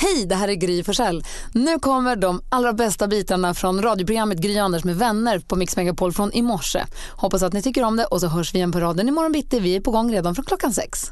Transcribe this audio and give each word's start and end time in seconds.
Hej, 0.00 0.26
det 0.26 0.34
här 0.34 0.48
är 0.48 0.54
Gry 0.54 0.82
Forssell. 0.84 1.22
Nu 1.52 1.78
kommer 1.78 2.16
de 2.16 2.42
allra 2.48 2.72
bästa 2.72 3.08
bitarna 3.08 3.54
från 3.54 3.82
radioprogrammet 3.82 4.38
Gry 4.38 4.58
Anders 4.58 4.84
med 4.84 4.96
vänner 4.96 5.38
på 5.38 5.56
Mix 5.56 5.76
Megapol 5.76 6.12
från 6.12 6.32
i 6.32 6.42
morse. 6.42 6.84
Hoppas 7.10 7.42
att 7.42 7.52
ni 7.52 7.62
tycker 7.62 7.82
om 7.84 7.96
det 7.96 8.04
och 8.04 8.20
så 8.20 8.26
hörs 8.26 8.54
vi 8.54 8.58
igen 8.58 8.72
på 8.72 8.80
raden 8.80 9.08
imorgon 9.08 9.32
bitti. 9.32 9.60
Vi 9.60 9.76
är 9.76 9.80
på 9.80 9.90
gång 9.90 10.12
redan 10.12 10.34
från 10.34 10.44
klockan 10.44 10.72
sex. 10.72 11.10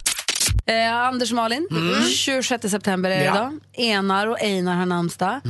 Eh, 0.67 0.94
Anders 0.94 1.30
och 1.30 1.36
Malin, 1.36 1.68
26 2.14 2.71
september 2.71 3.11
är 3.11 3.18
det 3.18 3.25
Ja. 3.25 3.32
idag. 3.35 3.53
Enar 3.72 4.27
och 4.27 4.41
Einar 4.43 4.75
har 4.77 4.86
namnsdag. 4.86 5.41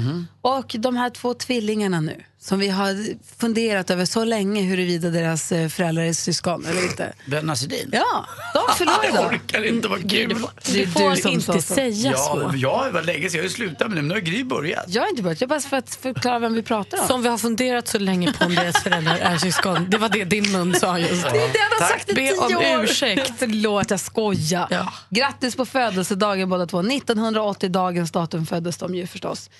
Och 0.42 0.76
de 0.78 0.96
här 0.96 1.10
två 1.10 1.34
tvillingarna 1.34 2.00
nu, 2.00 2.24
som 2.46 2.58
vi 2.58 2.68
har 2.68 2.96
funderat 3.38 3.90
över 3.90 4.04
så 4.04 4.24
länge 4.24 4.62
huruvida 4.62 5.10
deras 5.10 5.52
eh, 5.52 5.68
föräldrar 5.68 6.04
är 6.04 6.12
syskon 6.12 6.66
eller 6.66 6.82
inte. 6.82 7.12
Bröderna 7.26 7.56
Sedin? 7.56 7.90
Ja, 7.92 8.26
de 8.54 8.74
förlorar 8.78 9.10
Jag 9.14 9.32
orkar 9.32 9.64
inte, 9.66 9.88
vad 9.88 10.10
kul. 10.10 10.28
Det 10.64 10.70
är 10.82 10.86
Du 10.86 10.90
får 10.90 11.10
du 11.10 11.16
som 11.16 11.30
inte 11.30 11.52
så. 11.52 11.60
säga 11.74 12.10
Ja, 12.10 12.16
så. 12.16 12.52
ja, 12.56 12.84
det 12.86 12.90
var 12.92 13.02
länge 13.02 13.30
sedan. 13.30 13.36
Jag 13.36 13.42
har 13.42 13.48
ju 13.48 13.54
slutat 13.54 13.88
med 13.88 13.90
det, 13.96 14.02
men 14.02 14.08
nu 14.08 14.14
har 14.14 14.20
Gry 14.20 14.44
börjat. 14.44 14.84
Jag 14.88 15.02
har 15.02 15.08
inte 15.08 15.22
börjat, 15.22 15.40
jag 15.40 15.48
bara 15.50 15.60
för 15.60 15.76
att 15.76 15.94
förklara 15.94 16.38
vem 16.38 16.54
vi 16.54 16.62
pratar 16.62 17.00
om. 17.00 17.06
Som 17.06 17.22
vi 17.22 17.28
har 17.28 17.38
funderat 17.38 17.88
så 17.88 17.98
länge 17.98 18.32
på 18.32 18.44
om 18.44 18.54
deras 18.54 18.82
föräldrar 18.82 19.16
är 19.16 19.38
syskon. 19.38 19.86
Det 19.90 19.98
var 19.98 20.08
det 20.08 20.24
din 20.24 20.52
mun 20.52 20.74
sa 20.74 20.98
just. 20.98 21.22
Det 21.22 21.28
är 21.28 21.32
det 21.32 21.58
han 21.70 21.80
har 21.80 21.88
sagt 21.88 22.10
i 22.10 22.14
Be 22.14 22.20
tio 22.48 22.56
om 22.56 22.78
år. 22.78 22.84
ursäkt. 22.84 23.32
Förlåt, 23.38 23.90
jag 23.90 24.00
skojar. 24.00 24.66
Ja. 24.70 24.92
Grattis 25.10 25.56
på 25.56 25.66
födelsedagen 25.66 26.48
båda 26.48 26.66
två. 26.66 26.80
1980 26.80 27.68
dagens 27.70 28.10
datum 28.12 28.46
föddes 28.46 28.76
de 28.76 28.94
ju 28.94 29.06
förstås. 29.06 29.50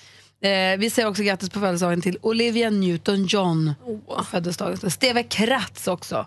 Eh, 0.41 0.77
vi 0.79 0.89
säger 0.89 1.07
också 1.07 1.23
grattis 1.23 1.49
på 1.49 1.59
födelsedagen 1.59 2.01
till 2.01 2.17
Olivia 2.21 2.69
Newton-John. 2.69 3.73
Oh. 3.85 4.23
Födelsedagen. 4.23 4.91
Steve 4.91 5.23
Kratz 5.23 5.87
också. 5.87 6.25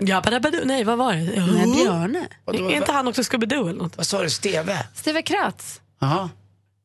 Ja, 0.00 0.20
badabadu. 0.24 0.64
Nej, 0.64 0.84
vad 0.84 0.98
var 0.98 1.12
det? 1.14 1.20
Nej, 1.22 1.72
Björne. 1.82 2.26
Är 2.46 2.70
inte 2.76 2.92
han 2.92 3.08
också 3.08 3.22
Scooby-Doo 3.22 3.68
eller 3.70 3.78
något? 3.82 3.96
Vad 3.96 4.06
sa 4.06 4.22
du, 4.22 4.30
Steve? 4.30 4.86
Steve 4.94 5.22
Kratz. 5.22 5.80
Jaha. 6.00 6.30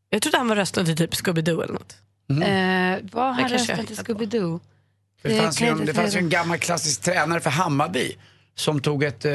Jag 0.10 0.22
trodde 0.22 0.38
han 0.38 0.48
var 0.48 0.56
rösten 0.56 0.86
till 0.86 0.98
typ 0.98 1.14
Scooby-Doo 1.14 1.64
eller 1.64 1.74
något. 1.74 1.96
Eh, 2.30 3.10
vad 3.12 3.36
har 3.36 3.40
kanske 3.40 3.58
rösten 3.58 3.78
jag 3.78 3.88
till. 3.88 3.96
Scooby-Doo? 3.98 4.60
Det 5.22 5.30
Det 5.30 5.42
fanns, 5.42 5.62
ju, 5.62 5.66
en- 5.68 5.86
det 5.86 5.94
fanns 5.94 6.16
ju 6.16 6.20
en 6.20 6.30
gammal 6.30 6.58
klassisk 6.58 7.02
tränare 7.02 7.40
för 7.40 7.50
Hammarby 7.50 8.16
som 8.56 8.80
tog 8.82 9.04
ett 9.04 9.26
eh, 9.26 9.34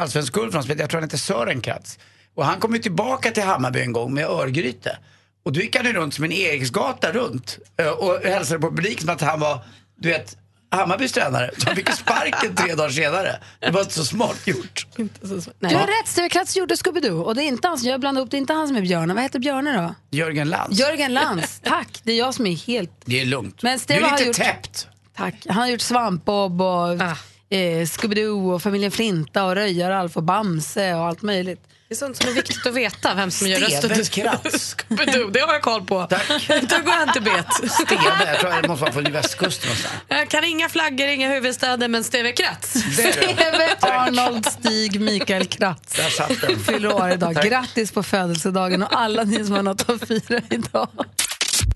allsvensk 0.00 0.32
guld 0.32 0.52
från. 0.52 0.62
Jag 0.66 0.78
tror 0.78 0.90
han 0.90 1.02
hette 1.02 1.18
Sören 1.18 1.60
Kratz. 1.60 1.98
Och 2.34 2.44
han 2.44 2.60
kom 2.60 2.74
ju 2.74 2.78
tillbaka 2.82 3.30
till 3.30 3.42
Hammarby 3.42 3.80
en 3.80 3.92
gång 3.92 4.14
med 4.14 4.24
Örgryte. 4.26 4.98
Och 5.44 5.52
då 5.52 5.60
gick 5.60 5.76
han 5.76 5.86
ju 5.86 5.92
runt 5.92 6.14
som 6.14 6.24
en 6.24 6.32
Eriksgata 6.32 7.12
runt 7.12 7.58
eh, 7.76 7.88
och 7.88 8.18
hälsade 8.24 8.60
på 8.60 8.70
publiken 8.70 9.00
som 9.00 9.10
att 9.10 9.20
han 9.20 9.40
var, 9.40 9.58
du 9.96 10.08
vet, 10.08 10.36
Hammarbys 10.70 11.12
tränare. 11.12 11.50
Så 11.58 11.66
han 11.66 11.76
fick 11.76 11.90
sparken 11.90 12.54
tre 12.56 12.74
dagar 12.74 12.90
senare. 12.90 13.36
Det 13.60 13.70
var 13.70 13.80
inte 13.80 13.94
så 13.94 14.04
smart 14.04 14.46
gjort. 14.46 14.86
Inte 14.98 15.28
så- 15.28 15.50
Du 15.58 15.66
har 15.76 15.86
rätt, 15.86 16.08
Steve 16.08 16.28
Kratz 16.28 16.56
gjorde 16.56 16.74
Scooby-Doo. 16.74 17.22
Och 17.22 17.34
det 17.34 17.42
är 17.42 17.46
inte 17.48 17.68
han, 17.68 17.78
som- 17.78 17.88
jag 17.88 18.00
blandar 18.00 18.20
ihop, 18.20 18.30
det 18.30 18.36
är 18.36 18.38
inte 18.38 18.52
han 18.52 18.68
som 18.68 18.76
är 18.76 18.80
Björne. 18.80 19.14
Vad 19.14 19.22
heter 19.22 19.38
Björne 19.38 19.72
då? 19.82 19.94
Jörgen 20.16 20.48
Lantz. 20.50 20.78
Jörgen 20.80 21.14
Lantz. 21.14 21.60
Tack, 21.64 22.00
det 22.02 22.12
är 22.12 22.18
jag 22.18 22.34
som 22.34 22.46
är 22.46 22.56
helt 22.56 22.90
Det 23.04 23.20
är 23.20 23.24
lugnt. 23.24 23.62
Men 23.62 23.78
Steve 23.78 24.00
du 24.00 24.06
är 24.06 24.10
har 24.10 24.18
lite 24.18 24.28
gjort- 24.28 24.36
täppt. 24.36 24.88
Tack. 25.16 25.34
Han 25.48 25.56
har 25.56 25.66
gjort 25.66 25.80
Svampbob 25.80 26.60
och 26.60 26.68
Ah. 27.00 27.16
eh, 27.50 27.84
Scooby-Doo 27.84 28.54
och 28.54 28.62
familjen 28.62 28.90
Flinta 28.90 29.44
och 29.44 29.54
Röjar-Alf 29.54 30.16
och 30.16 30.22
Bamse 30.22 30.94
och 30.94 31.04
allt 31.06 31.22
möjligt. 31.22 31.60
Det 31.88 31.94
är 31.94 31.96
sånt 31.96 32.16
som 32.16 32.28
är 32.28 32.32
viktigt 32.32 32.66
att 32.66 32.74
veta, 32.74 33.14
vem 33.14 33.30
som 33.30 33.48
gör 33.48 33.60
rösten. 33.60 33.90
Scooby-Doo. 33.92 35.30
Det 35.32 35.40
har 35.40 35.52
jag 35.52 35.62
koll 35.62 35.84
på. 35.86 36.06
Tack. 36.10 36.28
Då 36.48 36.78
går 36.78 36.94
jag 36.94 37.02
inte 37.08 37.20
bet. 37.20 37.46
Steve, 37.72 38.00
jag 38.26 38.40
tror 38.40 38.62
det 38.62 38.68
måste 38.68 38.82
vara 38.84 38.92
från 38.92 39.12
västkusten 39.12 39.66
någonstans. 39.68 39.94
Jag 40.08 40.28
kan 40.28 40.44
inga 40.44 40.68
flaggor, 40.68 41.06
inga 41.08 41.28
huvudstäder, 41.28 41.88
men 41.88 42.04
Steve 42.04 42.32
Kratz. 42.32 42.72
Steve 42.92 43.76
Arnold 43.80 44.46
Stig 44.46 45.00
Mikael 45.00 45.46
Kratz 45.46 45.92
Där 45.96 46.10
satt 46.10 46.40
den. 46.40 46.60
fyller 46.60 46.94
år 46.94 47.10
idag. 47.10 47.34
Grattis 47.34 47.92
på 47.92 48.02
födelsedagen 48.02 48.82
och 48.82 48.88
alla 49.00 49.24
ni 49.24 49.44
som 49.44 49.54
har 49.54 49.62
något 49.62 49.90
att 49.90 50.08
fira 50.08 50.40
idag. 50.50 50.88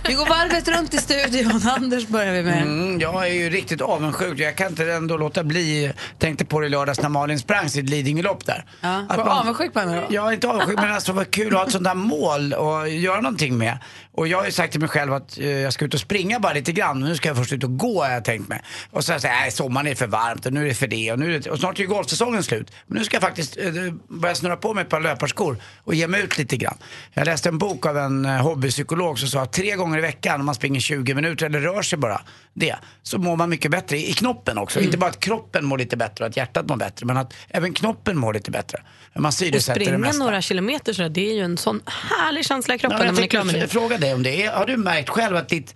Vi 0.06 0.14
går 0.14 0.26
varvet 0.26 0.68
runt 0.68 0.94
i 0.94 0.98
studion. 0.98 1.60
Anders 1.76 2.06
börjar 2.06 2.32
vi 2.32 2.42
med. 2.42 2.62
Mm, 2.62 3.00
jag 3.00 3.28
är 3.28 3.32
ju 3.32 3.50
riktigt 3.50 3.80
avundsjuk. 3.80 4.38
Jag 4.38 4.56
kan 4.56 4.66
inte 4.66 4.92
ändå 4.92 5.16
låta 5.16 5.44
bli. 5.44 5.92
Tänkte 6.18 6.44
på 6.44 6.60
det 6.60 6.68
lördags 6.68 7.00
när 7.02 7.08
Malin 7.08 7.38
sprang 7.38 7.68
sitt 7.68 7.88
Lidingölopp 7.90 8.46
där. 8.46 8.64
Ja, 8.80 9.04
Att 9.08 9.16
var 9.18 9.24
man- 9.24 9.38
avundsjuk 9.38 9.72
på 9.72 9.80
henne 9.80 9.96
då? 10.00 10.06
Jag 10.10 10.28
är 10.28 10.32
inte 10.32 10.48
avundsjuk 10.48 10.76
men 10.80 10.92
alltså 10.92 11.12
vad 11.12 11.30
kul 11.30 11.46
att 11.46 11.52
ha 11.60 11.66
ett 11.66 11.72
sånt 11.72 11.84
där 11.84 11.94
mål 11.94 12.52
och 12.52 12.88
göra 12.88 13.20
någonting 13.20 13.58
med. 13.58 13.78
Och 14.18 14.28
jag 14.28 14.38
har 14.38 14.44
ju 14.46 14.52
sagt 14.52 14.70
till 14.72 14.80
mig 14.80 14.88
själv 14.88 15.12
att 15.12 15.38
eh, 15.38 15.46
jag 15.50 15.72
ska 15.72 15.84
ut 15.84 15.94
och 15.94 16.00
springa 16.00 16.40
bara 16.40 16.52
lite 16.52 16.72
grann. 16.72 17.00
Nu 17.00 17.14
ska 17.16 17.28
jag 17.28 17.36
först 17.36 17.52
ut 17.52 17.64
och 17.64 17.78
gå 17.78 18.04
har 18.04 18.10
jag 18.12 18.24
tänkt 18.24 18.48
mig. 18.48 18.62
Och 18.90 19.04
så 19.04 19.12
har 19.12 19.20
jag 19.22 19.30
nej 19.30 19.50
sommaren 19.50 19.86
är 19.86 19.94
för 19.94 20.06
varmt 20.06 20.46
och 20.46 20.52
nu 20.52 20.60
är 20.62 20.68
det 20.68 20.74
för 20.74 20.86
det 20.86 21.12
och, 21.12 21.18
nu 21.18 21.34
är 21.34 21.38
det, 21.40 21.50
och 21.50 21.58
snart 21.58 21.78
är 21.78 21.82
ju 21.82 21.88
golfsäsongen 21.88 22.42
slut. 22.42 22.70
Men 22.86 22.98
nu 22.98 23.04
ska 23.04 23.14
jag 23.16 23.22
faktiskt 23.22 23.56
eh, 23.56 23.72
börja 24.08 24.34
snurra 24.34 24.56
på 24.56 24.74
mig 24.74 24.82
ett 24.82 24.88
par 24.90 25.00
löparskor 25.00 25.56
och 25.84 25.94
ge 25.94 26.06
mig 26.06 26.22
ut 26.22 26.38
lite 26.38 26.56
grann. 26.56 26.76
Jag 27.14 27.24
läste 27.26 27.48
en 27.48 27.58
bok 27.58 27.86
av 27.86 27.98
en 27.98 28.24
eh, 28.24 28.30
hobbypsykolog 28.42 29.18
som 29.18 29.28
sa 29.28 29.40
att 29.42 29.52
tre 29.52 29.74
gånger 29.76 29.98
i 29.98 30.00
veckan 30.00 30.40
om 30.40 30.46
man 30.46 30.54
springer 30.54 30.80
20 30.80 31.14
minuter 31.14 31.46
eller 31.46 31.60
rör 31.60 31.82
sig 31.82 31.98
bara 31.98 32.20
det, 32.54 32.76
så 33.02 33.18
mår 33.18 33.36
man 33.36 33.50
mycket 33.50 33.70
bättre 33.70 33.96
i, 33.98 34.10
i 34.10 34.12
knoppen 34.12 34.58
också. 34.58 34.80
Inte 34.80 34.98
bara 34.98 35.10
att 35.10 35.20
kroppen 35.20 35.64
mår 35.64 35.78
lite 35.78 35.96
bättre 35.96 36.24
och 36.24 36.30
att 36.30 36.36
hjärtat 36.36 36.68
mår 36.68 36.76
bättre, 36.76 37.06
men 37.06 37.16
att 37.16 37.34
även 37.48 37.72
knoppen 37.74 38.18
mår 38.18 38.34
lite 38.34 38.50
bättre. 38.50 38.82
Man 39.14 39.26
Och 39.26 39.34
syresätter 39.34 39.78
det 39.80 39.84
springa 39.86 39.98
mesta. 39.98 40.24
några 40.24 40.42
kilometer 40.42 40.92
så 40.92 41.02
där, 41.02 41.08
det 41.08 41.30
är 41.30 41.34
ju 41.34 41.40
en 41.42 41.56
sån 41.56 41.80
härlig 41.86 42.46
känsla 42.46 42.74
i 42.74 42.78
kroppen 42.78 42.98
Ja, 42.98 43.04
när 43.04 43.12
man 43.12 43.22
är 43.22 43.26
klar 43.26 43.44
med 43.44 43.54
det. 43.54 43.60
f- 43.60 43.70
fråga 43.70 43.98
dig 43.98 44.07
om 44.14 44.22
det. 44.22 44.46
Har 44.46 44.66
du 44.66 44.76
märkt 44.76 45.08
själv 45.08 45.36
att 45.36 45.48
ditt 45.48 45.74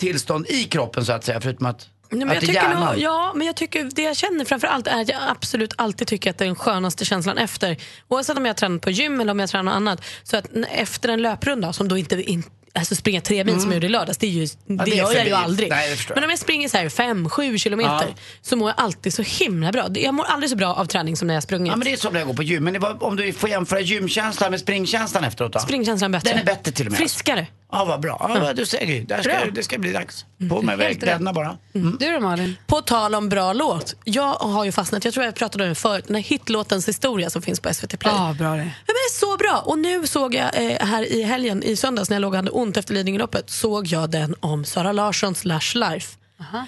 tillstånd 0.00 0.46
i 0.48 0.64
kroppen 0.64 1.04
så 1.04 1.12
att 1.12 1.24
säga, 1.24 1.40
förutom 1.40 1.66
att, 1.66 1.88
Nej, 2.10 2.18
men 2.18 2.28
att 2.28 2.34
jag 2.34 2.42
det 2.42 2.46
tycker 2.46 2.74
nog, 2.74 2.98
ja, 2.98 3.32
men 3.34 3.46
jag 3.46 3.56
tycker 3.56 3.84
det 3.84 4.02
jag 4.02 4.16
känner 4.16 4.44
framför 4.44 4.66
allt 4.66 4.86
är 4.86 5.00
att 5.00 5.08
jag 5.08 5.18
absolut 5.28 5.74
alltid 5.76 6.06
tycker 6.08 6.30
att 6.30 6.38
det 6.38 6.44
är 6.44 6.46
den 6.46 6.56
skönaste 6.56 7.04
känslan 7.04 7.38
efter. 7.38 7.76
Oavsett 8.08 8.36
om 8.36 8.46
jag 8.46 8.56
tränar 8.56 8.78
på 8.78 8.90
gym 8.90 9.20
eller 9.20 9.30
om 9.32 9.40
jag 9.40 9.50
tränar 9.50 9.62
något 9.72 9.76
annat. 9.76 10.04
Så 10.22 10.36
att 10.36 10.46
efter 10.70 11.08
en 11.08 11.22
löprunda, 11.22 11.72
som 11.72 11.88
då 11.88 11.98
inte 11.98 12.22
in, 12.22 12.42
alltså 12.74 12.94
springa 12.94 13.20
tre 13.20 13.44
mil 13.44 13.60
som 13.60 13.70
jag 13.70 13.74
gjorde 13.74 13.86
i 13.86 13.90
lördags, 13.90 14.18
det, 14.18 14.26
är 14.26 14.30
ju, 14.30 14.46
det, 14.46 14.84
det 14.84 14.90
är 14.90 14.96
gör 14.96 15.12
jag 15.14 15.26
ju 15.26 15.32
aldrig. 15.32 15.70
Nej, 15.70 15.90
det 15.90 16.08
jag. 16.08 16.14
men 16.14 16.24
om 16.24 16.30
jag 16.30 16.38
springer 16.38 16.68
så 16.68 16.76
här 16.76 16.88
fem, 16.88 17.28
sju 17.28 17.58
kilometer 17.58 18.06
Ja. 18.08 18.14
så 18.42 18.56
mår 18.56 18.68
jag 18.68 18.80
alltid 18.80 19.14
så 19.14 19.22
himla 19.22 19.72
bra. 19.72 19.88
Jag 19.94 20.14
mår 20.14 20.24
aldrig 20.24 20.50
så 20.50 20.56
bra 20.56 20.74
av 20.74 20.84
träning 20.84 21.16
som 21.16 21.26
när 21.28 21.34
jag 21.34 21.42
sprungit. 21.42 21.70
Ja 21.70 21.76
men 21.76 21.84
det 21.84 21.92
är 21.92 21.96
som 21.96 22.12
när 22.12 22.20
jag 22.20 22.26
går 22.26 22.34
på 22.34 22.42
gym. 22.42 22.64
Men 22.64 22.72
det 22.72 22.78
var, 22.78 23.02
om 23.04 23.16
du 23.16 23.32
får 23.32 23.50
jämföra 23.50 23.80
gymkänslan 23.80 24.50
med 24.50 24.60
springkänslan 24.60 25.24
efteråt 25.24 25.52
då? 25.52 25.58
Springkänslan 25.58 26.12
bättre. 26.12 26.30
Den 26.30 26.38
är 26.38 26.44
bättre 26.44 26.72
till 26.72 26.86
och 26.86 26.92
med. 26.92 26.98
Friskare. 26.98 27.46
Ja 27.72 27.84
vad 27.84 28.00
bra. 28.00 28.30
Ja, 28.44 28.52
Du 28.52 28.66
ser 28.66 28.86
ju. 28.86 29.04
Där 29.04 29.22
ska, 29.22 29.28
Bra. 29.32 29.40
det 29.52 29.62
ska 29.62 29.78
bli 29.78 29.92
dags. 29.92 30.24
På 30.48 30.62
med 30.62 30.78
Helt 30.80 30.98
kläderna 31.02 31.32
bara. 31.32 31.56
Mm. 31.74 31.96
Du 32.00 32.12
då 32.12 32.20
Malin? 32.20 32.56
På 32.66 32.80
tal 32.80 33.14
om 33.14 33.28
bra 33.28 33.52
låt. 33.52 33.94
Jag 34.04 34.34
har 34.34 34.64
ju 34.64 34.72
fastnat, 34.72 35.04
jag 35.04 35.14
tror 35.14 35.26
jag 35.26 35.34
pratade 35.34 35.64
om 35.64 35.68
det 35.68 35.74
förut, 35.74 36.04
den 36.06 36.16
här 36.16 36.22
hitlåtens 36.22 36.88
historia 36.88 37.30
som 37.30 37.42
finns 37.42 37.60
på 37.60 37.74
SVT 37.74 37.98
Play. 37.98 38.12
Ja, 38.16 38.34
bra 38.38 38.50
det. 38.50 38.56
Ja, 38.56 38.64
men 38.64 38.86
det 38.86 38.92
är 38.92 39.18
så 39.18 39.36
bra! 39.36 39.62
Och 39.66 39.78
nu 39.78 40.06
såg 40.06 40.34
jag 40.34 40.70
eh, 40.72 40.86
här 40.86 41.12
i 41.12 41.22
helgen, 41.22 41.62
i 41.62 41.76
söndags 41.76 42.10
när 42.10 42.14
jag 42.14 42.20
låg 42.20 42.32
och 42.32 42.36
hade 42.36 42.50
ont 42.50 42.76
efter 42.76 42.94
Lidingöloppet, 42.94 43.50
såg 43.50 43.86
jag 43.86 44.10
den 44.10 44.34
om 44.40 44.64
Sara 44.64 44.92
Larssons 44.92 45.44
Lush 45.44 45.76
Life. 45.76 46.16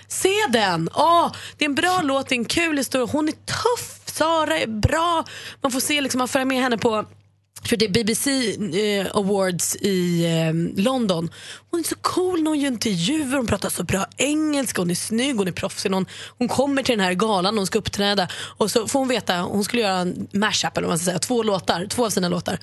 Se 0.08 0.34
den! 0.48 0.88
Åh, 0.94 1.32
det 1.56 1.64
är 1.64 1.68
en 1.68 1.74
bra 1.74 2.00
låt, 2.02 2.28
det 2.28 2.34
är 2.34 2.38
en 2.38 2.44
kul 2.44 2.76
historia. 2.76 3.08
Hon 3.12 3.28
är 3.28 3.32
tuff, 3.32 4.00
Sara 4.04 4.58
är 4.58 4.66
bra. 4.66 5.24
Man 5.60 5.72
får 5.72 5.80
se, 5.80 6.00
liksom, 6.00 6.18
man 6.18 6.28
följer 6.28 6.46
med 6.46 6.62
henne 6.62 6.78
på 6.78 7.04
för 7.64 7.76
det 7.76 7.84
är 7.84 7.88
BBC 7.88 8.30
eh, 9.00 9.06
Awards 9.16 9.76
i 9.76 10.24
eh, 10.24 10.82
London. 10.84 11.30
Hon 11.70 11.80
är 11.80 11.84
så 11.84 11.94
cool 12.00 12.42
när 12.42 12.50
hon 12.50 12.60
gör 12.60 12.68
intervjuer, 12.70 13.36
hon 13.36 13.46
pratar 13.46 13.70
så 13.70 13.82
bra 13.84 14.06
engelska, 14.16 14.80
hon 14.80 14.90
är 14.90 14.94
snygg, 14.94 15.36
hon 15.36 15.48
är 15.48 15.52
proffsig. 15.52 15.90
Hon, 15.92 16.06
hon 16.38 16.48
kommer 16.48 16.82
till 16.82 16.92
den 16.98 17.06
här 17.06 17.14
galan, 17.14 17.56
hon 17.58 17.66
ska 17.66 17.78
uppträda 17.78 18.28
och 18.34 18.70
så 18.70 18.88
får 18.88 18.98
hon 18.98 19.08
veta, 19.08 19.40
hon 19.40 19.64
skulle 19.64 19.82
göra 19.82 19.96
en 19.98 20.28
mashup 20.32 20.76
eller 20.76 20.86
vad 20.86 20.92
man 20.92 20.98
ska 20.98 21.04
säga, 21.04 21.18
två 21.18 21.42
låtar, 21.42 21.86
två 21.86 22.06
av 22.06 22.10
sina 22.10 22.28
låtar. 22.28 22.58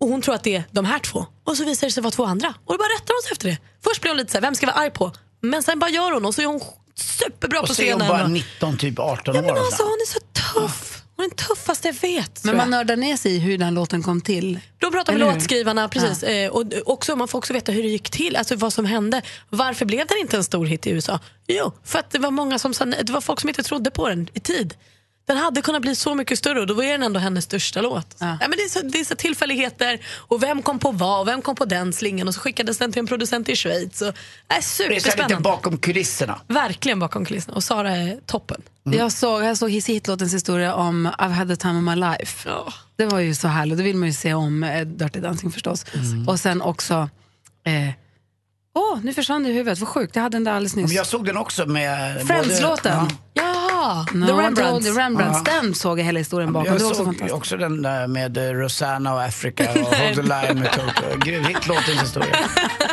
Och 0.00 0.08
hon 0.08 0.22
tror 0.22 0.34
att 0.34 0.42
det 0.44 0.56
är 0.56 0.64
de 0.70 0.84
här 0.84 0.98
två. 0.98 1.26
Och 1.44 1.56
så 1.56 1.64
visar 1.64 1.86
det 1.86 1.92
sig 1.92 2.02
vara 2.02 2.10
två 2.10 2.24
andra. 2.24 2.48
Och 2.64 2.72
då 2.74 2.78
bara 2.78 2.88
rättar 3.00 3.14
hon 3.14 3.22
sig 3.22 3.32
efter 3.32 3.48
det. 3.48 3.58
Först 3.84 4.00
blir 4.00 4.10
hon 4.10 4.16
lite 4.18 4.32
så 4.32 4.36
här, 4.38 4.42
vem 4.42 4.54
ska 4.54 4.66
jag 4.66 4.72
vara 4.74 4.82
arg 4.84 4.90
på? 4.90 5.12
Men 5.40 5.62
sen 5.62 5.78
bara 5.78 5.90
gör 5.90 6.12
hon 6.12 6.24
och 6.26 6.34
så 6.34 6.42
är 6.42 6.46
hon 6.46 6.60
superbra 6.94 7.60
Och 7.60 7.66
på 7.66 7.74
så 7.74 7.82
är 7.82 7.92
hon 7.92 8.00
scenen. 8.00 8.16
bara 8.16 8.24
och- 8.24 8.30
19, 8.30 8.76
typ 8.78 8.98
18 8.98 9.34
ja, 9.34 9.40
år. 9.40 9.44
men 9.44 9.50
och 9.54 9.58
alltså, 9.58 9.76
så. 9.76 9.82
hon 9.82 9.92
är 9.92 10.12
så 10.12 10.20
tuff. 10.60 11.02
Hon 11.16 11.24
är 11.24 11.28
den 11.28 11.36
tuffaste 11.36 11.88
jag 11.88 11.94
vet. 11.94 12.44
Men 12.44 12.56
man 12.56 12.70
nördar 12.70 12.96
ner 12.96 13.16
sig 13.16 13.32
i 13.34 13.38
hur 13.38 13.58
den 13.58 13.74
låten 13.74 14.02
kom 14.02 14.20
till. 14.20 14.60
De 14.78 14.92
pratar 14.92 15.12
med 15.12 15.20
låtskrivarna, 15.20 15.88
precis. 15.88 16.22
Eh, 16.22 16.50
och 16.50 16.64
också, 16.86 17.16
man 17.16 17.28
får 17.28 17.38
också 17.38 17.52
veta 17.52 17.72
hur 17.72 17.82
det 17.82 17.88
gick 17.88 18.10
till, 18.10 18.36
alltså 18.36 18.56
vad 18.56 18.72
som 18.72 18.84
hände. 18.84 19.22
Varför 19.50 19.86
blev 19.86 20.06
den 20.06 20.18
inte 20.18 20.36
en 20.36 20.44
stor 20.44 20.66
hit 20.66 20.86
i 20.86 20.90
USA? 20.90 21.20
Jo, 21.46 21.72
för 21.84 21.98
att 21.98 22.10
det 22.10 22.18
var 22.18 22.30
många 22.30 22.58
som 22.58 22.74
sa. 22.74 22.84
Det 22.84 23.10
var 23.10 23.20
folk 23.20 23.40
som 23.40 23.48
inte 23.48 23.62
trodde 23.62 23.90
på 23.90 24.08
den 24.08 24.28
i 24.34 24.40
tid. 24.40 24.74
Den 25.26 25.36
hade 25.36 25.62
kunnat 25.62 25.82
bli 25.82 25.94
så 25.96 26.14
mycket 26.14 26.38
större 26.38 26.60
och 26.60 26.66
då 26.66 26.74
var 26.74 26.84
den 26.84 27.02
ändå 27.02 27.20
hennes 27.20 27.44
största 27.44 27.80
låt. 27.80 28.16
Ja. 28.18 28.26
men 28.40 28.50
det, 28.50 28.62
är 28.62 28.68
så, 28.68 28.80
det 28.82 29.00
är 29.00 29.04
så 29.04 29.14
tillfälligheter 29.14 30.00
och 30.06 30.42
vem 30.42 30.62
kom 30.62 30.78
på 30.78 30.90
vad 30.90 31.20
och 31.20 31.28
vem 31.28 31.42
kom 31.42 31.56
på 31.56 31.64
den 31.64 31.92
slingan 31.92 32.28
och 32.28 32.34
så 32.34 32.40
skickades 32.40 32.78
den 32.78 32.92
till 32.92 33.00
en 33.00 33.06
producent 33.06 33.48
i 33.48 33.56
Schweiz. 33.56 34.00
Och, 34.02 34.08
äh, 34.08 34.14
Det 34.48 34.54
är 34.54 34.56
lite 34.56 35.00
superspännande. 35.00 35.36
bakom 35.40 35.78
kulisserna. 35.78 36.40
Verkligen 36.48 36.98
bakom 36.98 37.24
kulisserna 37.24 37.54
och 37.56 37.64
Sara 37.64 37.90
är 37.96 38.18
toppen. 38.26 38.62
Jag 38.82 39.12
såg, 39.12 39.44
jag 39.44 39.58
såg 39.58 39.70
Hissy 39.70 39.92
Hitlåtens 39.92 40.34
historia 40.34 40.74
om 40.74 41.06
I've 41.18 41.30
had 41.30 41.48
the 41.48 41.56
time 41.56 41.78
of 41.78 41.84
my 41.96 42.00
life. 42.18 42.48
Ja. 42.48 42.72
Det 42.96 43.06
var 43.06 43.18
ju 43.20 43.34
så 43.34 43.48
härligt. 43.48 43.78
Då 43.78 43.84
vill 43.84 43.96
man 43.96 44.08
ju 44.08 44.14
se 44.14 44.34
om 44.34 44.62
eh, 44.64 44.80
Dirty 44.86 45.20
Dancing 45.20 45.52
förstås. 45.52 45.84
Och 46.26 46.40
sen 46.40 46.62
också... 46.62 46.94
eh, 47.66 47.90
Åh, 48.76 48.98
nu 49.02 49.14
försvann 49.14 49.42
det 49.42 49.48
i 49.50 49.52
huvudet. 49.52 49.78
Vad 49.78 49.88
sjukt. 49.88 50.16
Jag 50.16 50.22
hade 50.22 50.34
den 50.36 50.44
där 50.44 50.52
alldeles 50.52 50.76
nyss. 50.76 50.86
Men 50.86 50.96
Jag 50.96 51.06
såg 51.06 51.24
den 51.26 51.36
också 51.36 51.66
med... 51.66 52.14
både- 52.14 52.26
Friends-låten. 52.26 53.06
Ja. 53.74 54.06
No, 54.12 54.26
The 54.26 54.32
Rembrandts. 54.32 54.86
The 54.86 55.00
Rembrandts. 55.00 55.44
Den 55.44 55.74
såg 55.74 55.98
jag 55.98 56.04
hela 56.04 56.18
historien 56.18 56.52
bakom. 56.52 56.66
Jag 56.66 56.78
det 56.78 56.84
var 56.84 56.90
också 56.90 57.04
fantastiskt. 57.04 57.34
också 57.34 57.56
den 57.56 57.82
där 57.82 58.06
med 58.06 58.36
eh, 58.36 58.42
Rosanna 58.42 59.14
och 59.14 59.22
Africa 59.22 59.70
och 59.70 59.78
Hold 59.78 60.14
the 60.14 60.22
line 60.22 60.58
med 60.60 60.72
Toto. 60.72 61.18
Grym 61.18 61.44
hitlåtens 61.44 62.02
historia. 62.02 62.36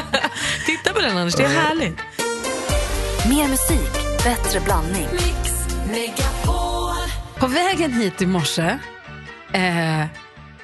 Titta 0.65 0.93
på 0.93 1.01
den 1.01 1.17
Anders, 1.17 1.35
det 1.35 1.43
är 1.43 1.47
härligt. 1.47 1.97
Mer 3.29 3.47
musik, 3.47 3.91
bättre 4.23 4.59
blandning. 4.59 5.07
På 7.39 7.47
vägen 7.47 7.91
hit 7.93 8.21
i 8.21 8.25
morse, 8.25 8.79
eh, 9.53 10.05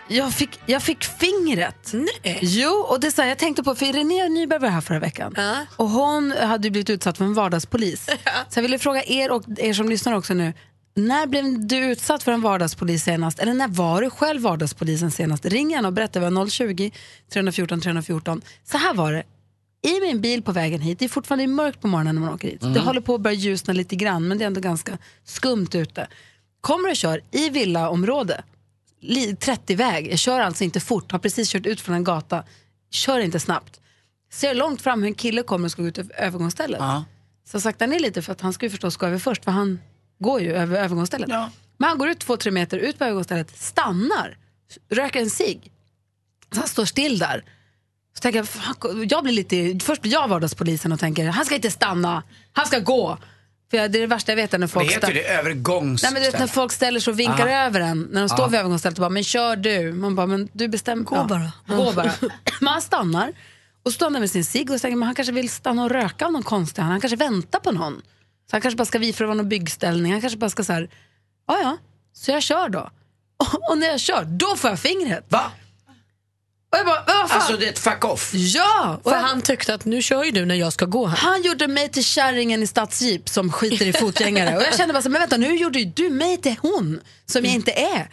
jag, 0.08 0.34
fick, 0.34 0.60
jag 0.66 0.84
fick 0.84 1.04
fingret. 1.04 1.94
Nej. 1.94 2.40
Jo, 2.42 2.72
och 2.72 3.00
det 3.00 3.08
är 3.08 3.12
så 3.12 3.22
här, 3.22 3.30
jag 3.30 3.38
tänkte 3.38 3.64
på, 3.64 3.76
för 3.76 3.86
René 3.86 4.30
Nyberg 4.30 4.60
var 4.60 4.70
här 4.70 4.82
förra 4.82 5.00
veckan. 5.00 5.34
Ja. 5.38 5.56
Och 5.76 5.90
hon 5.90 6.32
hade 6.32 6.68
ju 6.68 6.72
blivit 6.72 6.90
utsatt 6.90 7.18
för 7.18 7.26
en 7.26 7.34
vardagspolis. 7.34 8.06
Så 8.50 8.58
jag 8.58 8.62
ville 8.62 8.80
fråga 8.80 9.04
er 9.04 9.32
och 9.32 9.44
er 9.58 9.74
som 9.74 9.90
lyssnar 9.90 10.14
också 10.14 10.34
nu. 10.34 10.54
När 10.96 11.28
blev 11.28 11.68
du 11.68 11.78
utsatt 11.78 12.24
för 12.24 12.32
en 12.32 12.42
vardagspolis 12.42 13.04
senast? 13.04 13.40
Eller 13.40 13.54
när 13.54 13.68
var 13.68 14.02
du 14.02 14.10
själv 14.10 14.42
vardagspolisen 14.42 15.12
senast? 15.12 15.46
Ring 15.46 15.72
gärna 15.72 15.88
och 15.88 15.94
berätta. 15.94 16.20
Vi 16.20 16.26
har 16.26 16.50
020 16.50 16.92
314 17.34 17.82
314. 17.82 18.42
Så 18.64 18.78
här 18.78 18.94
var 18.94 19.14
det. 19.14 19.24
I 19.88 20.02
min 20.02 20.22
bil 20.22 20.44
på 20.44 20.52
vägen 20.52 20.82
hit, 20.82 21.00
det 21.00 21.06
är 21.06 21.10
fortfarande 21.10 21.48
mörkt 21.48 21.82
på 21.82 21.88
morgonen 21.88 22.16
när 22.16 22.22
man 22.22 22.34
åker 22.34 22.48
hit. 22.48 22.62
Det 22.62 22.80
håller 22.80 23.02
på 23.02 23.16
att 23.16 23.22
börja 23.22 23.36
ljusna 23.36 23.74
lite 23.74 23.96
grann 23.96 24.28
men 24.28 24.38
det 24.38 24.44
är 24.44 24.48
ändå 24.48 24.62
ganska 24.62 24.98
skumt 25.24 25.68
ute. 25.74 26.08
Kommer 26.62 26.90
och 26.90 26.96
kör 26.96 27.22
i 27.32 27.50
villaområde, 27.50 28.44
30-väg. 29.02 30.12
Jag 30.12 30.20
kör 30.20 30.40
alltså 30.40 30.64
inte 30.64 30.80
fort, 30.80 31.12
har 31.12 31.20
precis 31.20 31.52
kört 31.52 31.66
ut 31.66 31.82
från 31.82 31.96
en 31.96 32.04
gata. 32.04 32.44
Kör 32.92 33.20
inte 33.20 33.40
snabbt. 33.40 33.80
Ser 34.32 34.56
långt 34.56 34.82
fram 34.82 35.02
hur 35.02 35.08
en 35.08 35.14
kille 35.14 35.44
kommer 35.44 35.66
och 35.66 35.72
ska 35.72 35.82
gå 35.82 35.88
ut 35.88 35.98
över 35.98 36.16
övergångsstället. 36.16 36.80
Ja. 36.80 37.06
Så 37.46 37.62
saktar 37.62 37.88
ner 37.88 38.00
lite 38.00 38.22
för 38.22 38.32
att 38.32 38.42
han 38.42 38.54
ska 38.54 38.66
ju 38.66 38.70
förstås 38.70 38.98
gå 38.98 39.06
över 39.06 39.20
först 39.20 39.44
för 39.44 39.52
han 39.52 39.80
går 40.20 40.42
ju 40.42 40.54
över 40.54 40.78
övergångsstället. 40.78 41.30
Ja. 41.30 41.50
Men 41.78 41.90
han 41.90 41.98
går 41.98 42.10
ut 42.10 42.20
två, 42.20 42.38
tre 42.38 42.52
meter 42.52 42.78
ut 42.78 42.98
på 42.98 43.04
övergångsstället, 43.04 43.58
stannar, 43.58 44.38
röker 44.90 45.20
en 45.20 45.30
cigg. 45.30 45.72
Så 46.52 46.60
han 46.60 46.68
står 46.68 46.86
still 46.86 47.20
där. 47.20 47.44
Så 48.14 48.22
tänker 48.22 48.48
jag, 48.84 49.12
jag 49.12 49.24
blir 49.24 49.34
lite, 49.34 49.86
först 49.86 50.02
blir 50.02 50.12
jag 50.12 50.28
vardagspolisen 50.28 50.92
och 50.92 51.00
tänker 51.00 51.28
han 51.28 51.46
ska 51.46 51.56
inte 51.56 51.72
stanna, 51.72 52.24
han 52.54 52.66
ska 52.66 52.80
gå. 52.80 53.18
För 53.72 53.78
jag, 53.78 53.92
det 53.92 53.98
är 53.98 54.02
det 54.02 54.08
värsta 54.08 54.32
jag 54.32 54.36
vet 54.36 54.54
är 54.54 54.58
när 54.58 54.68
Det 54.68 54.74
folk 54.74 54.92
heter 54.92 55.08
ju 55.08 55.14
det, 55.14 55.28
övergångsställe. 55.28 56.14
Nej, 56.14 56.22
men 56.22 56.24
du 56.24 56.32
vet, 56.32 56.40
när 56.40 56.54
folk 56.54 56.72
ställer 56.72 57.00
sig 57.00 57.12
och 57.12 57.20
vinkar 57.20 57.48
Aha. 57.48 57.66
över 57.66 57.80
en, 57.80 58.08
när 58.12 58.20
de 58.22 58.30
står 58.30 58.48
vid 58.50 58.60
övergångsstället 58.60 58.98
och 58.98 59.02
bara, 59.02 59.10
men 59.10 59.24
kör 59.24 59.56
du. 59.56 59.94
Man 59.94 60.16
bara, 60.16 60.28
men 60.28 60.50
du 60.54 60.68
bestämmer. 60.68 61.04
Gå 61.04 61.24
bara. 61.24 61.52
Gå 61.68 61.92
bara. 61.92 62.12
men 62.60 62.68
han 62.68 62.82
stannar 62.82 63.34
och 63.84 63.94
står 63.94 64.10
där 64.10 64.20
med 64.20 64.32
sin 64.32 64.46
cigg 64.46 64.72
och 64.72 64.82
tänker 64.82 64.98
man, 64.98 65.06
han 65.06 65.16
kanske 65.16 65.34
vill 65.34 65.50
stanna 65.50 65.84
och 65.84 65.90
röka 65.90 66.26
av 66.26 66.32
någon 66.32 66.44
konstig 66.44 66.82
han. 66.82 66.92
Han 66.92 67.02
kanske 67.02 67.18
väntar 67.18 67.60
på 67.60 67.72
någon. 67.72 68.02
Så 68.50 68.56
han 68.56 68.62
kanske 68.62 68.78
bara 68.78 68.86
ska 68.86 69.00
det 69.00 69.22
var 69.22 69.36
någon 69.36 69.50
byggställning. 69.50 70.12
Han 70.12 70.22
kanske 70.22 70.40
bara 70.40 70.50
ska 70.50 70.64
så 70.64 70.74
här, 70.74 70.90
ja 71.48 71.60
ja, 71.62 71.78
så 72.14 72.32
jag 72.32 72.44
kör 72.44 72.70
då. 72.70 72.90
Och, 73.38 73.70
och 73.72 73.78
när 73.78 73.88
jag 73.88 74.00
kör, 74.00 74.24
då 74.24 74.56
får 74.56 74.70
jag 74.70 74.80
fingret. 74.80 75.26
Va? 75.30 75.52
Och 76.78 76.80
jag 76.80 76.86
bara, 76.86 77.04
vad 77.22 77.30
fan? 77.30 77.40
Alltså 77.40 77.58
det 77.58 77.66
är 77.66 77.70
ett 77.70 77.80
fuck 77.80 78.06
off. 78.06 78.32
ja! 78.34 79.00
Och 79.04 79.12
För 79.12 79.18
jag, 79.18 79.24
han 79.24 79.42
tyckte 79.42 79.74
att 79.74 79.86
nu 79.86 80.02
kör 80.02 80.24
ju 80.24 80.32
du 80.32 80.46
när 80.46 80.56
jag 80.56 80.74
ska 80.74 80.86
gå 80.86 81.08
här. 81.08 81.18
han 81.18 81.42
gjorde 81.42 81.68
mig 81.68 81.90
till 81.90 82.04
kärringen 82.04 82.64
i 82.64 82.68
stadsjeep 82.68 83.30
som 83.30 83.52
skiter 83.52 83.86
i 83.86 83.94
fotgängare. 84.00 84.58
Och 84.58 84.64
jag 84.64 84.78
kände 84.78 84.94
bara 84.94 85.04
så, 85.04 85.10
men 85.10 85.22
vänta 85.22 85.38
nu 85.38 85.56
gjorde 85.56 85.80
ju 85.80 85.86
du 85.86 86.10
mig 86.10 86.38
till 86.38 86.56
hon 86.62 87.02
som 87.26 87.46
jag 87.46 87.54
inte 87.54 87.72
är. 87.72 88.10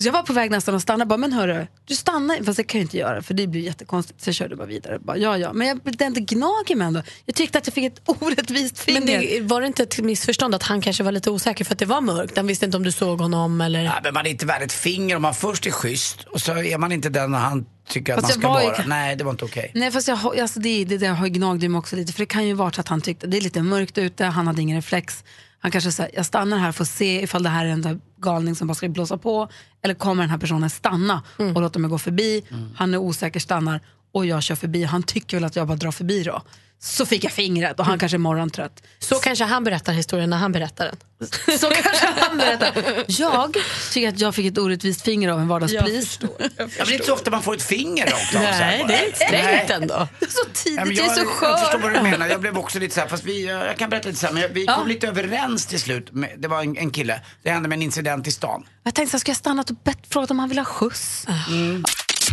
Så 0.00 0.08
jag 0.08 0.12
var 0.12 0.22
på 0.22 0.32
väg 0.32 0.50
nästan 0.50 0.74
att 0.74 0.82
stanna, 0.82 1.06
bara, 1.06 1.16
men 1.16 1.32
hörru, 1.32 1.66
du 1.84 1.94
stannar, 1.94 2.44
fast 2.44 2.56
det 2.56 2.64
kan 2.64 2.80
jag 2.80 2.84
inte 2.84 2.96
göra 2.96 3.22
för 3.22 3.34
det 3.34 3.46
blir 3.46 3.60
jättekonstigt. 3.60 4.22
Så 4.22 4.28
jag 4.28 4.34
körde 4.34 4.56
bara 4.56 4.66
vidare. 4.66 4.98
Bara, 4.98 5.16
ja, 5.16 5.38
ja. 5.38 5.52
Men 5.52 5.68
jag 5.68 5.78
blev 5.78 6.02
inte 6.02 6.20
gnager 6.20 6.74
mig 6.74 6.86
ändå. 6.86 7.02
Jag 7.24 7.34
tyckte 7.34 7.58
att 7.58 7.66
jag 7.66 7.74
fick 7.74 7.84
ett 7.84 8.00
orättvist 8.04 8.78
finger. 8.78 9.00
Men 9.00 9.06
det, 9.06 9.40
var 9.40 9.60
det 9.60 9.66
inte 9.66 9.82
ett 9.82 9.98
missförstånd 9.98 10.54
att 10.54 10.62
han 10.62 10.80
kanske 10.80 11.02
var 11.02 11.12
lite 11.12 11.30
osäker 11.30 11.64
för 11.64 11.72
att 11.72 11.78
det 11.78 11.86
var 11.86 12.00
mörkt? 12.00 12.36
Han 12.36 12.46
visste 12.46 12.64
inte 12.64 12.76
om 12.76 12.82
du 12.82 12.92
såg 12.92 13.20
honom 13.20 13.60
eller... 13.60 13.84
Ja, 13.84 14.00
men 14.02 14.14
man 14.14 14.26
är 14.26 14.30
inte 14.30 14.46
värd 14.46 14.62
ett 14.62 14.72
finger 14.72 15.16
om 15.16 15.22
man 15.22 15.34
först 15.34 15.66
är 15.66 15.70
schysst 15.70 16.24
och 16.24 16.40
så 16.40 16.52
är 16.52 16.78
man 16.78 16.92
inte 16.92 17.08
den 17.08 17.34
han 17.34 17.66
tycker 17.88 18.14
att 18.14 18.20
Fast 18.20 18.36
man 18.36 18.42
jag 18.42 18.60
ska 18.60 18.68
var 18.68 18.76
ju- 18.78 18.84
vara. 18.84 18.86
Nej, 18.98 19.16
det 19.16 19.24
var 19.24 19.30
inte 19.30 19.44
okej. 19.44 19.70
Nej 19.74 19.90
fast 19.90 20.08
jag, 20.08 20.38
alltså 20.40 20.60
det, 20.60 20.84
det 20.84 21.06
har 21.06 21.26
ju 21.26 21.32
gnagt 21.32 21.62
i 21.62 21.68
mig 21.68 21.78
också 21.78 21.96
lite 21.96 22.12
för 22.12 22.20
det 22.20 22.26
kan 22.26 22.46
ju 22.46 22.54
vara 22.54 22.72
så 22.72 22.80
att 22.80 22.88
han 22.88 23.00
tyckte 23.00 23.26
det 23.26 23.36
är 23.36 23.40
lite 23.40 23.62
mörkt 23.62 23.98
ute, 23.98 24.24
han 24.24 24.46
hade 24.46 24.62
ingen 24.62 24.76
reflex. 24.76 25.24
Han 25.60 25.70
kanske 25.70 25.92
säger 25.92 26.10
jag 26.16 26.26
stannar 26.26 26.58
här 26.58 26.72
för 26.72 26.82
att 26.82 26.88
se 26.88 27.22
ifall 27.22 27.42
det 27.42 27.48
här 27.48 27.64
är 27.66 27.70
en 27.70 27.82
där 27.82 27.98
galning 28.20 28.54
som 28.54 28.66
bara 28.68 28.74
ska 28.74 28.88
blåsa 28.88 29.18
på 29.18 29.48
eller 29.82 29.94
kommer 29.94 30.22
den 30.22 30.30
här 30.30 30.38
personen 30.38 30.70
stanna 30.70 31.22
och 31.54 31.60
låta 31.62 31.78
mig 31.78 31.90
gå 31.90 31.98
förbi. 31.98 32.44
Han 32.76 32.94
är 32.94 32.98
osäker, 32.98 33.40
stannar 33.40 33.80
och 34.12 34.26
jag 34.26 34.42
kör 34.42 34.54
förbi. 34.54 34.84
Han 34.84 35.02
tycker 35.02 35.36
väl 35.36 35.44
att 35.44 35.56
jag 35.56 35.66
bara 35.66 35.76
drar 35.76 35.90
förbi 35.90 36.22
då. 36.22 36.42
Så 36.80 37.06
fick 37.06 37.24
jag 37.24 37.32
fingret 37.32 37.78
och 37.80 37.86
han 37.86 37.98
kanske 37.98 38.16
är 38.16 38.18
morgontrött. 38.18 38.82
Så 38.98 39.14
kanske 39.14 39.44
han 39.44 39.64
berättar 39.64 39.92
historien 39.92 40.30
när 40.30 40.36
han 40.36 40.52
berättar 40.52 40.84
den. 40.84 40.96
Så 41.58 41.70
kanske 41.70 42.06
han 42.06 42.38
berättar. 42.38 42.72
Jag 43.06 43.56
tycker 43.92 44.08
att 44.08 44.20
jag 44.20 44.34
fick 44.34 44.46
ett 44.46 44.58
orättvist 44.58 45.02
finger 45.02 45.28
av 45.28 45.40
en 45.40 45.48
vardagspolis. 45.48 46.18
Ja, 46.22 46.28
men 46.38 46.66
det 46.66 46.82
är 46.82 46.92
inte 46.92 47.06
så 47.06 47.14
ofta 47.14 47.30
man 47.30 47.42
får 47.42 47.54
ett 47.54 47.62
finger 47.62 48.06
rakt 48.06 48.34
av. 48.34 48.40
så 48.40 48.46
här 48.46 48.84
Nej, 48.88 49.14
det 49.18 49.24
är 49.24 49.28
strängt 49.28 49.70
ändå. 49.70 50.08
Så 50.28 50.44
tidigt, 50.52 50.78
Ja, 50.78 50.84
men 50.84 50.94
jag, 50.94 51.06
är 51.06 51.14
så 51.14 51.24
skör. 51.24 51.48
Jag 51.50 51.60
förstår 51.60 51.78
vad 51.78 51.92
du 51.92 52.02
menar. 52.02 52.26
Jag 52.26 52.40
blev 52.40 52.58
också 52.58 52.78
lite 52.78 52.94
så 52.94 53.00
här, 53.00 53.08
fast 53.08 53.24
vi, 53.24 53.46
jag 53.46 53.76
kan 53.78 53.90
berätta 53.90 54.08
lite 54.08 54.20
så 54.20 54.26
här, 54.26 54.34
men 54.34 54.52
vi 54.52 54.66
kom 54.66 54.88
lite 54.88 55.08
överens 55.08 55.66
till 55.66 55.80
slut. 55.80 56.12
Med, 56.12 56.30
det 56.38 56.48
var 56.48 56.62
en, 56.62 56.76
en 56.76 56.90
kille, 56.90 57.20
det 57.42 57.50
hände 57.50 57.68
med 57.68 57.76
en 57.76 57.82
incident 57.82 58.26
i 58.26 58.30
stan. 58.32 58.66
Jag 58.84 58.94
tänkte 58.94 59.10
så 59.10 59.16
här, 59.16 59.20
ska 59.20 59.30
jag 59.30 59.36
stannat 59.36 59.70
och 59.70 59.76
bett, 59.84 59.98
frågat 60.10 60.30
om 60.30 60.38
han 60.38 60.48
vill 60.48 60.58
ha 60.58 60.64
skjuts? 60.64 61.26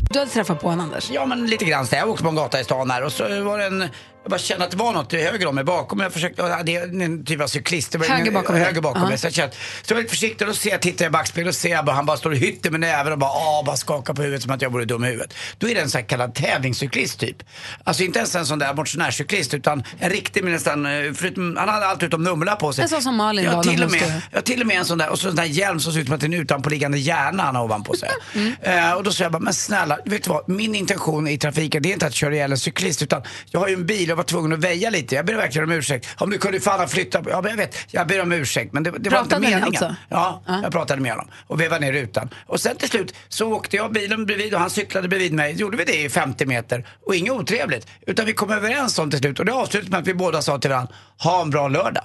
Du 0.01 0.19
hade 0.19 0.31
träffat 0.31 0.61
på 0.61 0.69
honom 0.69 0.85
Anders? 0.85 1.11
Ja 1.11 1.25
men 1.25 1.47
lite 1.47 1.65
grann 1.65 1.87
så. 1.87 1.95
Jag 1.95 2.09
åkte 2.09 2.23
på 2.23 2.29
en 2.29 2.35
gata 2.35 2.59
i 2.59 2.63
stan 2.63 2.91
här 2.91 3.03
och 3.03 3.11
så 3.11 3.43
var 3.43 3.57
det 3.57 3.65
en, 3.65 3.89
jag 4.25 4.29
bara 4.29 4.39
kände 4.39 4.65
att 4.65 4.71
det 4.71 4.77
var 4.77 4.93
något 4.93 5.11
höger 5.11 5.45
om 5.47 5.55
mig 5.55 5.63
bakom. 5.63 5.99
Jag 5.99 6.13
försökte, 6.13 6.41
ja, 6.41 6.63
det 6.63 6.75
är 6.75 7.01
en 7.01 7.25
typ 7.25 7.41
av 7.41 7.47
cyklist. 7.47 7.95
Höger 8.07 8.31
bakom? 8.31 8.55
Höger 8.55 8.81
bakom 8.81 9.01
Ja. 9.01 9.09
mig. 9.09 9.17
Så 9.17 9.25
jag 9.27 9.33
kände, 9.33 9.55
så 9.55 9.91
jag 9.91 9.95
var 9.95 10.01
lite 10.01 10.09
försiktig 10.13 10.47
och 10.47 10.53
då 10.53 10.57
ser 10.59 10.69
jag, 10.69 10.81
tittar 10.81 11.05
jag 11.05 11.09
i 11.09 11.11
backspegeln 11.11 11.49
och 11.49 11.55
ser 11.55 11.69
jag 11.69 11.85
bara, 11.85 11.95
han 11.95 12.05
bara 12.05 12.17
står 12.17 12.29
och 12.29 12.37
hytter 12.37 12.71
med 12.71 12.79
näven 12.79 13.13
och 13.13 13.19
bara, 13.19 13.29
ah, 13.29 13.63
bara 13.65 13.75
skakar 13.77 14.13
på 14.13 14.21
huvudet 14.21 14.43
som 14.43 14.51
att 14.51 14.61
jag 14.61 14.69
vore 14.71 14.85
dum 14.85 15.03
i 15.03 15.07
huvudet. 15.07 15.33
Då 15.57 15.69
är 15.69 15.75
det 15.75 15.81
en 15.81 15.89
så 15.89 16.01
kallad 16.01 16.35
tävlingscyklist 16.35 17.19
typ. 17.19 17.37
Alltså 17.83 18.03
inte 18.03 18.19
ens 18.19 18.35
en 18.35 18.45
sån 18.45 18.59
där 18.59 18.73
motionärscyklist 18.73 19.53
utan 19.53 19.83
en 19.99 20.09
riktig 20.09 20.43
med 20.43 20.53
nästan, 20.53 20.85
eh, 20.85 21.13
förutom, 21.13 21.55
han 21.59 21.69
hade 21.69 21.85
allt 21.85 22.03
utom 22.03 22.23
nummerlapp 22.23 22.59
på 22.59 22.73
sig. 22.73 22.83
En 22.83 22.89
sån 22.89 23.01
som 23.01 23.15
Malin 23.15 23.45
ja, 23.45 23.55
var 23.55 23.63
när 23.63 23.71
till 23.71 23.83
och 23.83 23.91
med, 23.91 23.99
stod. 24.01 24.11
Ja, 24.31 24.41
till 24.41 24.61
och 24.61 24.67
med 24.67 24.77
en 24.77 24.85
sån 24.85 24.97
där, 24.97 25.09
och 25.09 25.19
så 25.19 25.27
en 25.27 25.31
sån 25.31 25.37
där 25.45 25.51
hjälm 25.51 25.79
som 25.79 25.93
ser 25.93 25.99
ut 25.99 26.05
som 26.05 26.15
att 26.15 26.21
det 26.21 26.25
är 26.25 26.33
en 26.33 26.41
utanpåliggande 26.41 26.97
hjärna 26.97 27.43
han 27.43 27.55
har 27.55 27.63
ovanpå 27.63 27.93
sig. 27.93 28.09
Eh, 28.61 28.91
och 28.93 29.03
då 29.03 29.11
sa 29.11 29.23
jag 29.23 29.31
bara, 29.31 29.39
men 29.39 29.53
snälla, 29.53 29.97
vet 30.05 30.23
du 30.23 30.29
vad? 30.29 30.49
Min 30.49 30.75
intention 30.75 31.27
i 31.27 31.37
trafiken 31.37 31.83
det 31.83 31.89
är 31.89 31.93
inte 31.93 32.05
att 32.05 32.13
köra 32.13 32.33
ihjäl 32.35 32.51
en 32.51 32.57
cyklist 32.57 33.01
utan 33.01 33.21
jag 33.51 33.59
har 33.59 33.67
ju 33.67 33.73
en 33.73 33.85
bil 33.85 34.11
och 34.15 34.17
var 34.17 34.23
tvungen 34.23 34.53
att 34.53 34.59
väja 34.59 34.89
lite. 34.89 35.15
Jag 35.15 35.25
ber 35.25 35.33
verkligen 35.35 35.69
om 35.69 35.71
ursäkt. 35.71 36.07
Om 36.17 36.29
du 36.29 36.37
kunde 36.37 36.59
fan 36.59 36.79
ha 36.79 36.87
flyttat, 36.87 37.25
ja 37.29 37.41
men 37.41 37.49
jag 37.51 37.57
vet, 37.57 37.77
jag 37.91 38.07
ber 38.07 38.21
om 38.21 38.31
ursäkt 38.31 38.73
men 38.73 38.83
det, 38.83 38.91
det 38.99 39.09
var 39.09 39.21
inte 39.21 39.39
meningen. 39.39 39.63
alltså? 39.63 39.95
Ja, 40.09 40.43
jag 40.63 40.71
pratade 40.71 41.01
med 41.01 41.11
honom 41.11 41.27
och 41.47 41.61
vevade 41.61 41.85
ner 41.85 41.93
rutan. 41.93 42.29
Och 42.47 42.59
sen 42.59 42.75
till 42.77 42.89
slut 42.89 43.15
så 43.27 43.53
åkte 43.53 43.75
jag 43.75 43.93
bilen 43.93 44.25
bredvid 44.25 44.53
och 44.53 44.59
han 44.59 44.69
cyklade 44.69 45.07
bredvid 45.07 45.33
mig. 45.33 45.53
Gjorde 45.53 45.77
vi 45.77 45.83
det 45.83 46.01
i 46.03 46.09
50 46.09 46.45
meter 46.45 46.87
och 47.05 47.15
inget 47.15 47.33
otrevligt. 47.33 47.87
Utan 48.07 48.25
vi 48.25 48.33
kom 48.33 48.51
överens 48.51 48.99
om 48.99 49.09
till 49.09 49.19
slut 49.19 49.39
och 49.39 49.45
det 49.45 49.53
avslutade 49.53 49.91
med 49.91 49.99
att 49.99 50.07
vi 50.07 50.13
båda 50.13 50.41
sa 50.41 50.57
till 50.59 50.69
varandra, 50.69 50.93
ha 51.17 51.41
en 51.41 51.49
bra 51.49 51.67
lördag. 51.67 52.03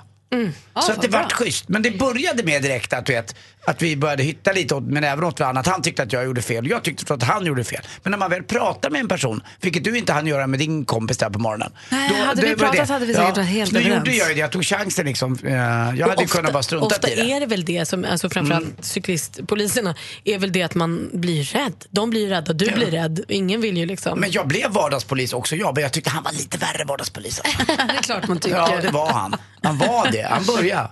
så 0.87 0.93
att 0.93 1.03
det 1.03 1.09
vart 1.09 1.33
schysst. 1.33 1.69
Men 1.69 1.83
det 1.83 1.91
började 1.99 2.43
med 2.43 2.63
direkt 2.63 2.93
att, 2.93 3.07
du 3.07 3.13
vet, 3.13 3.37
att 3.65 3.83
vi 3.83 3.97
började 3.97 4.23
hitta 4.23 4.53
lite 4.53 4.75
åt, 4.75 4.83
men 4.85 5.05
även 5.05 5.25
åt 5.25 5.41
varandra. 5.41 5.61
Att 5.61 5.67
han 5.67 5.83
tyckte 5.83 6.03
att 6.03 6.13
jag 6.13 6.25
gjorde 6.25 6.43
fel 6.43 6.67
jag 6.67 6.83
tyckte 6.83 7.15
att 7.15 7.23
han 7.23 7.47
gjorde 7.47 7.65
fel. 7.65 7.81
Men 8.03 8.11
när 8.11 8.19
man 8.19 8.31
väl 8.31 8.43
pratar 8.43 8.91
med 8.91 9.01
en 9.01 9.09
person, 9.09 9.43
vilket 9.61 9.85
du 9.85 9.99
inte 9.99 10.13
hann 10.13 10.27
göra 10.27 10.47
med 10.47 10.59
din 10.59 10.85
kompis 10.85 11.19
där 11.19 11.31
på 11.31 11.39
morgonen. 11.39 11.73
Nej, 11.91 12.21
hade 12.21 12.43
vi 12.43 12.55
var 12.55 12.69
pratat 12.69 12.89
hade 12.89 13.07
vi 13.07 13.15
säkert 13.15 13.37
varit 13.37 13.49
helt 13.49 13.73
Då 13.73 13.79
överens. 13.79 13.97
gjorde 13.99 14.17
jag 14.17 14.29
det, 14.29 14.41
jag 14.41 14.53
tog 14.53 14.65
chansen 14.65 15.07
liksom. 15.07 15.39
Eh, 15.45 15.53
Jag 15.99 16.09
hade 16.09 16.27
kunnat 16.27 16.53
bara 16.53 16.63
strunta 16.63 16.87
ofta 16.87 17.09
i 17.11 17.15
det. 17.15 17.21
Mm. 17.21 17.37
är 17.37 17.41
det 17.41 17.47
väl 17.47 17.65
det, 17.65 17.87
som, 17.89 18.05
alltså 18.05 18.31
framförallt 18.31 18.85
cyklistpoliserna, 18.85 19.95
är 20.25 20.39
väl 20.39 20.53
det 20.53 20.63
att 20.63 20.75
man 20.75 21.11
blir 21.13 21.45
rädd. 21.45 21.85
De 21.91 22.11
blir 22.11 22.29
rädda, 22.29 22.53
du 22.53 22.71
blir 22.71 22.91
rädd. 22.91 23.21
Ingen 23.29 23.61
vill 23.61 23.77
ju 23.77 23.87
liksom... 23.87 24.21
Men 24.21 24.31
jag 24.31 24.49
blev 24.49 24.71
vardagspolis 24.71 25.33
också 25.33 25.57
jag, 25.57 25.75
men 25.75 25.83
jag 25.83 25.93
tyckte 25.93 26.11
han 26.11 26.23
var 26.23 26.33
lite 26.33 26.59
värre 26.59 26.85
vardagspolis. 26.85 27.41
Alltså. 27.41 27.63
det 27.77 27.83
är 27.99 28.03
klart 28.03 28.29
man 28.29 28.39
tycker. 28.39 28.57
Ja, 28.57 28.79
det 28.83 28.91
var 28.91 29.13
han. 29.13 29.37
Han 29.63 29.79
var 29.79 30.13
det. 30.13 30.27
Han 30.31 30.45
började. 30.45 30.89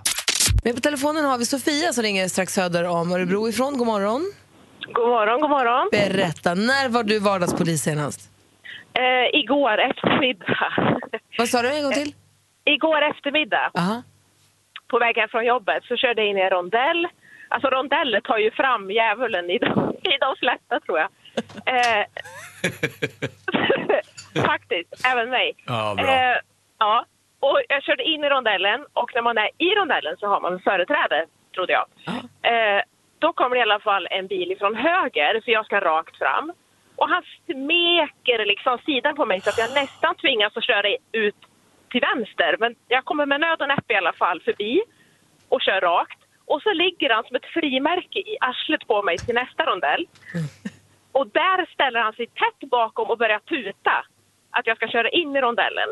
Men 0.63 0.75
på 0.75 0.81
telefonen 0.81 1.25
har 1.25 1.37
vi 1.37 1.45
Sofia 1.45 1.93
som 1.93 2.03
ringer 2.03 2.27
strax 2.27 2.53
söder 2.53 2.87
om 2.87 3.11
Örebro 3.11 3.49
ifrån. 3.49 3.77
God 3.77 3.87
morgon. 3.87 4.21
God 4.93 5.07
morgon, 5.07 5.41
god 5.41 5.49
morgon. 5.49 5.89
Berätta, 5.91 6.53
när 6.53 6.89
var 6.89 7.03
du 7.03 7.19
vardagspolis 7.19 7.81
senast? 7.81 8.31
Eh, 8.93 9.39
igår 9.39 9.77
eftermiddag. 9.77 10.73
Vad 11.37 11.49
sa 11.49 11.61
du 11.61 11.69
en 11.77 11.83
gång 11.83 11.93
till? 11.93 12.13
igår 12.65 13.01
eftermiddag, 13.01 13.71
Aha. 13.77 14.03
på 14.87 14.99
vägen 14.99 15.29
från 15.29 15.45
jobbet, 15.45 15.83
så 15.83 15.97
körde 15.97 16.21
jag 16.21 16.29
in 16.29 16.37
i 16.37 16.41
en 16.41 16.49
rondell 16.49 17.07
Alltså 17.51 17.67
rondeller 17.69 18.21
tar 18.21 18.37
ju 18.37 18.51
fram 18.51 18.91
djävulen 18.91 19.49
i 19.49 19.57
de, 19.57 19.93
i 20.03 20.17
de 20.19 20.35
flesta 20.39 20.79
tror 20.79 20.99
jag. 20.99 21.09
Eh, 21.65 22.05
faktiskt, 24.51 25.05
även 25.05 25.29
mig. 25.29 25.53
Ja, 25.65 25.95
bra. 25.97 26.05
Eh, 26.05 26.37
ja, 26.79 27.05
och 27.39 27.61
jag 27.69 27.83
körde 27.83 28.03
in 28.03 28.23
i 28.23 28.29
rondellen 28.29 28.85
och 28.93 29.11
när 29.15 29.21
man 29.21 29.37
är 29.37 29.49
i 29.57 29.75
rondellen 29.75 30.17
så 30.17 30.27
har 30.27 30.41
man 30.41 30.59
företräde, 30.59 31.25
trodde 31.55 31.73
jag. 31.73 31.85
Eh, 32.41 32.81
då 33.19 33.33
kommer 33.33 33.55
det 33.55 33.59
i 33.59 33.61
alla 33.61 33.79
fall 33.79 34.07
en 34.11 34.27
bil 34.27 34.51
ifrån 34.51 34.75
höger, 34.75 35.41
för 35.45 35.51
jag 35.51 35.65
ska 35.65 35.79
rakt 35.79 36.17
fram. 36.17 36.53
Och 36.95 37.09
han 37.09 37.23
smeker 37.45 38.45
liksom 38.45 38.77
sidan 38.85 39.15
på 39.15 39.25
mig 39.25 39.41
så 39.41 39.49
att 39.49 39.57
jag 39.57 39.73
nästan 39.73 40.15
tvingas 40.15 40.57
att 40.57 40.63
köra 40.63 40.87
ut 41.11 41.35
till 41.91 42.01
vänster. 42.01 42.55
Men 42.59 42.75
jag 42.87 43.05
kommer 43.05 43.25
med 43.25 43.39
nöd 43.39 43.61
och 43.61 43.67
näppe 43.67 43.93
i 43.93 43.97
alla 43.97 44.13
fall 44.13 44.41
förbi 44.41 44.81
och 45.49 45.61
kör 45.61 45.81
rakt. 45.81 46.19
Och 46.45 46.61
så 46.61 46.73
ligger 46.73 47.09
han 47.09 47.23
som 47.23 47.35
ett 47.35 47.45
frimärke 47.45 48.19
i 48.19 48.37
arslet 48.41 48.87
på 48.87 49.03
mig 49.03 49.17
till 49.17 49.35
nästa 49.35 49.65
rondell. 49.65 50.07
Och 51.11 51.27
där 51.27 51.73
ställer 51.73 51.99
han 51.99 52.13
sig 52.13 52.27
tätt 52.27 52.69
bakom 52.69 53.09
och 53.09 53.17
börjar 53.17 53.39
tuta 53.39 54.05
att 54.49 54.67
jag 54.67 54.77
ska 54.77 54.87
köra 54.87 55.09
in 55.09 55.35
i 55.35 55.41
rondellen. 55.41 55.89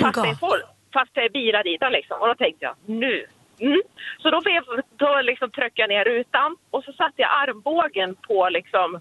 Fast 0.00 0.22
det 0.22 0.28
är, 0.28 0.34
folk, 0.34 0.64
fast 0.92 1.14
det 1.14 1.20
är 1.20 1.28
bilar 1.28 1.64
dit 1.64 1.82
liksom. 1.90 2.20
Och 2.20 2.28
då 2.28 2.34
tänkte 2.34 2.64
jag, 2.64 2.74
nu. 2.86 3.26
Mm. 3.58 3.82
Så 4.18 4.30
då, 4.30 4.40
blev, 4.40 4.62
då 4.96 5.20
liksom 5.22 5.50
tryckte 5.50 5.80
jag 5.80 5.88
ner 5.88 6.04
rutan 6.04 6.56
och 6.70 6.84
så 6.84 6.92
satte 6.92 7.22
jag 7.22 7.30
armbågen 7.30 8.14
på, 8.14 8.48
liksom, 8.48 9.00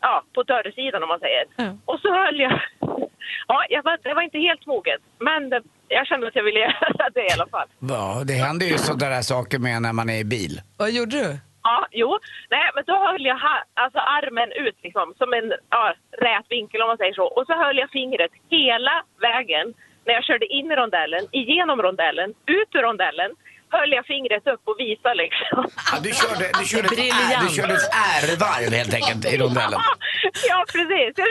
ja, 0.00 0.22
på 0.34 0.42
dörrsidan 0.42 1.02
om 1.02 1.08
man 1.08 1.20
säger. 1.20 1.44
Och 1.84 2.00
så 2.00 2.14
höll 2.14 2.40
jag... 2.40 2.60
Ja, 3.48 3.64
jag 3.70 3.82
var, 3.82 3.98
det 4.02 4.14
var 4.14 4.22
inte 4.22 4.38
helt 4.38 4.66
moget, 4.66 5.00
men 5.18 5.50
det, 5.50 5.62
jag 5.88 6.06
kände 6.06 6.28
att 6.28 6.36
jag 6.36 6.42
ville 6.44 6.58
göra 6.66 7.10
det 7.14 7.26
i 7.26 7.32
alla 7.32 7.46
fall. 7.46 7.68
Ja, 7.78 8.22
det 8.26 8.32
händer 8.32 8.66
ju 8.66 8.78
sådana 8.78 9.22
saker 9.22 9.58
med 9.58 9.82
när 9.82 9.92
man 9.92 10.10
är 10.10 10.18
i 10.18 10.24
bil. 10.24 10.60
Vad 10.78 10.90
gjorde 10.90 11.16
du? 11.16 11.38
Ja, 11.62 11.86
jo. 11.90 12.18
Nej, 12.50 12.70
men 12.74 12.84
då 12.86 12.96
höll 13.06 13.26
jag 13.26 13.38
ha, 13.38 13.64
alltså 13.74 13.98
armen 13.98 14.52
ut 14.52 14.78
liksom, 14.82 15.14
som 15.18 15.32
en 15.32 15.52
ja, 15.70 15.94
rät 16.26 16.46
vinkel 16.48 16.82
om 16.82 16.88
man 16.88 16.96
säger 16.96 17.14
så. 17.14 17.24
Och 17.24 17.46
så 17.46 17.52
höll 17.52 17.78
jag 17.78 17.90
fingret 17.90 18.32
hela 18.48 18.94
vägen 19.20 19.74
när 20.06 20.14
jag 20.18 20.24
körde 20.24 20.46
in 20.46 20.66
i 20.72 20.74
rondellen, 20.76 21.24
igenom 21.32 21.82
rondellen, 21.82 22.30
ut 22.58 22.70
ur 22.76 22.82
rondellen. 22.88 23.30
Höll 23.72 23.92
jag 23.92 24.06
fingret 24.06 24.46
upp 24.46 24.62
och 24.70 24.76
visade 24.78 25.14
liksom. 25.14 25.62
Ja, 25.92 25.98
du 26.06 26.10
körde, 26.20 26.44
du 26.58 26.64
körde, 26.72 26.88
ett, 26.88 27.40
du 27.44 27.48
körde 27.56 27.74
ett 27.74 27.90
R-varv 28.22 28.72
helt 28.80 28.94
enkelt 28.94 29.22
i 29.32 29.36
rondellen. 29.38 29.80
ja, 30.50 30.58
precis. 30.74 31.12
Jag, 31.16 31.28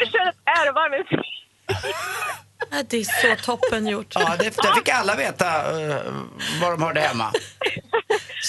jag 0.00 0.08
körde 0.12 0.30
ett 0.30 0.42
ärvarv 0.60 0.90
med 0.90 1.04
Ja, 1.66 2.43
Det 2.90 2.96
är 2.96 3.04
så 3.22 3.30
toppen 3.50 3.86
gjort. 3.86 4.12
Ja, 4.14 4.36
det, 4.38 4.44
det 4.44 4.70
fick 4.78 4.88
alla 4.88 5.14
veta 5.16 5.46
uh, 5.46 5.96
var 6.60 6.70
de 6.70 6.82
hörde 6.82 7.00
hemma. 7.00 7.28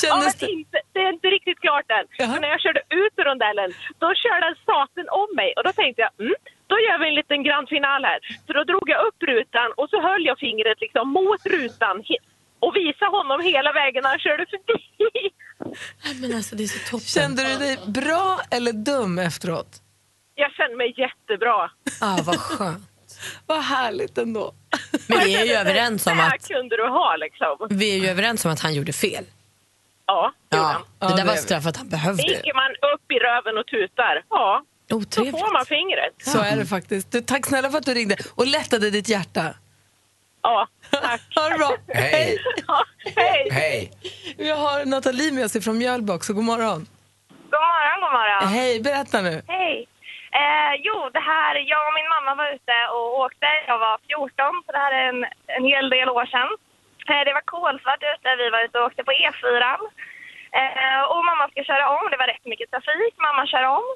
ja, 0.04 0.16
men 0.18 0.50
inte, 0.50 0.78
det 0.94 1.00
är 1.00 1.12
inte 1.18 1.28
riktigt 1.28 1.60
klart 1.66 1.88
än. 1.98 2.06
Men 2.32 2.42
när 2.42 2.50
jag 2.56 2.62
körde 2.66 2.82
ut 3.02 3.14
ur 3.20 3.26
rondellen, 3.30 3.70
då 4.04 4.08
körde 4.24 4.46
en 4.52 4.58
staten 4.66 5.08
om 5.22 5.30
mig. 5.40 5.50
Och 5.58 5.64
då 5.68 5.72
tänkte 5.82 6.00
jag, 6.06 6.12
mm, 6.26 6.40
då 6.72 6.76
gör 6.86 6.98
vi 7.02 7.06
en 7.12 7.18
liten 7.22 7.42
grand 7.48 7.66
final 7.76 8.02
här. 8.10 8.20
Så 8.46 8.52
då 8.58 8.64
drog 8.72 8.86
jag 8.94 9.00
upp 9.08 9.20
rutan 9.32 9.70
och 9.80 9.88
så 9.92 9.98
höll 10.08 10.24
jag 10.30 10.38
fingret 10.46 10.80
liksom 10.86 11.06
mot 11.20 11.42
rutan 11.56 11.96
och 12.64 12.72
visade 12.76 13.12
honom 13.18 13.40
hela 13.54 13.72
vägen 13.82 14.02
när 14.04 14.10
han 14.16 14.24
körde 14.28 14.46
förbi. 14.54 14.82
Men 16.22 16.36
alltså, 16.38 16.56
det 16.56 16.64
är 16.64 16.68
så 16.78 16.82
toppen. 16.92 17.08
Kände 17.18 17.42
du 17.50 17.54
dig 17.66 17.78
bra 18.02 18.40
eller 18.56 18.74
dum 18.74 19.20
efteråt? 19.20 19.72
Jag 20.36 20.52
kände 20.52 20.76
mig 20.78 20.94
jättebra. 20.98 21.60
Ah, 22.02 22.18
vad 22.24 22.40
skönt. 22.40 22.95
Vad 23.46 23.62
härligt 23.64 24.18
ändå. 24.18 24.54
Men 25.08 25.20
vi 25.20 25.36
är 25.36 25.46
ju 25.46 25.52
överens 25.64 26.08
om 26.08 26.20
att, 26.20 26.48
kunde 26.48 26.78
du 26.78 26.88
ha 26.88 27.16
liksom. 27.16 27.68
vi 27.70 27.96
är 27.96 28.00
ju 28.04 28.08
överens 28.10 28.46
om 28.46 28.52
att 28.52 28.60
han 28.60 28.74
gjorde 28.74 28.94
fel. 28.94 29.26
Ja, 30.08 30.34
Ja, 30.50 30.58
det 30.58 31.06
Ja, 31.06 31.08
där 31.08 31.18
det 31.18 31.24
var 31.24 31.32
är 31.32 31.36
vi. 31.36 31.42
straffet 31.42 31.78
han 31.78 31.90
behövde. 31.90 32.24
Sticker 32.24 32.54
man 32.54 32.72
upp 32.94 33.12
i 33.12 33.16
röven 33.16 33.58
och 33.58 33.68
tutar, 33.68 34.24
ja, 34.30 34.64
då 34.88 34.96
Otrevligt. 34.96 35.40
får 35.40 35.54
man 35.54 35.66
fingret. 35.66 36.14
Så 36.18 36.40
är 36.42 36.58
det 36.58 36.66
faktiskt. 36.66 37.12
Du, 37.12 37.22
tack 37.22 37.46
snälla 37.46 37.70
för 37.72 37.78
att 37.78 37.86
du 37.86 37.94
ringde 37.94 38.16
och 38.36 38.48
lättade 38.48 38.90
ditt 38.90 39.10
hjärta. 39.10 39.54
Ja, 40.42 40.68
tack. 40.92 41.22
Ha 41.36 41.50
det 41.50 41.58
bra. 41.58 41.76
Hej. 41.88 42.38
Ja, 42.68 42.84
hej. 43.16 43.48
Hej. 43.52 43.92
Vi 44.38 44.50
har 44.50 44.86
Nathalie 44.86 45.32
med 45.32 45.46
oss 45.46 45.64
från 45.64 45.78
Mjölby 45.78 46.14
också. 46.14 46.34
God 46.34 46.44
morgon. 46.44 46.88
God 47.30 47.52
morgon, 47.52 48.02
god 48.02 48.12
morgon. 48.12 48.48
Hej, 48.54 48.80
berätta 48.82 49.22
nu. 49.22 49.42
Hej. 49.48 49.88
Eh, 50.40 50.74
jo, 50.88 51.10
det 51.14 51.20
här, 51.20 51.56
jag 51.56 51.88
och 51.88 51.98
min 52.00 52.10
mamma 52.16 52.36
var 52.36 52.48
ute 52.56 52.78
och 52.96 53.20
åkte. 53.20 53.50
Jag 53.68 53.78
var 53.78 53.98
14, 54.08 54.64
så 54.66 54.72
det 54.72 54.78
här 54.78 54.94
är 55.00 55.06
en, 55.10 55.26
en 55.48 55.66
hel 55.66 55.90
del 55.90 56.10
år 56.10 56.26
sedan. 56.26 56.50
Eh, 57.10 57.24
det 57.26 57.34
var 57.34 57.52
kolsvart 57.56 58.04
ute, 58.14 58.36
vi 58.36 58.50
var 58.50 58.62
ute 58.66 58.80
och 58.80 58.86
åkte 58.86 59.04
på 59.04 59.12
E4. 59.12 59.64
Eh, 60.60 61.02
och 61.12 61.26
mamma 61.26 61.48
ska 61.48 61.64
köra 61.64 61.90
om, 61.90 62.12
det 62.12 62.18
var 62.18 62.28
rätt 62.28 62.46
mycket 62.46 62.72
trafik. 62.72 63.14
Mamma 63.18 63.48
kör 63.48 63.64
om. 63.64 63.88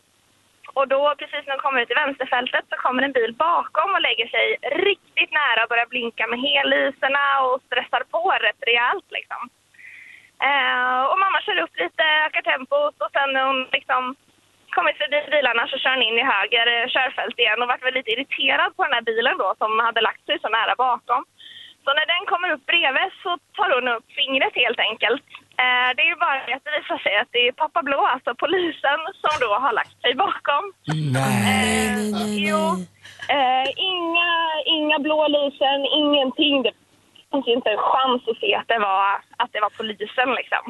Och 0.74 0.88
då, 0.88 1.16
precis 1.20 1.44
när 1.46 1.54
hon 1.54 1.66
kommer 1.66 1.82
ut 1.82 1.92
i 1.92 2.02
vänsterfältet, 2.04 2.66
så 2.70 2.76
kommer 2.76 3.04
en 3.04 3.18
bil 3.20 3.34
bakom 3.34 3.94
och 3.96 4.02
lägger 4.02 4.28
sig 4.28 4.46
riktigt 4.88 5.32
nära 5.32 5.64
och 5.64 5.70
börjar 5.70 5.94
blinka 5.94 6.28
med 6.28 6.40
hellyserna 6.40 7.42
och 7.42 7.62
stressar 7.62 8.04
på 8.12 8.32
rätt 8.32 8.62
rejält 8.70 9.08
liksom. 9.18 9.42
Eh, 10.48 11.02
och 11.10 11.20
mamma 11.20 11.42
kör 11.42 11.60
upp 11.64 11.76
lite, 11.76 12.04
ökar 12.04 12.42
tempot 12.42 12.96
och 13.04 13.12
sen 13.14 13.34
när 13.34 13.44
hon 13.46 13.68
liksom 13.72 14.16
kommit 14.78 14.98
förbi 15.02 15.20
bilarna 15.32 15.64
så 15.68 15.76
kör 15.78 15.96
han 15.96 16.08
in 16.08 16.22
i 16.22 16.30
höger 16.34 16.66
eh, 16.74 16.88
körfält 16.96 17.40
igen 17.40 17.62
och 17.62 17.70
vart 17.72 17.86
väl 17.86 17.98
lite 17.98 18.14
irriterad 18.14 18.70
på 18.76 18.84
den 18.84 18.96
här 18.98 19.06
bilen 19.12 19.38
då 19.44 19.50
som 19.62 19.72
hade 19.88 20.02
lagt 20.02 20.26
sig 20.26 20.38
så 20.40 20.50
nära 20.50 20.76
bakom. 20.88 21.22
Så 21.84 21.90
när 21.98 22.08
den 22.14 22.24
kommer 22.32 22.50
upp 22.54 22.66
bredvid 22.72 23.12
så 23.24 23.32
tar 23.58 23.70
hon 23.76 23.88
upp 23.96 24.08
fingret 24.20 24.56
helt 24.64 24.82
enkelt. 24.90 25.26
Eh, 25.64 25.90
det 25.96 26.02
är 26.06 26.10
ju 26.14 26.20
bara 26.26 26.38
att 26.56 26.66
det 26.66 26.76
visar 26.80 27.00
sig 27.06 27.16
att 27.18 27.32
det 27.36 27.42
är 27.48 27.52
pappa 27.52 27.82
Blå, 27.84 28.02
alltså 28.14 28.32
polisen, 28.46 29.00
som 29.24 29.34
då 29.46 29.52
har 29.64 29.74
lagt 29.74 30.02
sig 30.02 30.14
bakom. 30.26 30.64
Nej, 31.18 31.88
nej, 32.14 32.48
Jo, 32.50 32.64
eh, 33.36 33.68
inga, 33.92 34.32
inga 34.78 35.00
blå 35.00 35.28
lysen, 35.28 35.80
ingenting. 36.02 36.56
Det 36.64 36.74
fanns 37.32 37.48
ju 37.48 37.54
inte 37.54 37.70
en 37.70 37.86
chans 37.92 38.22
att 38.28 38.40
se 38.44 38.56
att 38.56 38.68
det 38.68 38.80
var, 38.80 39.06
att 39.42 39.52
det 39.54 39.62
var 39.66 39.70
polisen 39.70 40.30
liksom. 40.40 40.64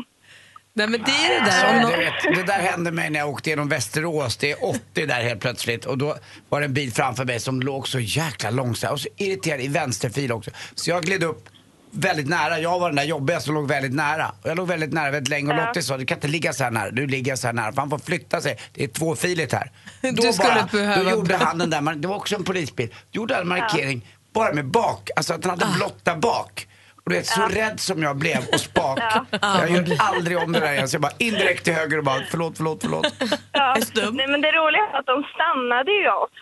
Nej, 0.73 0.87
men 0.87 1.03
det 1.03 1.11
är 1.11 1.39
det 1.39 1.45
där. 1.51 1.65
Alltså, 1.65 1.97
du 1.97 2.03
vet, 2.03 2.35
det 2.47 2.53
där 2.53 2.59
hände 2.59 2.91
mig 2.91 3.09
när 3.09 3.19
jag 3.19 3.29
åkte 3.29 3.49
genom 3.49 3.69
Västerås. 3.69 4.37
Det 4.37 4.51
är 4.51 4.65
80 4.65 5.05
där 5.05 5.21
helt 5.23 5.39
plötsligt. 5.41 5.85
Och 5.85 5.97
då 5.97 6.17
var 6.49 6.59
det 6.59 6.65
en 6.65 6.73
bil 6.73 6.93
framför 6.93 7.25
mig 7.25 7.39
som 7.39 7.61
låg 7.61 7.87
så 7.87 7.99
jäkla 7.99 8.49
långsamt 8.49 8.91
och 8.93 8.99
så 8.99 9.09
irriterad 9.17 9.61
i 9.61 9.67
vänsterfil 9.67 10.31
också. 10.31 10.51
Så 10.75 10.89
jag 10.89 11.03
gled 11.03 11.23
upp 11.23 11.49
väldigt 11.91 12.27
nära. 12.27 12.59
Jag 12.59 12.79
var 12.79 12.89
den 12.89 12.95
där 12.95 13.03
jobbiga 13.03 13.39
som 13.39 13.53
låg 13.55 13.67
väldigt 13.67 13.93
nära. 13.93 14.31
Och 14.41 14.49
jag 14.49 14.57
låg 14.57 14.67
väldigt 14.67 14.93
nära 14.93 15.11
väldigt 15.11 15.29
länge. 15.29 15.53
Och 15.53 15.59
Ja. 15.59 15.65
Lottie 15.67 15.83
sa, 15.83 15.97
du 15.97 16.05
kan 16.05 16.17
inte 16.17 16.27
ligga 16.27 16.53
så 16.53 16.63
här 16.63 16.71
nära. 16.71 16.91
Du 16.91 17.07
ligger 17.07 17.35
så 17.35 17.47
här 17.47 17.53
nära. 17.53 17.73
För 17.73 17.81
han 17.81 17.89
får 17.89 17.99
flytta 17.99 18.41
sig. 18.41 18.57
Det 18.73 18.83
är 18.83 18.87
tvåfiligt 18.87 19.53
här. 19.53 19.71
Du 20.01 20.11
Då, 20.11 20.33
skulle 20.33 20.53
bara, 20.53 20.69
behöva- 20.71 21.03
då 21.03 21.09
gjorde 21.09 21.35
han 21.37 21.57
den 21.57 21.69
där, 21.69 21.81
det 21.95 22.07
var 22.07 22.15
också 22.15 22.35
en 22.35 22.43
polisbil. 22.43 22.93
Gjorde 23.11 23.35
en 23.35 23.47
markering 23.47 24.07
bara 24.33 24.53
med 24.53 24.65
bak. 24.65 25.09
Alltså 25.15 25.33
att 25.33 25.45
han 25.45 25.59
hade 25.59 25.73
blotta 25.77 26.15
bak. 26.15 26.67
Och 27.09 27.13
du 27.13 27.19
vet, 27.19 27.27
så 27.27 27.41
rädd 27.61 27.79
som 27.79 28.03
jag 28.03 28.15
blev 28.17 28.41
och 28.53 28.59
spak. 28.59 28.99
Jag 29.41 29.69
gör 29.69 29.85
aldrig 29.99 30.37
om 30.37 30.51
det 30.51 30.59
där 30.59 30.73
igen. 30.73 30.87
Så 30.87 30.95
jag 30.95 31.01
bara 31.01 31.17
indirekt 31.17 31.63
till 31.63 31.73
höger 31.73 31.97
och 31.97 32.03
bara 32.03 32.21
förlåt, 32.31 32.57
förlåt, 32.57 32.79
förlåt. 32.81 33.07
Ja. 33.51 33.75
Nej, 34.11 34.27
men 34.27 34.41
det 34.41 34.51
roliga 34.51 34.83
är 34.93 34.99
att 34.99 35.05
de 35.05 35.23
stannade 35.33 35.91
ju 35.91 36.09
oss. 36.09 36.37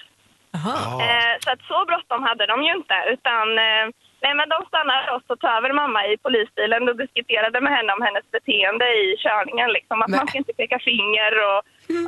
Eh, 1.10 1.34
så 1.44 1.50
att 1.54 1.62
så 1.72 1.86
bråttom 1.90 2.24
hade 2.24 2.46
de 2.52 2.64
ju 2.68 2.72
inte. 2.80 2.96
Utan, 3.14 3.46
eh, 3.68 3.86
nej, 4.24 4.34
men 4.40 4.48
de 4.54 4.60
stannade 4.72 5.12
oss 5.16 5.26
och 5.32 5.40
tog 5.40 5.52
över 5.58 5.72
mamma 5.82 6.00
i 6.12 6.14
polisbilen 6.26 6.90
och 6.90 6.98
diskuterade 7.04 7.58
med 7.66 7.72
henne 7.78 7.90
om 7.96 8.02
hennes 8.08 8.26
beteende 8.36 8.86
i 9.04 9.06
körningen. 9.26 9.70
Liksom. 9.78 9.98
Att 10.02 10.14
man 10.18 10.28
ska 10.28 10.38
inte 10.38 10.60
peka 10.62 10.80
finger 10.90 11.32
och, 11.48 11.60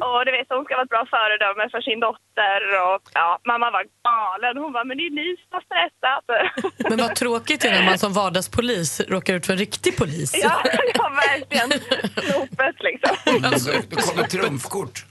och 0.06 0.20
du 0.26 0.32
vet, 0.38 0.48
hon 0.56 0.66
ska 0.66 0.74
vara 0.76 0.88
ett 0.88 0.96
bra 0.96 1.06
föredöme 1.16 1.64
för 1.74 1.82
sin 1.88 2.00
dotter. 2.08 2.60
Och, 2.88 3.02
ja, 3.20 3.30
mamma 3.52 3.68
var 3.76 3.84
galen. 4.10 4.56
Hon 4.64 4.72
var 4.76 4.84
men 4.88 4.98
det 4.98 5.06
är 5.10 5.16
ni 5.22 5.30
som 5.42 5.52
har 5.58 5.64
stressat. 5.70 6.26
Men 6.90 6.98
vad 7.06 7.16
tråkigt 7.16 7.66
är 7.66 7.72
när 7.72 7.86
man 7.90 7.98
som 8.06 8.14
vardagspolis 8.14 8.92
råkar 9.14 9.34
ut 9.34 9.46
för 9.46 9.54
en 9.54 9.60
riktig 9.60 9.98
polis. 9.98 10.32
ja, 10.44 10.62
ja, 10.94 11.06
verkligen. 11.28 11.70
Snopet 12.26 12.78
liksom. 12.88 13.16
Då 13.90 13.96
kommer 14.02 14.28
trumfkort. 14.28 15.06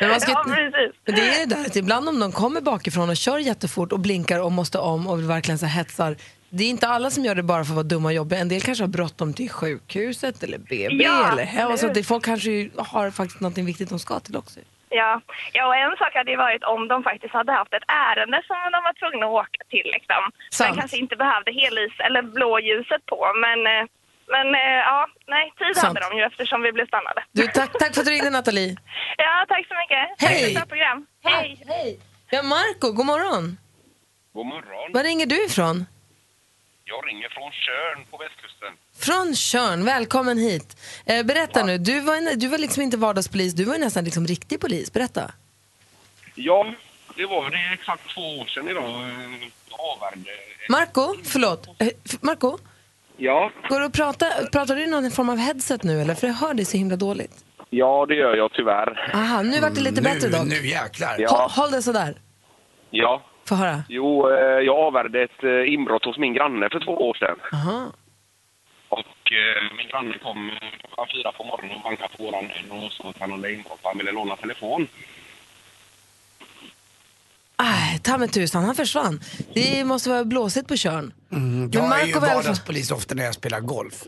Men, 0.00 0.08
man 0.10 0.20
ska... 0.20 0.30
Ja, 0.32 0.44
precis. 0.46 1.00
men 1.06 1.14
det 1.14 1.20
är 1.20 1.46
det 1.46 1.54
där 1.54 1.66
att 1.66 1.76
ibland 1.76 2.08
om 2.08 2.18
någon 2.18 2.32
kommer 2.32 2.60
bakifrån 2.60 3.10
och 3.10 3.16
kör 3.16 3.38
jättefort 3.38 3.92
och 3.92 4.00
blinkar 4.00 4.40
och 4.40 4.52
måste 4.52 4.78
om 4.78 5.06
och 5.06 5.30
verkligen 5.30 5.58
så 5.58 5.66
hetsar. 5.66 6.16
Det 6.56 6.64
är 6.64 6.70
inte 6.70 6.88
alla 6.88 7.10
som 7.10 7.24
gör 7.24 7.34
det 7.34 7.42
bara 7.42 7.64
för 7.64 7.72
att 7.72 7.80
vara 7.82 7.90
dumma 7.92 8.08
och 8.08 8.14
jobbiga. 8.20 8.38
En 8.40 8.48
del 8.48 8.62
kanske 8.68 8.84
har 8.84 8.88
bråttom 8.98 9.34
till 9.34 9.50
sjukhuset 9.50 10.42
eller 10.42 10.58
BB 10.58 11.04
Ja, 11.04 11.32
eller 11.32 11.44
hem. 11.44 11.70
Alltså, 11.70 11.88
det, 11.88 12.02
folk 12.12 12.24
kanske 12.24 12.50
har 12.90 13.10
faktiskt 13.10 13.40
något 13.40 13.58
viktigt 13.58 13.88
de 13.94 13.98
ska 13.98 14.20
till 14.20 14.36
också. 14.36 14.60
Ja. 14.88 15.20
ja, 15.52 15.62
och 15.68 15.76
en 15.76 15.96
sak 16.00 16.12
hade 16.14 16.30
ju 16.30 16.36
varit 16.46 16.64
om 16.74 16.88
de 16.88 16.96
faktiskt 17.02 17.34
hade 17.34 17.52
haft 17.52 17.72
ett 17.78 17.88
ärende 18.08 18.38
som 18.46 18.56
de 18.74 18.78
var 18.88 18.94
tvungna 19.02 19.26
att 19.26 19.38
åka 19.42 19.62
till. 19.74 19.88
Liksom. 19.96 20.22
Sant. 20.50 20.70
Men 20.70 20.78
kanske 20.80 20.96
inte 21.04 21.16
behövde 21.16 21.50
hellys 21.60 21.94
eller 22.06 22.22
blåljuset 22.36 23.02
på. 23.12 23.20
Men, 23.44 23.58
eh, 23.72 23.84
men 24.34 24.46
eh, 24.62 24.80
ja, 24.90 24.98
nej, 25.34 25.44
tid 25.58 25.76
Sant. 25.76 25.86
hade 25.86 26.00
de 26.06 26.10
ju 26.18 26.22
eftersom 26.30 26.58
vi 26.66 26.70
blev 26.76 26.86
stannade. 26.92 27.20
Du, 27.38 27.42
tack, 27.58 27.70
tack 27.80 27.90
för 27.94 28.00
att 28.00 28.06
du 28.08 28.12
ringde 28.12 28.30
Nathalie. 28.30 28.76
Ja, 29.24 29.32
tack 29.52 29.64
så 29.70 29.74
mycket. 29.82 30.04
Hej. 30.24 30.54
Tack 30.54 30.54
för 30.54 30.62
ett 30.64 30.74
program. 30.74 30.98
Hej. 31.28 31.46
Hej. 31.72 31.88
Ja, 32.34 32.40
Marco, 32.42 32.86
god 32.98 33.06
morgon. 33.12 33.44
God 34.36 34.46
morgon. 34.46 34.88
Var 34.96 35.02
ringer 35.10 35.26
du 35.26 35.38
ifrån? 35.48 35.76
Jag 36.88 37.08
ringer 37.08 37.28
från 37.28 37.50
Tjörn 37.52 38.04
på 38.10 38.16
västkusten. 38.16 38.68
Från 38.98 39.34
Tjörn, 39.34 39.84
välkommen 39.84 40.38
hit. 40.38 40.76
Eh, 41.06 41.22
berätta 41.26 41.64
nu, 41.64 41.78
du 41.78 42.00
var, 42.00 42.16
en- 42.16 42.38
du 42.38 42.48
var 42.48 42.58
liksom 42.58 42.82
inte 42.82 42.96
vardagspolis, 42.96 43.54
du 43.54 43.64
var 43.64 43.74
ju 43.74 43.80
nästan 43.80 44.04
liksom 44.04 44.26
riktig 44.26 44.60
polis. 44.60 44.92
Berätta. 44.92 45.30
Ja, 46.34 46.66
det 47.16 47.26
var 47.26 47.50
det 47.50 47.72
exakt 47.74 48.14
två 48.14 48.20
år 48.40 48.44
sedan 48.46 48.68
idag. 48.68 48.84
eh, 48.84 49.48
Jag 49.70 49.80
avvärjde... 49.80 50.30
Marco, 50.68 51.14
förlåt. 51.24 51.68
Eh, 51.78 51.88
Marco, 52.20 52.58
Ja, 53.18 53.50
går 53.68 53.80
du 53.80 53.86
och 53.86 53.92
pratar, 53.92 54.46
pratar 54.52 54.76
du 54.76 54.82
i 54.82 54.86
någon 54.86 55.10
form 55.10 55.28
av 55.28 55.36
headset 55.36 55.82
nu 55.82 56.00
eller? 56.00 56.14
För 56.14 56.26
jag 56.26 56.34
hör 56.34 56.54
dig 56.54 56.64
så 56.64 56.76
himla 56.76 56.96
dåligt. 56.96 57.44
ja 57.70 58.06
det 58.08 58.14
gör 58.14 58.36
jag 58.36 58.52
tyvärr. 58.52 59.10
Aha, 59.14 59.42
nu 59.42 59.60
vart 59.60 59.74
det 59.74 59.80
lite 59.80 60.00
nu, 60.00 60.08
bättre 60.14 60.28
dock. 60.28 60.46
Nu 60.46 60.66
jäklar. 60.66 61.16
Ja. 61.18 61.30
Håll, 61.30 61.50
håll 61.50 61.70
det 61.70 61.82
sådär. 61.82 62.14
Ja. 62.90 63.22
Få 63.48 63.54
höra. 63.54 63.82
Jo, 63.88 64.30
eh, 64.30 64.60
jag 64.68 64.76
avvärjde 64.76 65.22
ett 65.22 65.44
eh, 65.44 65.72
inbrott 65.74 66.04
hos 66.04 66.18
min 66.18 66.34
granne 66.34 66.68
för 66.72 66.80
två 66.80 66.92
år 67.08 67.14
sedan. 67.14 67.36
Aha. 67.52 67.92
Och 68.88 69.32
eh, 69.32 69.76
min 69.76 69.88
granne 69.88 70.18
kom 70.22 70.50
eh, 70.50 70.56
klockan 70.80 71.06
fyra 71.14 71.32
på 71.32 71.44
morgonen 71.44 71.76
och 71.76 71.82
bankade 71.82 72.08
på 72.16 72.22
våran 72.22 72.44
dörr 72.48 72.84
och 72.86 72.92
sa 72.92 73.08
att 73.10 73.18
han 73.18 73.30
hade 73.32 73.52
inbrott 73.52 73.78
och 73.82 73.88
han 73.88 73.98
ville 73.98 74.12
låna 74.12 74.36
telefon. 74.36 74.86
Aj, 77.58 77.98
ta 78.02 78.18
mig 78.18 78.28
tusan, 78.28 78.64
han 78.64 78.74
försvann. 78.74 79.20
Det 79.54 79.84
måste 79.84 80.10
vara 80.10 80.24
blåsigt 80.24 80.68
på 80.68 80.76
Tjörn. 80.76 81.12
Mm, 81.32 81.70
jag 81.72 82.00
är 82.00 82.06
ju 82.06 82.12
vardagspolis 82.12 82.90
ofta 82.90 83.14
när 83.14 83.24
jag 83.24 83.34
spelar 83.34 83.60
golf. 83.60 84.02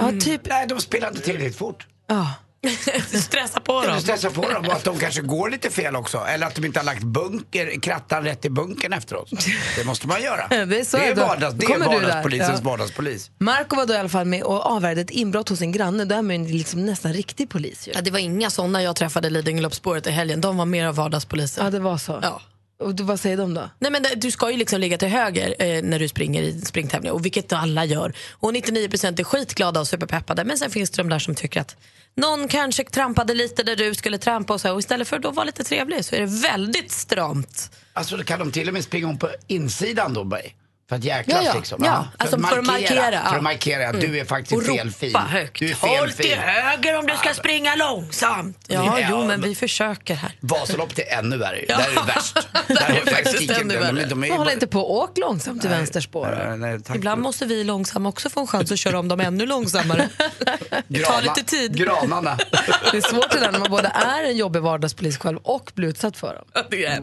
Ja, 0.00 0.10
typ. 0.20 0.40
Nej, 0.48 0.66
de 0.68 0.80
spelar 0.80 1.08
inte 1.08 1.20
tillräckligt 1.20 1.58
fort. 1.58 1.86
Ja. 2.06 2.26
Du 3.12 3.18
stressar 3.18 3.60
på 3.60 3.82
dem. 3.82 3.94
Du 3.94 4.00
stressar 4.00 4.30
på 4.30 4.50
dem 4.50 4.66
och 4.66 4.72
att 4.72 4.84
de 4.84 4.98
kanske 4.98 5.20
går 5.20 5.50
lite 5.50 5.70
fel 5.70 5.96
också. 5.96 6.18
Eller 6.18 6.46
att 6.46 6.54
de 6.54 6.64
inte 6.64 6.78
har 6.78 6.84
lagt 6.84 7.02
bunker, 7.02 7.80
krattan 7.80 8.24
rätt 8.24 8.44
i 8.44 8.50
bunkern 8.50 8.92
efteråt. 8.92 9.30
Det 9.76 9.84
måste 9.84 10.08
man 10.08 10.22
göra. 10.22 10.48
Det 10.66 10.80
är 10.80 10.84
så 10.84 10.96
det 10.96 11.06
är, 11.06 11.14
vardags, 11.14 11.54
det 11.54 11.66
är 11.66 11.78
vardagspolisens 11.78 12.60
ja. 12.64 12.70
vardagspolis. 12.70 13.30
Marco 13.38 13.76
var 13.76 13.86
då 13.86 13.94
i 13.94 13.96
alla 13.96 14.08
fall 14.08 14.26
med 14.26 14.42
och 14.42 14.66
avvärjde 14.66 15.00
ett 15.00 15.10
inbrott 15.10 15.48
hos 15.48 15.60
en 15.60 15.72
granne. 15.72 16.04
Då 16.04 16.14
är 16.14 16.22
man 16.22 16.44
ju 16.44 16.52
liksom 16.52 16.86
nästan 16.86 17.12
riktig 17.12 17.48
polis 17.48 17.88
ju. 17.88 17.92
Ja, 17.94 18.00
det 18.00 18.10
var 18.10 18.18
inga 18.18 18.50
såna 18.50 18.82
jag 18.82 18.96
träffade 18.96 19.28
i 19.28 19.30
Lidingöloppsspåret 19.30 20.06
i 20.06 20.10
helgen. 20.10 20.40
De 20.40 20.56
var 20.56 20.66
mer 20.66 20.86
av 20.86 20.94
vardagspoliser. 20.94 21.64
Ja, 21.64 21.70
det 21.70 21.80
var 21.80 21.98
så. 21.98 22.18
Ja. 22.22 22.40
Och 22.84 22.94
då, 22.94 23.04
vad 23.04 23.20
säger 23.20 23.36
de 23.36 23.54
då? 23.54 23.70
Nej, 23.78 23.90
men 23.90 24.04
du 24.16 24.30
ska 24.30 24.50
ju 24.50 24.56
liksom 24.56 24.80
ligga 24.80 24.98
till 24.98 25.08
höger 25.08 25.54
eh, 25.58 25.82
när 25.82 25.98
du 25.98 26.08
springer 26.08 26.42
i 26.42 26.60
springtävlingar, 26.60 27.14
och 27.14 27.24
vilket 27.24 27.52
alla 27.52 27.84
gör. 27.84 28.14
Och 28.32 28.52
99% 28.52 29.20
är 29.20 29.24
skitglada 29.24 29.80
och 29.80 29.88
superpeppade. 29.88 30.44
Men 30.44 30.58
sen 30.58 30.70
finns 30.70 30.90
det 30.90 31.02
de 31.02 31.08
där 31.08 31.18
som 31.18 31.34
tycker 31.34 31.60
att 31.60 31.76
någon 32.16 32.48
kanske 32.48 32.84
trampade 32.84 33.34
lite 33.34 33.62
där 33.62 33.76
du 33.76 33.94
skulle 33.94 34.18
trampa 34.18 34.54
och 34.54 34.60
så. 34.60 34.72
Och 34.72 34.78
istället 34.78 35.08
för 35.08 35.16
att 35.16 35.22
då 35.22 35.30
vara 35.30 35.44
lite 35.44 35.64
trevlig 35.64 36.04
så 36.04 36.16
är 36.16 36.20
det 36.20 36.26
väldigt 36.26 36.90
stramt. 36.90 37.70
Alltså 37.92 38.16
då 38.16 38.24
kan 38.24 38.38
de 38.38 38.52
till 38.52 38.68
och 38.68 38.74
med 38.74 38.84
springa 38.84 39.08
om 39.08 39.18
på 39.18 39.28
insidan 39.46 40.14
då 40.14 40.24
Berg? 40.24 40.54
För 40.88 40.96
att 40.96 41.04
jäklas 41.04 41.38
Ja, 41.44 41.50
ja. 41.52 41.58
liksom? 41.58 41.82
Ja, 41.84 42.06
alltså 42.18 42.38
för 42.40 42.58
att 42.58 42.64
markera, 42.66 43.02
För 43.04 43.12
ja. 43.12 43.20
att 43.20 43.42
markera 43.42 43.88
att 43.88 44.00
du 44.00 44.06
är 44.06 44.10
Mm. 44.14 44.26
faktiskt 44.26 44.52
Och 44.68 44.76
fel 44.76 44.90
fil. 44.90 45.16
högt. 45.16 45.58
Du 45.58 45.70
är 45.70 45.74
fel 45.74 45.88
Håll 45.98 46.10
till 46.12 46.34
höger 46.38 46.98
om 46.98 47.06
du 47.06 47.16
ska 47.16 47.34
springa 47.34 47.74
långsamt. 47.74 48.58
Ja, 48.66 49.00
Ja, 49.00 49.06
jo, 49.10 49.26
men 49.26 49.40
vi 49.42 49.54
försöker 49.54 50.14
här. 50.14 50.32
Vasaloppet 50.40 50.98
är 50.98 51.18
ännu 51.18 51.36
värre. 51.36 51.64
Ja. 51.68 51.76
Där 51.78 51.84
är 51.90 51.94
det 51.94 52.12
värst. 52.14 52.34
Där 52.66 52.90
är 53.00 53.04
det 53.04 53.10
faktiskt 53.10 53.50
ännu 53.50 53.76
värre. 53.76 53.92
de- 53.92 54.04
de 54.08 54.24
är- 54.24 54.30
håll 54.36 54.50
inte 54.50 54.66
på 54.66 54.80
och 54.80 54.96
åk 54.96 55.18
långsamt 55.18 55.64
i 55.64 55.68
vänsterspår. 55.68 56.44
Nej, 56.48 56.58
nej, 56.58 56.82
tack. 56.82 56.96
Ibland 56.96 57.22
måste 57.22 57.46
vi 57.46 57.64
långsamma 57.64 58.08
också 58.08 58.30
få 58.30 58.40
en 58.40 58.46
chans 58.46 58.72
att 58.72 58.78
köra 58.78 58.98
om 58.98 59.08
dem 59.08 59.20
ännu 59.20 59.46
långsammare. 59.46 60.08
Ta 60.18 60.76
Grana- 60.88 61.20
lite 61.20 61.42
tid. 61.50 61.76
Granarna. 61.76 62.38
Det 62.92 62.96
är 62.96 63.10
svårt 63.10 63.30
det 63.32 63.40
där 63.40 63.52
när 63.52 63.58
man 63.58 63.70
både 63.70 63.88
är 63.94 64.24
en 64.24 64.36
jobbig 64.36 64.60
vardagspolis 64.60 65.18
själv 65.18 65.38
och 65.42 65.72
blir 65.74 65.88
utsatt 65.88 66.16
för 66.16 66.34
dem. 66.34 66.66
Det 66.70 66.84
är 66.84 67.02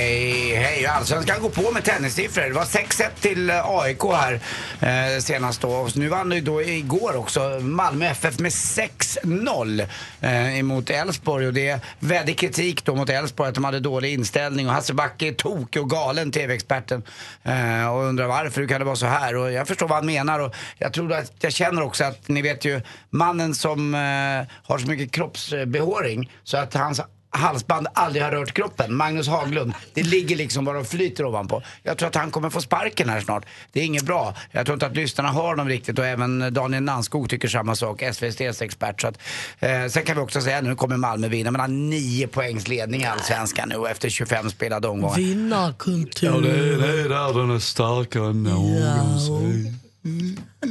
hej. 0.85 0.95
Allsvenskan 0.95 1.41
går 1.41 1.49
på 1.49 1.71
med 1.71 1.83
tennissiffror. 1.83 2.43
Det 2.43 2.53
var 2.53 2.63
6-1 2.63 3.09
till 3.19 3.49
eh, 3.49 3.65
AIK 3.65 4.03
här 4.03 4.39
eh, 4.79 5.19
senast 5.19 5.61
då. 5.61 5.69
Och 5.69 5.97
nu 5.97 6.07
vann 6.07 6.31
ju 6.31 6.41
då 6.41 6.61
igår 6.61 7.15
också 7.15 7.59
Malmö 7.61 8.05
FF 8.05 8.39
med 8.39 8.51
6-0 8.51 9.87
eh, 10.21 10.59
emot 10.59 10.89
Elfsborg. 10.89 11.47
Och 11.47 11.53
det 11.53 11.79
vädde 11.99 12.33
kritik 12.33 12.85
då 12.85 12.95
mot 12.95 13.09
Elfsborg 13.09 13.49
att 13.49 13.55
de 13.55 13.63
hade 13.63 13.79
dålig 13.79 14.13
inställning. 14.13 14.67
Och 14.67 14.73
Hasse 14.73 14.93
Backe 14.93 15.27
är 15.27 15.33
tokig 15.33 15.81
och 15.81 15.89
galen, 15.89 16.31
TV-experten. 16.31 17.03
Eh, 17.43 17.93
och 17.93 18.03
undrar 18.03 18.27
varför, 18.27 18.61
hur 18.61 18.67
kan 18.67 18.79
det 18.79 18.85
vara 18.85 18.95
så 18.95 19.05
här? 19.05 19.35
Och 19.35 19.51
jag 19.51 19.67
förstår 19.67 19.87
vad 19.87 19.97
han 19.97 20.05
menar. 20.05 20.39
Och 20.39 20.55
jag 20.77 20.93
tror 20.93 21.13
att 21.13 21.31
jag 21.39 21.53
känner 21.53 21.81
också 21.81 22.03
att, 22.03 22.27
ni 22.27 22.41
vet 22.41 22.65
ju, 22.65 22.81
mannen 23.09 23.55
som 23.55 23.95
eh, 23.95 24.47
har 24.63 24.77
så 24.77 24.87
mycket 24.87 25.11
kroppsbehåring 25.11 26.31
så 26.43 26.57
att 26.57 26.73
hans 26.73 27.01
halsband 27.31 27.87
aldrig 27.93 28.23
har 28.23 28.31
rört 28.31 28.53
kroppen. 28.53 28.95
Magnus 28.95 29.27
Haglund. 29.27 29.73
Det 29.93 30.03
ligger 30.03 30.35
liksom 30.35 30.65
bara 30.65 30.79
och 30.79 30.87
flyter 30.87 31.25
ovanpå. 31.25 31.63
Jag 31.83 31.97
tror 31.97 32.09
att 32.09 32.15
han 32.15 32.31
kommer 32.31 32.49
få 32.49 32.61
sparken 32.61 33.09
här 33.09 33.21
snart. 33.21 33.45
Det 33.71 33.79
är 33.79 33.83
inget 33.83 34.05
bra. 34.05 34.35
Jag 34.51 34.65
tror 34.65 34.73
inte 34.73 34.85
att 34.85 34.95
lyssnarna 34.95 35.31
hör 35.31 35.43
honom 35.43 35.67
riktigt 35.67 35.99
och 35.99 36.05
även 36.05 36.53
Daniel 36.53 36.83
Nanskog 36.83 37.29
tycker 37.29 37.47
samma 37.47 37.75
sak. 37.75 38.01
SVTs 38.01 38.61
expert. 38.61 39.01
Så 39.01 39.07
att, 39.07 39.17
eh, 39.59 39.87
sen 39.87 40.03
kan 40.03 40.15
vi 40.15 40.21
också 40.21 40.41
säga 40.41 40.61
nu 40.61 40.75
kommer 40.75 40.97
Malmö 40.97 41.27
vinna. 41.27 41.51
Man 41.51 41.61
har 41.61 41.67
nio 41.67 42.27
poängs 42.27 42.67
ledning 42.67 43.01
i 43.01 43.05
Allsvenskan 43.05 43.69
nu 43.69 43.87
efter 43.87 44.09
25 44.09 44.49
spelade 44.49 44.87
omgångar. 44.87 45.15
Vinnarkultur. 45.15 46.45
är 46.45 47.09
där 47.09 47.39
den 47.39 47.55
är 47.55 47.59
starkare 47.59 48.29
än 48.29 48.43
någonsin. 48.43 49.77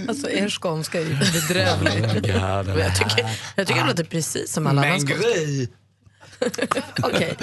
Alltså 0.09 0.31
er 0.31 0.49
skånska 0.49 1.01
är 1.01 1.05
ju 1.05 1.17
bedrövlig. 1.17 2.31
Jag 2.81 2.97
tycker, 2.97 3.27
jag 3.57 3.67
tycker 3.67 3.81
det 3.81 3.87
låter 3.87 4.05
precis 4.05 4.53
som 4.53 4.67
alla 4.67 4.81
andra 4.81 4.91
Men 4.91 5.07
skådespelare. 5.07 5.67
Okej. 7.03 7.37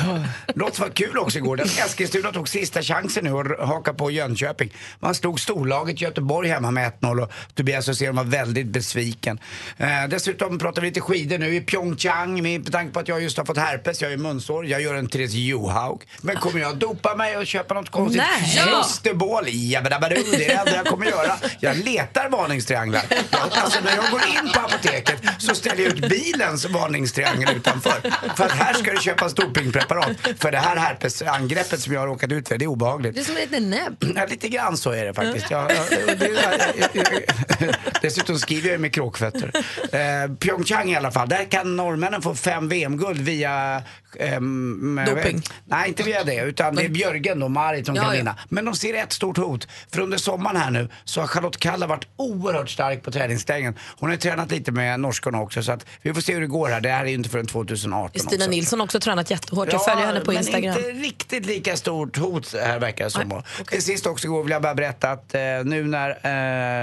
Något 0.55 0.79
var 0.79 0.89
kul 0.89 1.17
också 1.17 1.37
igår. 1.37 1.57
Den 1.57 1.67
Eskilstuna 1.67 2.31
tog 2.31 2.49
sista 2.49 2.81
chansen 2.81 3.23
nu 3.23 3.31
och 3.31 3.67
haka 3.67 3.93
på 3.93 4.11
Jönköping. 4.11 4.73
Man 4.99 5.15
stod 5.15 5.39
storlaget 5.39 6.01
Göteborg 6.01 6.49
hemma 6.49 6.71
med 6.71 6.91
1-0 7.01 7.23
och 7.23 7.31
Tobias 7.55 7.89
Hysén 7.89 8.15
var 8.15 8.23
väldigt 8.23 8.67
besviken. 8.67 9.39
Eh, 9.77 9.87
dessutom 10.09 10.59
pratar 10.59 10.81
vi 10.81 10.87
lite 10.87 11.01
skidor 11.01 11.37
nu 11.37 11.55
i 11.55 11.61
Pyeongchang 11.61 12.43
med 12.43 12.71
tanke 12.71 12.93
på 12.93 12.99
att 12.99 13.07
jag 13.07 13.21
just 13.21 13.37
har 13.37 13.45
fått 13.45 13.57
herpes. 13.57 14.01
Jag 14.01 14.13
är 14.13 14.17
munsår. 14.17 14.65
Jag 14.65 14.81
gör 14.81 14.95
en 14.95 15.07
Therese 15.07 15.33
Johaug. 15.33 16.01
Men 16.21 16.35
kommer 16.35 16.59
jag 16.59 16.77
dopa 16.77 17.15
mig 17.15 17.37
och 17.37 17.47
köpa 17.47 17.73
något 17.73 17.89
konstigt 17.89 18.23
Nej. 18.55 18.73
fosterbål? 18.73 19.43
Jabbadabadoo, 19.47 20.23
det 20.31 20.45
är 20.45 20.47
det 20.47 20.53
enda 20.53 20.75
jag 20.75 20.85
kommer 20.85 21.05
göra. 21.05 21.33
Jag 21.59 21.77
letar 21.77 22.29
varningstrianglar. 22.29 23.03
Alltså 23.31 23.79
när 23.83 23.95
jag 23.95 24.11
går 24.11 24.21
in 24.27 24.51
på 24.53 24.59
apoteket 24.59 25.21
så 25.37 25.55
ställer 25.55 25.83
jag 25.83 25.93
ut 25.93 26.09
bilens 26.09 26.65
varningstriangel 26.65 27.55
utanför. 27.55 28.01
För 28.35 28.43
att 28.45 28.51
här 28.51 28.73
ska 28.73 28.86
det 28.91 29.01
köpas 29.01 29.33
dopingpreparat. 29.33 30.17
För 30.39 30.51
det 30.51 30.57
här 30.57 30.75
herpesangreppet 30.75 31.79
som 31.79 31.93
jag 31.93 31.99
har 31.99 32.07
råkat 32.07 32.31
ut 32.31 32.47
för, 32.47 32.57
det 32.57 32.65
är 32.65 32.69
obehagligt. 32.69 33.15
Det 33.15 33.21
är 33.21 33.25
som 33.25 33.35
en 33.35 33.41
liten 33.41 33.69
näbb. 33.69 34.05
Ja, 34.15 34.25
lite 34.29 34.49
grann 34.49 34.77
så 34.77 34.91
är 34.91 35.05
det 35.05 35.13
faktiskt. 35.13 35.51
Jag, 35.51 35.71
jag, 35.71 36.19
det, 36.19 36.27
jag, 36.93 37.73
dessutom 38.01 38.39
skriver 38.39 38.69
jag 38.69 38.81
med 38.81 38.93
kråkfötter. 38.93 39.51
Eh, 39.91 40.35
Pyeongchang 40.35 40.89
i 40.91 40.95
alla 40.95 41.11
fall, 41.11 41.29
där 41.29 41.45
kan 41.51 41.75
norrmännen 41.75 42.21
få 42.21 42.35
fem 42.35 42.69
VM-guld 42.69 43.21
via... 43.21 43.83
ehm, 44.19 45.01
Doping. 45.07 45.41
Nej, 45.65 45.87
inte 45.89 46.03
via 46.03 46.23
det, 46.23 46.41
utan 46.41 46.75
det 46.75 46.85
är 46.85 46.89
Björgen 46.89 47.43
och 47.43 47.51
Marit 47.51 47.85
som 47.85 47.95
Ja, 47.95 48.01
kan 48.01 48.11
ja. 48.11 48.17
vinna. 48.17 48.35
Men 48.49 48.65
de 48.65 48.75
ser 48.75 48.93
ett 48.93 49.13
stort 49.13 49.37
hot. 49.37 49.67
För 49.91 49.99
under 50.01 50.17
sommaren 50.17 50.57
här 50.57 50.71
nu 50.71 50.89
så 51.03 51.21
har 51.21 51.27
Charlotte 51.27 51.57
Kalla 51.57 51.87
varit 51.87 52.07
oerhört 52.15 52.69
stark 52.69 53.03
på 53.03 53.11
träningslägen. 53.11 53.75
Hon 53.99 54.09
har 54.09 54.13
ju 54.13 54.19
tränat 54.19 54.51
lite 54.51 54.71
med 54.71 54.99
norskorna 54.99 55.41
också 55.41 55.63
så 55.63 55.71
att 55.71 55.85
vi 56.01 56.13
får 56.13 56.21
se 56.21 56.33
hur 56.33 56.41
det 56.41 56.47
går 56.47 56.69
här. 56.69 56.81
Det 56.81 56.89
här 56.89 57.03
är 57.03 57.07
ju 57.09 57.13
inte 57.13 57.29
förrän 57.29 57.47
2018 57.47 58.19
Stina 58.19 58.35
också. 58.35 58.49
Nilsson 58.49 58.76
har 58.79 58.85
också 58.85 58.99
tränat 58.99 59.31
jättehårt. 59.31 59.73
Jag 59.73 59.85
följer 59.85 60.05
henne 60.05 60.19
på 60.19 60.33
Instagram. 60.33 60.75
Men 60.75 60.89
inte 60.89 61.07
riktigt 61.07 61.45
lika 61.45 61.77
stort 61.77 62.17
hot 62.17 62.53
här 62.53 62.79
verkar 62.79 63.05
det 63.05 63.11
som. 63.11 63.43
Till 63.67 63.83
sist 63.83 64.05
också 64.05 64.27
igår 64.27 64.43
vill 64.43 64.51
jag 64.51 64.61
bara 64.61 64.75
berätta 64.75 65.09
att 65.09 65.35
eh, 65.35 65.41
nu 65.63 65.83
när 65.83 66.09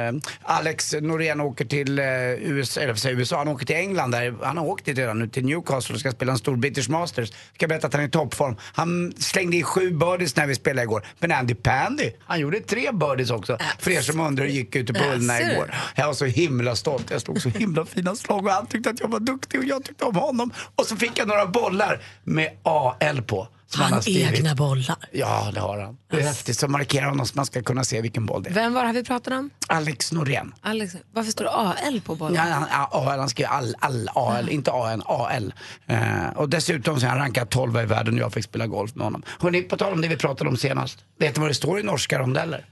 eh, 0.09 0.15
Alex 0.43 0.95
Norén 1.01 1.41
åker 1.41 1.65
till 1.65 1.99
eh, 1.99 2.05
USA, 2.33 2.81
eller 2.81 3.11
USA, 3.11 3.39
han 3.39 3.49
åker 3.49 3.67
till 3.67 3.77
England 3.77 4.11
där, 4.11 4.35
han 4.43 4.59
har 4.59 4.65
åkt 4.65 4.85
dit 4.85 4.99
redan 4.99 5.19
nu 5.19 5.29
till 5.29 5.45
Newcastle 5.45 5.95
och 5.95 6.01
ska 6.01 6.11
spela 6.13 6.33
en 6.33 6.39
stor 6.39 6.57
British 6.57 6.89
Masters. 6.89 7.31
Jag 7.31 7.55
ska 7.55 7.67
berätta 7.67 7.87
att 7.87 7.93
han 7.93 8.03
är 8.03 8.09
i 8.09 8.11
toppform. 8.11 8.57
Han 8.61 9.13
slängde 9.19 9.57
i 9.57 9.63
sju 9.63 9.91
birdies 9.91 10.37
när 10.37 10.47
vi 10.47 10.55
spelade 10.55 10.83
igår. 10.83 11.07
Men 11.19 11.33
Andy 11.33 11.55
Pandy, 11.55 12.11
han 12.21 12.41
gjorde 12.41 12.61
tre 12.61 12.91
birdies 12.93 13.31
också. 13.31 13.59
För 13.79 13.91
er 13.91 14.01
som 14.01 14.21
undrar 14.21 14.45
gick 14.45 14.77
ute 14.77 14.93
på 14.93 15.05
Ullna 15.05 15.41
Jaså? 15.41 15.53
igår. 15.53 15.75
Jag 15.95 16.07
var 16.07 16.15
så 16.15 16.25
himla 16.25 16.77
stolt. 16.77 17.11
Jag 17.11 17.21
slog 17.21 17.43
så 17.43 17.49
himla 17.49 17.87
fina 17.87 18.17
slag 18.17 18.47
och 18.47 18.53
han 18.53 18.67
tyckte 18.67 18.91
att 18.91 19.01
jag 19.01 19.09
var 19.09 19.21
duktig 19.21 19.61
och 19.61 19.67
jag 19.67 19.85
tyckte 19.85 20.05
om 20.05 20.17
honom. 20.17 20.51
Och 20.77 20.87
så 20.87 20.97
fick 20.97 21.19
jag 21.19 21.29
några 21.29 21.47
bollar 21.47 21.84
med 22.25 22.49
AL 22.63 23.23
på. 23.23 23.49
som 23.67 23.83
Han 23.83 23.93
har 23.93 24.01
skrivit. 24.01 24.33
egna 24.39 24.55
bollar. 24.55 24.97
Ja, 25.13 25.51
det 25.55 25.61
har 25.61 25.79
han. 25.79 25.97
Det 26.11 26.17
är 26.17 26.21
häftigt. 26.27 26.59
Så 26.59 26.69
markerar 26.69 27.07
honom 27.07 27.27
så 27.27 27.33
man 27.37 27.47
ska 27.47 27.63
kunna 27.63 27.85
se 27.85 28.01
vilken 28.01 28.27
boll 28.27 28.43
det 28.43 28.51
är. 28.51 28.55
Vem 28.55 28.75
var 28.75 28.81
det 28.81 28.87
här 28.87 28.95
vi 28.95 29.05
pratade 29.05 29.37
om? 29.37 29.51
Alex 29.69 30.13
Norén. 30.13 30.55
Alex, 30.61 30.95
varför 31.13 31.31
står 31.33 31.45
det 31.45 31.51
AL 31.51 32.01
på 32.01 32.15
bollen? 32.15 32.35
Ja, 32.35 32.43
han, 32.55 32.67
ja, 32.71 32.89
AL, 33.13 33.19
han 33.19 33.29
skriver 33.29 33.51
all, 33.51 33.75
all 33.79 34.09
AL, 34.15 34.49
inte 34.49 34.73
AN, 34.73 35.03
AL. 35.07 35.55
Eh, 35.87 36.29
och 36.37 36.49
dessutom 36.49 37.01
så 37.01 37.07
är 37.07 37.11
han 37.11 37.19
rankad 37.19 37.51
12 37.51 37.77
i 37.81 37.85
världen 37.85 38.15
och 38.15 38.21
jag 38.21 38.33
fick 38.33 38.45
spela 38.45 38.67
golf 38.67 38.95
med 38.95 39.05
honom. 39.05 39.23
Hörrni, 39.41 39.63
på 39.63 39.77
tal 39.77 39.93
om 39.93 40.01
det 40.01 40.09
vi 40.09 40.17
pratade 40.17 40.51
om 40.51 40.57
senast. 40.57 40.99
Vet 41.19 41.37
ni 41.37 41.41
vad 41.41 41.51
det 41.51 41.55
står 41.55 41.81
i 41.81 41.83
norska 41.83 42.19
rondeller? 42.19 42.65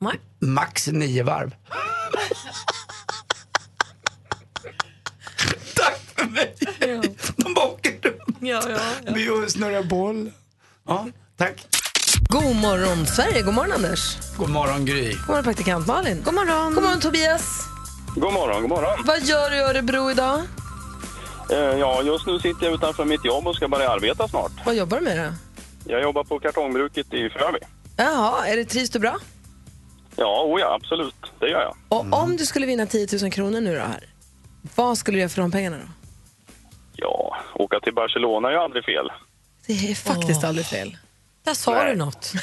Nej. 0.00 0.20
Max 0.40 0.88
nio 0.88 1.22
varv. 1.22 1.54
Ja, 6.80 7.02
ja, 8.46 8.60
Vi 9.14 9.50
snurrar 9.50 9.82
boll. 9.82 10.32
Ja, 10.86 11.06
tack. 11.36 11.66
God 12.28 12.56
morgon 12.56 13.06
Sverige, 13.06 13.42
god 13.42 13.54
morgon 13.54 13.72
Anders. 13.72 14.16
God 14.36 14.50
morgon 14.50 14.84
Gry. 14.84 15.10
God 15.14 15.26
morgon 15.28 15.44
praktikant 15.44 15.86
Malin. 15.86 16.22
God 16.24 16.34
morgon. 16.34 16.74
God 16.74 16.82
morgon 16.82 17.00
Tobias. 17.00 17.64
God 18.16 18.32
morgon, 18.32 18.60
god 18.60 18.70
morgon. 18.70 19.04
Vad 19.06 19.22
gör 19.22 19.50
du 19.50 19.56
i 19.56 19.60
Örebro 19.60 20.10
idag? 20.10 20.40
Eh, 21.50 21.56
Ja, 21.58 22.02
just 22.02 22.26
nu 22.26 22.38
sitter 22.38 22.64
jag 22.66 22.74
utanför 22.74 23.04
mitt 23.04 23.24
jobb 23.24 23.46
och 23.46 23.56
ska 23.56 23.68
börja 23.68 23.90
arbeta 23.90 24.28
snart. 24.28 24.52
Vad 24.66 24.74
jobbar 24.74 24.98
du 24.98 25.04
med 25.04 25.18
då? 25.18 25.34
Jag 25.92 26.02
jobbar 26.02 26.24
på 26.24 26.38
kartongbruket 26.40 27.06
i 27.14 27.30
Frövi. 27.30 27.58
Jaha, 27.96 28.46
är 28.46 28.56
det, 28.56 28.64
trivs 28.64 28.90
du 28.90 28.98
bra? 28.98 29.16
Ja, 30.16 30.42
oh 30.46 30.60
ja, 30.60 30.74
absolut. 30.82 31.14
Det 31.40 31.48
gör 31.48 31.60
jag. 31.60 31.76
Och 31.88 32.12
om 32.22 32.36
du 32.36 32.46
skulle 32.46 32.66
vinna 32.66 32.86
10 32.86 33.08
000 33.22 33.32
kronor 33.32 33.60
nu 33.60 33.74
då 33.74 33.80
här, 33.80 34.04
vad 34.74 34.98
skulle 34.98 35.16
du 35.16 35.20
göra 35.20 35.28
för 35.28 35.40
de 35.42 35.50
pengarna 35.50 35.76
då? 35.76 35.82
Ja, 36.96 37.36
åka 37.54 37.80
till 37.80 37.94
Barcelona 37.94 38.48
är 38.48 38.52
ju 38.52 38.58
aldrig 38.58 38.84
fel. 38.84 39.12
Det 39.66 39.72
är 39.72 39.94
faktiskt 39.94 40.44
aldrig 40.44 40.66
fel. 40.66 40.96
Där 41.44 41.54
sa 41.54 41.74
Nej. 41.74 41.90
du 41.90 41.96
något. 41.98 42.32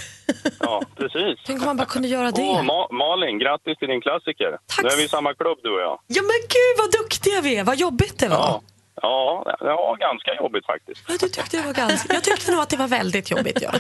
Ja, 0.60 0.82
precis. 0.98 1.40
Tänk 1.46 1.60
om 1.60 1.66
man 1.66 1.78
bara 1.78 1.86
kunde 1.88 2.08
göra 2.08 2.32
det. 2.32 2.42
Åh, 2.42 2.62
Ma- 2.64 2.92
Malin, 2.94 3.40
grattis 3.40 3.78
till 3.78 3.88
din 3.88 4.02
klassiker. 4.02 4.58
Nu 4.84 4.90
är 4.90 4.98
vi 4.98 5.04
i 5.04 5.08
samma 5.08 5.34
klubb 5.34 5.58
du 5.64 5.70
och 5.76 5.82
jag. 5.82 6.00
Ja 6.08 6.22
men 6.22 6.40
gud 6.56 6.74
vad 6.78 6.92
duktiga 6.92 7.42
vi 7.42 7.56
är, 7.56 7.64
vad 7.64 7.78
jobbigt 7.78 8.20
det 8.20 8.28
var. 8.28 8.38
Ja, 8.38 8.62
ja 9.02 9.56
det 9.60 9.66
var 9.66 9.98
ganska 9.98 10.34
jobbigt 10.36 10.66
faktiskt. 10.66 11.02
Ja, 11.08 11.14
du 11.20 11.30
tyckte 11.30 11.58
det 11.58 11.64
var 11.64 11.74
ganska... 11.74 12.14
Jag 12.14 12.24
tyckte 12.24 12.52
nog 12.52 12.62
att 12.62 12.70
det 12.70 12.78
var 12.78 12.88
väldigt 12.88 13.32
jobbigt. 13.32 13.62
Ja. 13.62 13.72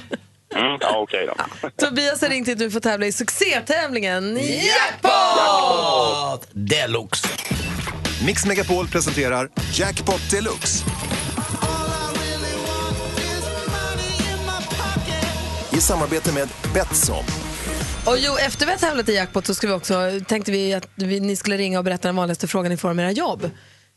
Mm, 0.55 0.77
ja, 0.81 0.97
okej 0.97 1.27
då. 1.27 1.69
Tobias 1.85 2.21
har 2.21 2.29
ringt 2.29 2.47
hit 2.47 2.59
nu 2.59 2.71
för 2.71 2.77
att 2.77 2.83
tävla 2.83 3.05
i 3.05 3.11
succétävlingen 3.11 4.37
Jackpot 4.37 6.47
deluxe. 6.51 7.27
Mix 8.25 8.45
Megapol 8.45 8.87
presenterar 8.87 9.49
Jackpot 9.73 10.31
Deluxe. 10.31 10.85
I 15.73 15.77
samarbete 15.81 16.33
med 16.33 16.47
Betsson. 16.73 17.23
Och 18.05 18.17
jo, 18.19 18.37
efter 18.37 18.65
vi 18.65 18.71
har 18.71 18.79
tävlat 18.79 19.09
i 19.09 19.15
jackpot 19.15 19.45
så 19.45 19.55
ska 19.55 19.67
vi 19.67 19.73
också, 19.73 20.11
tänkte 20.27 20.51
vi 20.51 20.73
att 20.73 20.87
vi, 20.95 21.19
ni 21.19 21.35
skulle 21.35 21.57
ringa 21.57 21.77
och 21.77 21.85
berätta 21.85 22.07
den 22.07 22.15
vanligaste 22.15 22.47
frågan 22.47 22.71
ni 22.71 22.77
får 22.77 22.91
om 22.91 22.99
era 22.99 23.11
jobb. 23.11 23.49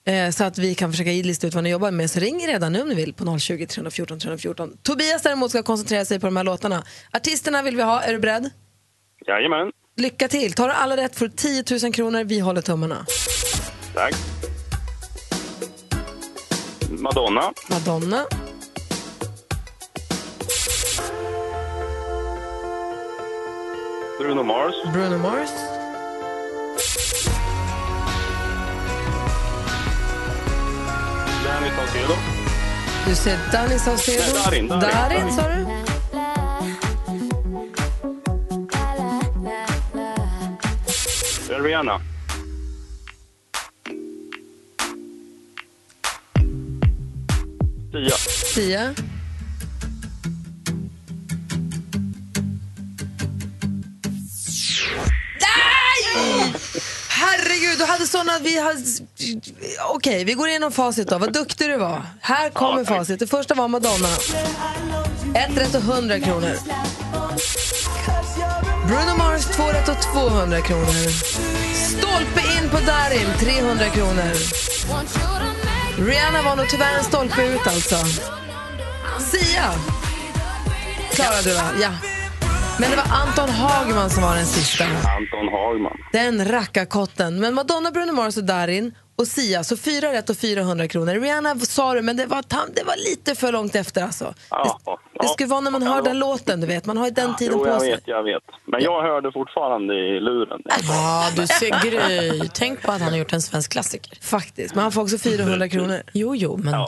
Eh, 0.06 0.30
så 0.30 0.44
att 0.44 0.58
vi 0.58 0.74
kan 0.74 0.90
försöka 0.90 1.10
lista 1.10 1.46
ut 1.46 1.54
vad 1.54 1.64
ni 1.64 1.70
jobbar 1.70 1.90
med. 1.90 2.10
Så 2.10 2.20
ring 2.20 2.46
redan 2.46 2.72
nu 2.72 2.82
om 2.82 2.88
ni 2.88 2.94
vill 2.94 3.14
på 3.14 3.38
020 3.38 3.66
314 3.66 4.18
314. 4.20 4.76
Tobias 4.82 5.22
däremot 5.22 5.50
ska 5.50 5.62
koncentrera 5.62 6.04
sig 6.04 6.20
på 6.20 6.26
de 6.26 6.36
här 6.36 6.44
låtarna. 6.44 6.84
Artisterna 7.12 7.62
vill 7.62 7.76
vi 7.76 7.82
ha, 7.82 8.02
är 8.02 8.12
du 8.12 8.18
beredd? 8.18 8.50
Jajamän, 9.26 9.70
Lycka 9.96 10.28
till! 10.28 10.52
Tar 10.52 10.68
du 10.68 10.74
alla 10.74 10.96
rätt 10.96 11.16
får 11.16 11.26
du 11.26 11.32
10 11.32 11.64
000 11.82 11.92
kronor, 11.92 12.24
vi 12.24 12.40
håller 12.40 12.60
tummarna. 12.60 13.06
Tack. 13.94 14.12
Madonna, 16.90 17.52
Madonna, 17.70 18.26
Bruno 24.18 24.42
Mars, 24.42 24.74
Bruno 24.92 25.18
Mars, 25.18 25.50
Danny 31.44 31.70
Saucedo, 31.76 32.16
du 33.06 33.14
ser 33.14 33.38
Danny 33.52 33.78
Saucedo. 33.78 34.22
Nej, 34.22 34.42
Darin, 34.44 34.68
Darin. 34.68 34.90
Darin 34.92 35.32
sa 35.32 35.42
du? 35.48 35.64
Rihanna, 41.62 42.00
Sia. 48.54 48.94
Nej! 55.40 56.54
Herregud, 57.08 57.78
du 57.78 57.84
hade 57.84 58.06
såna... 58.06 58.38
Vi 58.38 58.58
har... 58.58 58.74
Okej, 59.94 60.24
vi 60.24 60.34
går 60.34 60.48
igenom 60.48 60.72
facit 60.72 61.08
då. 61.08 61.18
Vad 61.18 61.32
duktig 61.32 61.68
du 61.68 61.76
var. 61.76 62.02
Här 62.20 62.50
kommer 62.50 62.84
facit. 62.84 63.20
Det 63.20 63.26
första 63.26 63.54
var 63.54 63.68
Madonna. 63.68 64.08
Ett 65.34 65.56
rätt 65.56 65.74
och 65.74 65.82
100 65.82 66.20
kronor. 66.20 66.56
Bruno 68.86 69.16
Mars, 69.18 69.44
två 69.44 69.62
rätt 69.62 69.88
och 69.88 70.02
200 70.02 70.60
kronor. 70.60 71.10
Stolpe 71.74 72.40
in 72.40 72.70
på 72.70 72.76
Darin, 72.76 73.28
300 73.38 73.88
kronor. 73.88 74.32
Rihanna 75.98 76.42
var 76.42 76.56
nog 76.56 76.68
tyvärr 76.68 76.98
en 76.98 77.04
stolpe 77.04 77.42
ut 77.42 77.66
alltså. 77.66 77.96
Sia 79.20 79.70
klarade 81.14 81.42
du 81.42 81.54
va? 81.54 81.62
Ja. 81.80 81.90
Men 82.80 82.90
det 82.90 82.96
var 82.96 83.04
Anton 83.16 83.48
Hagman 83.50 84.10
som 84.10 84.22
var 84.22 84.34
den 84.36 84.46
sista. 84.46 84.84
Anton 84.84 85.48
Hagman. 85.52 85.96
Den 86.12 86.48
rackarkotten. 86.48 87.40
Men 87.40 87.54
Madonna, 87.54 87.90
Bruno 87.90 88.12
Mars 88.12 88.36
och 88.36 88.44
Darin 88.44 88.94
och 89.16 89.26
Sia, 89.26 89.64
så 89.64 89.76
fyra 89.76 90.12
rätt 90.12 90.30
och 90.30 90.36
400 90.36 90.88
kronor. 90.88 91.14
Rihanna 91.14 91.58
sa 91.58 91.94
du, 91.94 92.02
men 92.02 92.16
det 92.16 92.26
var, 92.26 92.44
det 92.74 92.84
var 92.84 93.10
lite 93.10 93.34
för 93.34 93.52
långt 93.52 93.74
efter 93.74 94.02
alltså. 94.02 94.34
Ja, 94.50 94.80
ja, 94.84 94.98
Det 95.20 95.28
skulle 95.28 95.48
vara 95.48 95.60
när 95.60 95.70
man 95.70 95.82
hör 95.82 96.02
den 96.02 96.18
låten, 96.18 96.60
du 96.60 96.66
vet. 96.66 96.86
Man 96.86 96.96
har 96.96 97.04
ju 97.04 97.10
den 97.10 97.36
tiden 97.36 97.54
Jo, 97.58 97.64
på 97.64 97.70
jag 97.70 97.80
sig. 97.80 97.90
vet, 97.90 98.02
jag 98.04 98.22
vet. 98.22 98.42
Men 98.66 98.82
jag 98.82 99.02
hörde 99.02 99.32
fortfarande 99.32 99.94
i 99.94 100.20
luren. 100.20 100.60
Ja, 100.88 101.30
du 101.36 101.46
ser 101.46 101.82
Gry. 101.90 102.48
Tänk 102.54 102.82
på 102.82 102.92
att 102.92 103.00
han 103.00 103.10
har 103.12 103.18
gjort 103.18 103.32
en 103.32 103.42
svensk 103.42 103.72
klassiker. 103.72 104.18
Faktiskt, 104.22 104.74
men 104.74 104.82
han 104.82 104.92
får 104.92 105.02
också 105.02 105.18
400 105.18 105.68
kronor. 105.68 106.02
Jo, 106.12 106.34
jo, 106.36 106.56
men... 106.56 106.86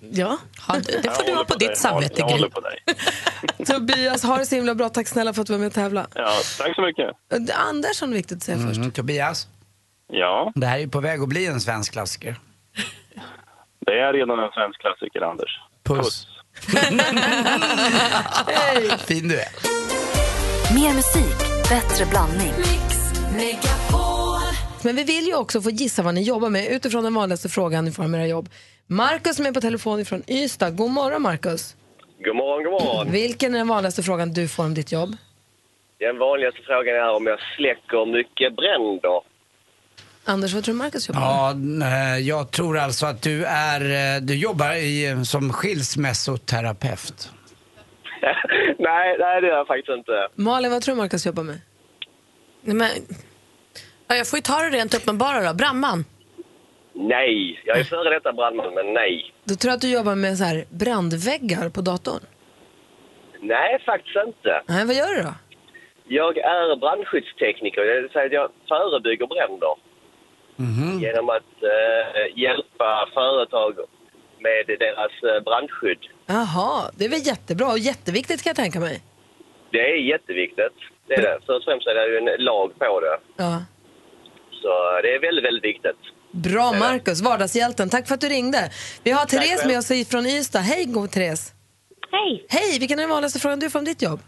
Ja. 0.00 0.38
Det 1.02 1.16
får 1.16 1.26
du 1.26 1.34
ha 1.34 1.44
på 1.44 1.54
ditt 1.54 1.78
samvete, 1.78 2.14
Jag 2.16 2.28
håller 2.28 2.48
på 2.48 2.60
dig. 2.60 2.78
Tobias, 3.66 4.22
ha 4.22 4.38
det 4.38 4.46
så 4.46 4.54
himla 4.54 4.74
bra. 4.74 4.88
Tack 4.88 5.08
snälla 5.08 5.32
för 5.32 5.40
att 5.40 5.46
du 5.46 5.52
var 5.52 5.58
med 5.60 5.66
och 5.66 5.72
tävla. 5.74 6.06
Ja, 6.14 6.32
tack 6.58 6.74
så 6.74 6.82
mycket. 6.82 7.16
Anders 7.56 8.00
har 8.00 8.08
viktigt 8.08 8.36
att 8.36 8.42
säga 8.42 8.58
först. 8.58 8.76
Mm, 8.76 8.90
Tobias, 8.90 9.48
Ja, 10.12 10.52
det 10.54 10.66
här 10.66 10.76
är 10.76 10.80
ju 10.80 10.88
på 10.88 11.00
väg 11.00 11.20
att 11.22 11.28
bli 11.28 11.46
en 11.46 11.60
svensk 11.60 11.92
klassiker. 11.92 12.36
det 13.86 14.00
är 14.00 14.12
redan 14.12 14.38
en 14.38 14.50
svensk 14.50 14.80
klassiker, 14.80 15.20
Anders. 15.20 15.50
Puss. 15.84 16.26
Fin 19.06 19.28
du 19.28 19.40
är. 19.40 19.48
Mer 20.74 20.94
musik, 20.94 21.38
bättre 21.68 22.06
blandning. 22.06 22.52
Men 24.84 24.96
vi 24.96 25.04
vill 25.04 25.26
ju 25.26 25.34
också 25.34 25.62
få 25.62 25.70
gissa 25.70 26.02
vad 26.02 26.14
ni 26.14 26.22
jobbar 26.22 26.50
med 26.50 26.66
utifrån 26.66 27.04
den 27.04 27.14
vanligaste 27.14 27.48
frågan 27.48 27.84
ni 27.84 27.92
får 27.92 28.04
om 28.04 28.14
era 28.14 28.26
jobb. 28.26 28.48
Markus 28.86 29.36
som 29.36 29.46
är 29.46 29.52
på 29.52 29.60
telefon 29.60 30.04
från 30.04 30.22
Ystad. 30.30 30.70
God 30.70 30.90
morgon 30.90 31.22
Markus. 31.22 31.76
God 32.24 32.36
morgon, 32.36 32.64
god 32.64 32.72
morgon. 32.72 33.12
Vilken 33.12 33.54
är 33.54 33.58
den 33.58 33.68
vanligaste 33.68 34.02
frågan 34.02 34.32
du 34.32 34.48
får 34.48 34.64
om 34.64 34.74
ditt 34.74 34.92
jobb? 34.92 35.16
Den 35.98 36.18
vanligaste 36.18 36.60
frågan 36.66 36.94
är 36.94 37.16
om 37.16 37.26
jag 37.26 37.38
släcker 37.56 38.06
mycket 38.06 38.56
bränder. 38.56 39.20
Anders, 40.24 40.54
vad 40.54 40.64
tror 40.64 40.74
du 40.74 40.78
Markus 40.78 41.08
jobbar 41.08 41.54
med? 41.54 41.86
Ja, 41.86 42.14
eh, 42.14 42.18
jag 42.18 42.50
tror 42.50 42.78
alltså 42.78 43.06
att 43.06 43.22
du 43.22 43.44
är, 43.44 43.80
eh, 43.80 44.22
du 44.22 44.34
jobbar 44.36 44.74
i, 44.74 45.24
som 45.24 45.52
skilsmässoterapeut. 45.52 47.30
nej, 48.78 49.16
nej, 49.18 49.40
det 49.40 49.46
är 49.46 49.56
jag 49.56 49.66
faktiskt 49.66 49.88
inte. 49.88 50.28
Malin, 50.34 50.70
vad 50.70 50.82
tror 50.82 50.94
du 50.94 51.00
Markus 51.00 51.26
jobbar 51.26 51.42
med? 51.42 51.60
Nej, 52.62 52.74
men... 52.76 52.88
Ja, 54.08 54.14
jag 54.16 54.28
får 54.28 54.36
ju 54.36 54.42
ta 54.42 54.56
det 54.62 54.70
rent 54.70 54.94
uppenbara 54.94 55.40
då. 55.48 55.54
Brandman. 55.54 56.04
Nej, 56.92 57.60
jag 57.64 57.78
är 57.78 57.84
före 57.84 58.10
detta 58.10 58.32
brandman, 58.32 58.74
men 58.74 58.94
nej. 58.94 59.32
Då 59.44 59.54
tror 59.54 59.70
jag 59.70 59.76
att 59.76 59.80
du 59.80 59.92
jobbar 59.92 60.14
med 60.14 60.38
så 60.38 60.44
här 60.44 60.64
brandväggar 60.70 61.68
på 61.68 61.80
datorn. 61.80 62.22
Nej, 63.40 63.82
faktiskt 63.86 64.16
inte. 64.26 64.62
Nej, 64.68 64.86
vad 64.86 64.94
gör 64.96 65.14
du 65.16 65.22
då? 65.22 65.34
Jag 66.04 66.38
är 66.38 66.76
brandskyddstekniker, 66.76 67.80
det 67.84 68.00
vill 68.00 68.10
säga 68.10 68.26
att 68.26 68.32
jag 68.32 68.50
förebygger 68.68 69.26
bränder. 69.26 69.74
Genom 71.00 71.28
att 71.28 71.52
eh, 71.62 72.38
hjälpa 72.42 73.08
företag 73.14 73.72
med 74.38 74.78
deras 74.78 75.12
eh, 75.22 75.42
brandskydd. 75.44 75.98
Jaha, 76.26 76.90
det 76.96 77.04
är 77.04 77.08
väl 77.08 77.26
jättebra 77.26 77.66
och 77.66 77.78
jätteviktigt 77.78 78.42
kan 78.42 78.50
jag 78.50 78.56
tänka 78.56 78.80
mig. 78.80 79.02
Det 79.70 79.80
är 79.92 79.96
jätteviktigt. 79.96 80.78
Det 81.06 81.14
är 81.14 81.22
det. 81.22 81.38
Först 81.46 81.50
och 81.50 81.64
främst 81.64 81.86
är 81.86 81.94
det 81.94 82.08
ju 82.08 82.18
en 82.18 82.44
lag 82.44 82.78
på 82.78 83.00
det. 83.00 83.18
Ja. 83.36 83.62
Så 84.62 85.00
det 85.02 85.14
är 85.14 85.20
väldigt, 85.20 85.44
väldigt 85.44 85.64
viktigt. 85.64 85.96
Bra 86.30 86.72
Markus, 86.72 87.20
vardagshjälten. 87.20 87.90
Tack 87.90 88.08
för 88.08 88.14
att 88.14 88.20
du 88.20 88.28
ringde. 88.28 88.70
Vi 89.02 89.10
har 89.10 89.26
Therese 89.26 89.64
med 89.66 89.78
oss 89.78 90.08
från 90.10 90.26
Ystad. 90.26 90.60
Hej 90.60 90.84
god 90.84 91.10
Therese. 91.10 91.52
Hej! 92.10 92.46
Hej, 92.48 92.78
vilken 92.78 92.98
är 92.98 93.02
den 93.02 93.10
vanligaste 93.10 93.38
frågan 93.38 93.60
du 93.60 93.70
får 93.70 93.78
om 93.78 93.84
ditt 93.84 94.02
jobb? 94.02 94.20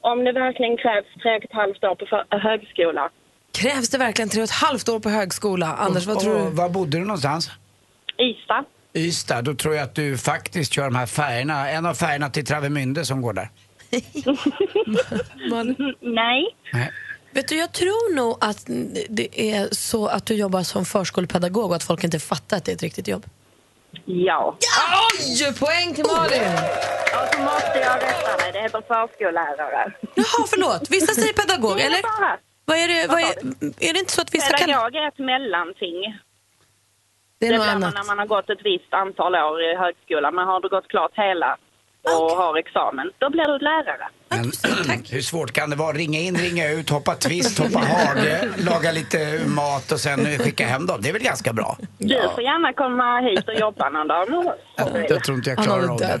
Om 0.00 0.24
det 0.24 0.32
verkligen 0.32 0.76
krävs 0.76 1.06
tre 1.22 1.36
och 1.36 1.44
ett 1.44 1.52
halvt 1.52 1.84
år 1.84 1.94
på 1.94 2.36
högskola. 2.38 3.10
Krävs 3.52 3.90
det 3.90 3.98
verkligen 3.98 4.28
tre 4.28 4.40
och 4.40 4.44
ett 4.44 4.50
halvt 4.50 4.88
år 4.88 5.00
på 5.00 5.08
högskola? 5.08 5.66
Anders, 5.66 6.06
vad 6.06 6.20
tror 6.20 6.40
Och 6.40 6.50
du? 6.50 6.56
Var 6.56 6.68
bodde 6.68 6.98
du 6.98 7.04
någonstans? 7.04 7.50
Ystad. 8.18 8.64
Ystad. 8.94 9.42
Då 9.42 9.54
tror 9.54 9.74
jag 9.74 9.84
att 9.84 9.94
du 9.94 10.18
faktiskt 10.18 10.72
kör 10.72 10.84
de 10.84 10.94
här 10.96 11.06
färgerna, 11.06 11.70
en 11.70 11.86
av 11.86 11.94
färgerna 11.94 12.30
till 12.30 12.46
Travemünde 12.46 13.04
som 13.04 13.22
går 13.22 13.32
där. 13.32 13.48
Nej. 16.14 16.54
Vet 17.34 17.48
du, 17.48 17.56
jag 17.56 17.72
tror 17.72 18.14
nog 18.14 18.38
att 18.40 18.64
det 19.08 19.52
är 19.52 19.68
så 19.74 20.06
att 20.06 20.26
du 20.26 20.34
jobbar 20.34 20.62
som 20.62 20.84
förskolepedagog 20.84 21.70
och 21.70 21.76
att 21.76 21.82
folk 21.82 22.04
inte 22.04 22.18
fattar 22.18 22.56
att 22.56 22.64
det 22.64 22.72
är 22.72 22.74
ett 22.74 22.82
riktigt 22.82 23.08
jobb. 23.08 23.24
Ja. 24.04 24.56
Oj, 25.18 25.54
poäng 25.60 25.94
till 25.94 26.04
Malin! 26.04 26.54
Och 27.18 27.34
så 27.34 27.40
måste 27.42 27.78
jag 27.78 27.96
rätta 27.96 28.36
dig. 28.36 28.52
Det 28.52 28.60
heter 28.60 28.80
förskollärare. 28.80 29.92
Jaha, 30.14 30.46
förlåt. 30.52 30.90
Vissa 30.90 31.14
säger 31.14 31.32
pedagog, 31.32 31.80
eller? 31.80 32.00
Vad 32.64 32.76
är 32.76 32.88
det, 32.88 33.06
vad 33.08 33.20
är, 33.20 33.34
är 33.88 33.92
det 33.92 33.98
inte 33.98 34.12
så 34.12 34.22
att 34.22 34.34
vissa 34.34 34.56
kan... 34.56 34.66
Pedagog 34.66 34.94
är 34.94 35.08
ett 35.08 35.18
mellanting. 35.18 35.98
Det 37.38 37.46
är 37.46 37.52
det 37.52 37.58
något 37.58 37.66
annat. 37.66 37.94
när 37.94 38.04
man 38.04 38.18
har 38.18 38.26
gått 38.26 38.50
ett 38.50 38.64
visst 38.64 38.92
antal 38.94 39.34
år 39.34 39.62
i 39.62 39.76
högskolan. 39.76 40.34
Men 40.34 40.46
har 40.46 40.60
du 40.60 40.68
gått 40.68 40.88
klart 40.88 41.12
hela 41.14 41.56
och 42.04 42.30
har 42.36 42.58
examen, 42.58 43.10
då 43.18 43.30
blir 43.30 43.44
du 43.44 43.58
lärare. 43.58 44.08
Men, 44.28 44.52
hur 45.10 45.20
svårt 45.20 45.52
kan 45.52 45.70
det 45.70 45.76
vara? 45.76 45.92
Ringa 45.92 46.18
in, 46.20 46.36
ringa 46.36 46.70
ut, 46.70 46.90
hoppa 46.90 47.14
twist, 47.14 47.58
hoppa 47.58 47.78
hage, 47.78 48.48
laga 48.58 48.92
lite 48.92 49.40
mat 49.46 49.92
och 49.92 50.00
sen 50.00 50.38
skicka 50.38 50.66
hem 50.66 50.86
dem. 50.86 50.98
Det 51.02 51.08
är 51.08 51.12
väl 51.12 51.22
ganska 51.22 51.52
bra? 51.52 51.78
Du 51.98 52.20
får 52.34 52.42
gärna 52.42 52.72
komma 52.72 53.20
hit 53.20 53.48
och 53.48 53.54
jobba 53.54 53.88
någon 53.90 54.08
dag 54.08 54.30
med 54.30 54.38
oss. 54.38 54.54
Jag 55.08 55.24
tror 55.24 55.36
inte 55.36 55.50
jag 55.50 55.58
klarar 55.64 55.88
av 55.88 55.98
det. 55.98 56.20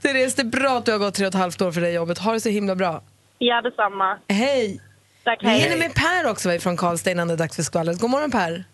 Therese, 0.02 0.34
det 0.34 0.42
är 0.42 0.60
bra 0.60 0.78
att 0.78 0.84
du 0.86 0.92
har 0.92 0.98
gått 0.98 1.14
tre 1.14 1.26
och 1.26 1.28
ett 1.34 1.40
halvt 1.40 1.62
år 1.62 1.72
för 1.72 1.80
det 1.80 1.90
jobbet. 1.90 2.18
Ha 2.18 2.32
det 2.32 2.40
så 2.40 2.48
himla 2.48 2.74
bra. 2.74 3.02
Ja, 3.38 3.62
detsamma. 3.62 4.18
Hej! 4.28 4.80
Tack, 5.24 5.38
Vi 5.42 5.46
hej. 5.46 5.60
hinner 5.60 5.76
med 5.76 5.94
Per 5.94 6.30
också 6.30 6.58
från 6.58 6.76
Karlstad 6.76 7.10
innan 7.10 7.28
det 7.28 7.34
är 7.34 7.38
dags 7.38 7.56
för 7.56 7.62
skvallret. 7.62 8.00
God 8.00 8.10
morgon 8.10 8.30
Per! 8.30 8.64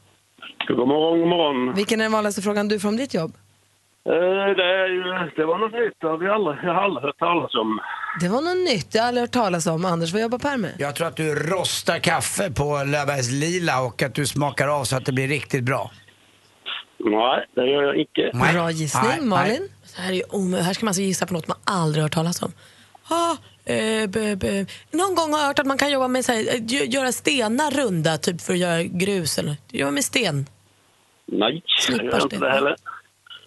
God 0.68 0.88
morgon, 0.88 1.18
god 1.20 1.29
morgon. 1.29 1.74
Vilken 1.74 2.00
är 2.00 2.05
den 2.05 2.12
vanligaste 2.12 2.42
frågan 2.42 2.68
du 2.68 2.81
får 2.81 2.88
om 2.88 2.96
ditt 2.96 3.14
jobb? 3.14 3.33
Eh, 4.09 4.55
det, 4.57 4.65
är 4.65 4.89
ju, 4.89 5.31
det 5.37 5.45
var 5.47 5.59
något 5.59 5.73
nytt, 5.73 5.95
det 6.01 6.07
har 6.07 6.17
vi 6.19 6.29
aldrig, 6.29 6.57
jag 6.63 6.75
har 6.75 6.83
aldrig 6.83 7.03
hört 7.05 7.19
talas 7.19 7.55
om. 7.55 7.81
Det 8.21 8.29
var 8.29 8.41
något 8.41 8.69
nytt 8.69 8.95
jag 8.95 9.03
har 9.03 9.09
aldrig 9.09 9.23
hört 9.23 9.31
talas 9.33 9.67
om. 9.67 9.85
Anders, 9.85 10.13
vad 10.13 10.23
jobbar 10.23 10.39
Per 10.39 10.57
med? 10.57 10.73
Jag 10.79 10.95
tror 10.97 11.07
att 11.07 11.17
du 11.17 11.35
rostar 11.35 11.99
kaffe 11.99 12.51
på 12.51 12.83
Löfbergs 12.87 13.31
Lila 13.31 13.81
och 13.83 14.03
att 14.03 14.15
du 14.15 14.27
smakar 14.27 14.69
av 14.69 14.85
så 14.85 14.97
att 14.97 15.05
det 15.07 15.13
blir 15.13 15.29
riktigt 15.29 15.65
bra. 15.65 15.91
Nej, 16.99 17.47
det 17.55 17.67
gör 17.71 17.83
jag 17.83 17.97
inte. 17.97 18.53
Bra 18.53 18.71
gissning. 18.71 19.29
Malin? 19.29 19.69
Det 19.97 20.03
här, 20.03 20.13
är 20.13 20.23
omö- 20.23 20.61
här 20.61 20.73
ska 20.73 20.85
man 20.85 20.89
alltså 20.89 21.03
gissa 21.03 21.27
på 21.27 21.33
något 21.35 21.49
man 21.49 21.57
aldrig 21.65 22.03
hört 22.03 22.13
talas 22.15 22.43
om. 22.43 22.53
Ah, 23.09 23.37
eh, 23.73 24.07
b, 24.09 24.37
b. 24.37 24.67
Någon 24.91 25.15
gång 25.15 25.33
har 25.33 25.41
jag 25.41 25.47
hört 25.47 25.59
att 25.59 25.67
man 25.67 25.79
kan 25.79 25.91
jobba 25.93 26.09
med 26.09 26.25
så 26.25 26.33
här, 26.33 26.39
eh, 26.41 26.61
gö- 26.61 26.85
göra 26.95 27.13
stenar 27.13 27.71
runda 27.71 28.19
typ 28.19 28.41
för 28.41 28.53
att 28.53 28.59
göra 28.59 28.83
grus 28.83 29.39
eller 29.39 29.57
jobba 29.71 29.91
med 29.91 30.05
sten. 30.05 30.47
Nej, 31.27 31.63
jag 31.89 32.05
gör 32.05 32.23
inte 32.23 32.37
det 32.37 32.51
heller. 32.51 32.77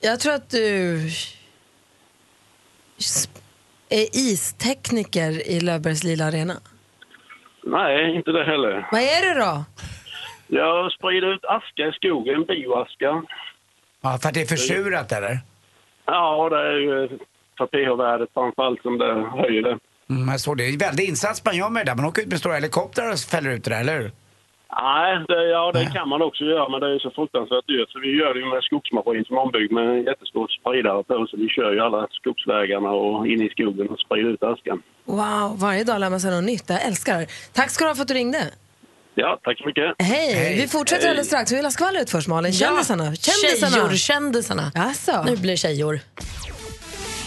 Jag 0.06 0.20
tror 0.20 0.34
att 0.34 0.50
du 0.50 0.96
är 3.90 4.06
istekniker 4.14 5.48
i 5.48 5.60
Löfbergs 5.60 6.04
Lila 6.04 6.26
Arena. 6.26 6.54
Nej, 7.64 8.16
inte 8.16 8.32
det 8.32 8.44
heller. 8.44 8.88
Vad 8.92 9.02
är 9.02 9.34
det 9.34 9.40
då? 9.40 9.64
Jag 10.48 10.92
sprider 10.92 11.34
ut 11.34 11.46
aska 11.46 11.84
i 11.88 11.92
skogen, 11.92 12.46
bioaska. 12.46 13.24
Ja, 14.02 14.18
för 14.22 14.30
att 14.30 14.34
det 14.34 14.42
är 14.42 14.46
försurat 14.46 15.12
eller? 15.12 15.40
Ja, 16.06 16.50
det 16.50 16.58
är 16.58 16.80
ju 16.80 17.10
för 17.58 17.66
pH-värdet 17.66 18.30
framförallt 18.34 18.82
som 18.82 18.98
det 18.98 19.14
höjer 19.42 19.62
det. 19.62 19.80
Mm, 20.10 20.30
jag 20.30 20.40
såg 20.40 20.58
det. 20.58 20.64
Det 20.64 20.70
är 20.70 20.74
en 20.74 20.78
väldig 20.78 21.10
insats 21.10 21.46
man 21.46 21.58
gör 21.58 21.70
med 21.70 21.86
det 21.86 21.92
där. 21.92 21.96
Man 21.96 22.06
åker 22.06 22.22
ut 22.22 22.28
med 22.28 22.40
stora 22.40 22.54
helikoptrar 22.54 23.12
och 23.12 23.20
fäller 23.20 23.50
ut 23.50 23.64
det 23.64 23.70
där, 23.70 23.80
eller 23.80 24.00
hur? 24.00 24.12
Nej, 24.82 25.26
det, 25.28 25.44
ja, 25.58 25.72
det 25.72 25.86
kan 25.86 26.10
man 26.10 26.22
också 26.22 26.44
göra, 26.44 26.70
men 26.70 26.80
det 26.80 26.88
är 26.88 26.94
ju 26.94 27.00
så 27.00 27.12
fruktansvärt 27.12 27.68
dyrt. 27.68 27.90
Så 27.92 28.00
vi 28.00 28.10
gör 28.20 28.34
det 28.34 28.40
ju 28.40 28.46
med 28.46 28.64
skogsmaskin 28.64 29.26
som 29.26 29.38
är 29.38 29.42
ombyggd 29.42 29.72
med 29.72 29.90
en 29.90 30.04
jättestor 30.04 30.48
spridare 30.60 31.04
på. 31.04 31.28
Så 31.30 31.38
vi 31.38 31.50
kör 31.50 31.72
ju 31.72 31.80
alla 31.80 32.08
skogsvägarna 32.12 32.90
och 32.90 33.28
in 33.28 33.42
i 33.42 33.50
skogen 33.50 33.88
och 33.90 34.00
sprider 34.00 34.30
ut 34.30 34.44
askan. 34.44 34.82
Wow, 35.06 35.60
varje 35.60 35.84
dag 35.84 36.00
lär 36.00 36.10
man 36.10 36.20
sig 36.20 36.32
något 36.36 36.44
nytt. 36.44 36.66
Jag 36.70 36.86
älskar 36.86 37.20
det. 37.20 37.28
Tack 37.54 37.70
ska 37.70 37.84
du 37.84 37.90
ha 37.90 37.96
för 37.96 38.02
att 38.02 38.08
du 38.08 38.14
ringde. 38.14 38.44
Ja, 39.16 39.40
tack 39.44 39.58
så 39.58 39.66
mycket. 39.66 39.96
Hej, 40.00 40.62
vi 40.62 40.68
fortsätter 40.68 41.08
alldeles 41.10 41.28
strax. 41.28 41.52
Vi 41.52 41.56
vill 41.56 41.66
ha 41.66 41.72
skvallret 41.72 42.10
först 42.10 42.28
Malin. 42.28 42.54
Kändisarna. 42.54 43.04
Kändisarna. 43.16 43.72
Tjejor, 43.72 43.96
kändisarna. 43.96 44.72
Alltså. 44.76 45.24
Nu 45.26 45.38
blir 45.38 45.52
det 45.52 45.58
tjejor. 45.58 46.00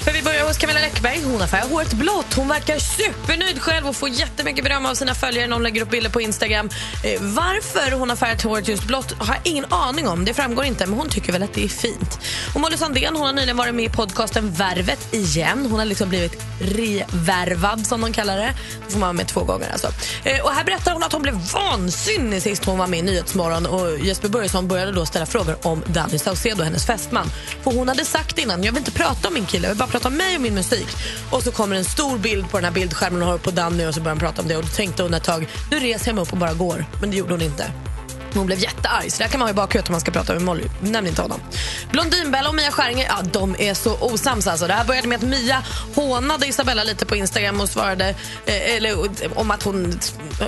För 0.06 0.12
vi 0.12 0.22
börjar 0.22 0.46
hos 0.46 0.58
Camilla 0.58 0.80
Läckberg. 0.80 1.20
Hon 1.24 1.40
har 1.40 1.48
färgat 1.48 1.70
håret 1.70 1.92
blått. 1.92 2.34
Hon 2.34 2.48
verkar 2.48 2.78
supernöjd 2.78 3.60
själv 3.60 3.88
och 3.88 3.96
får 3.96 4.08
jättemycket 4.08 4.64
beröm 4.64 4.86
av 4.86 4.94
sina 4.94 5.14
följare 5.14 5.46
när 5.46 5.54
hon 5.54 5.62
lägger 5.62 5.82
upp 5.82 5.90
bilder 5.90 6.10
på 6.10 6.20
Instagram. 6.20 6.70
Eh, 7.04 7.22
varför 7.22 7.90
hon 7.90 8.08
har 8.08 8.16
färgat 8.16 8.42
håret 8.42 8.68
just 8.68 8.84
blått 8.84 9.12
har 9.12 9.34
jag 9.34 9.52
ingen 9.52 9.64
aning 9.72 10.08
om. 10.08 10.24
Det 10.24 10.34
framgår 10.34 10.64
inte, 10.64 10.86
men 10.86 10.98
hon 10.98 11.08
tycker 11.08 11.32
väl 11.32 11.42
att 11.42 11.54
det 11.54 11.64
är 11.64 11.68
fint. 11.68 12.18
Och 12.54 12.60
Molly 12.60 12.76
Sandén 12.76 13.16
hon 13.16 13.26
har 13.26 13.32
nyligen 13.32 13.56
varit 13.56 13.74
med 13.74 13.84
i 13.84 13.88
podcasten 13.88 14.52
Värvet 14.52 15.14
igen. 15.14 15.66
Hon 15.70 15.78
har 15.78 15.86
liksom 15.86 16.08
blivit 16.08 16.42
revärvad, 16.60 17.86
som 17.86 18.00
de 18.00 18.12
kallar 18.12 18.36
det. 18.36 18.54
Då 18.84 18.90
får 18.90 18.98
man 18.98 19.06
vara 19.06 19.12
med 19.12 19.28
två 19.28 19.44
gånger. 19.44 19.72
Alltså. 19.72 19.88
Eh, 20.24 20.44
och 20.44 20.50
här 20.50 20.64
berättar 20.64 20.92
hon 20.92 21.02
att 21.02 21.12
hon 21.12 21.22
blev 21.22 21.34
vansinnig 21.52 22.42
sist 22.42 22.64
hon 22.64 22.78
var 22.78 22.86
med 22.86 22.98
i 22.98 23.02
Nyhetsmorgon 23.02 23.66
och 23.66 23.98
Jesper 23.98 24.28
Börjesson 24.28 24.68
började 24.68 24.92
då 24.92 25.06
ställa 25.06 25.26
frågor 25.26 25.56
om 25.62 25.82
Danny 25.86 26.18
Saucedo, 26.18 26.62
hennes 26.62 26.86
fästman. 26.86 27.30
För 27.64 27.70
hon 27.70 27.88
hade 27.88 28.04
sagt 28.04 28.38
innan, 28.38 28.64
jag 28.64 28.72
vill 28.72 28.78
inte 28.78 28.92
prata 28.92 29.28
om 29.28 29.34
min 29.34 29.46
kille, 29.46 29.64
jag 29.64 29.70
vill 29.70 29.78
bara 29.78 29.88
prata 29.96 30.08
om 30.08 30.16
mig 30.16 30.36
och 30.36 30.42
min 30.42 30.54
musik. 30.54 30.86
Och 31.30 31.42
så 31.42 31.52
kommer 31.52 31.76
en 31.76 31.84
stor 31.84 32.18
bild 32.18 32.50
på 32.50 32.56
den 32.56 32.64
här 32.64 32.72
bildskärmen 32.72 33.22
och 33.22 33.28
har 33.28 33.38
på 33.38 33.50
Danny 33.50 33.86
och 33.86 33.94
så 33.94 34.00
börjar 34.00 34.14
hon 34.14 34.20
prata 34.20 34.42
om 34.42 34.48
det 34.48 34.56
och 34.56 34.62
då 34.62 34.68
tänkte 34.68 35.02
hon 35.02 35.14
ett 35.14 35.24
tag, 35.24 35.48
nu 35.70 35.78
reser 35.78 36.08
jag 36.08 36.14
mig 36.14 36.22
upp 36.22 36.32
och 36.32 36.38
bara 36.38 36.54
går. 36.54 36.84
Men 37.00 37.10
det 37.10 37.16
gjorde 37.16 37.34
hon 37.34 37.42
inte. 37.42 37.72
Hon 38.36 38.46
blev 38.46 38.58
jättearg, 38.58 39.12
så 39.12 39.22
där 39.22 39.28
kan 39.28 39.38
man 39.40 39.46
ha 39.48 39.50
i 39.50 39.54
bakhuvudet 39.54 39.88
om 39.88 39.92
man 39.92 40.00
ska 40.00 40.10
prata 40.10 40.32
med 40.32 40.42
Molly. 40.42 40.64
Nämn 40.80 41.06
inte 41.06 41.22
honom. 41.22 41.40
Blondinbella 41.90 42.48
och 42.48 42.54
Mia 42.54 42.70
Skäringer, 42.70 43.06
ja, 43.08 43.16
de 43.32 43.56
är 43.58 43.74
så 43.74 43.96
osams 44.00 44.46
alltså. 44.46 44.66
Det 44.66 44.72
här 44.74 44.84
började 44.84 45.08
med 45.08 45.16
att 45.16 45.22
Mia 45.22 45.62
hånade 45.94 46.46
Isabella 46.46 46.84
lite 46.84 47.06
på 47.06 47.16
Instagram 47.16 47.60
och 47.60 47.68
svarade 47.68 48.08
eh, 48.46 48.74
eller, 48.76 48.90
eh, 48.90 49.32
om 49.34 49.50
att 49.50 49.62
hon 49.62 50.00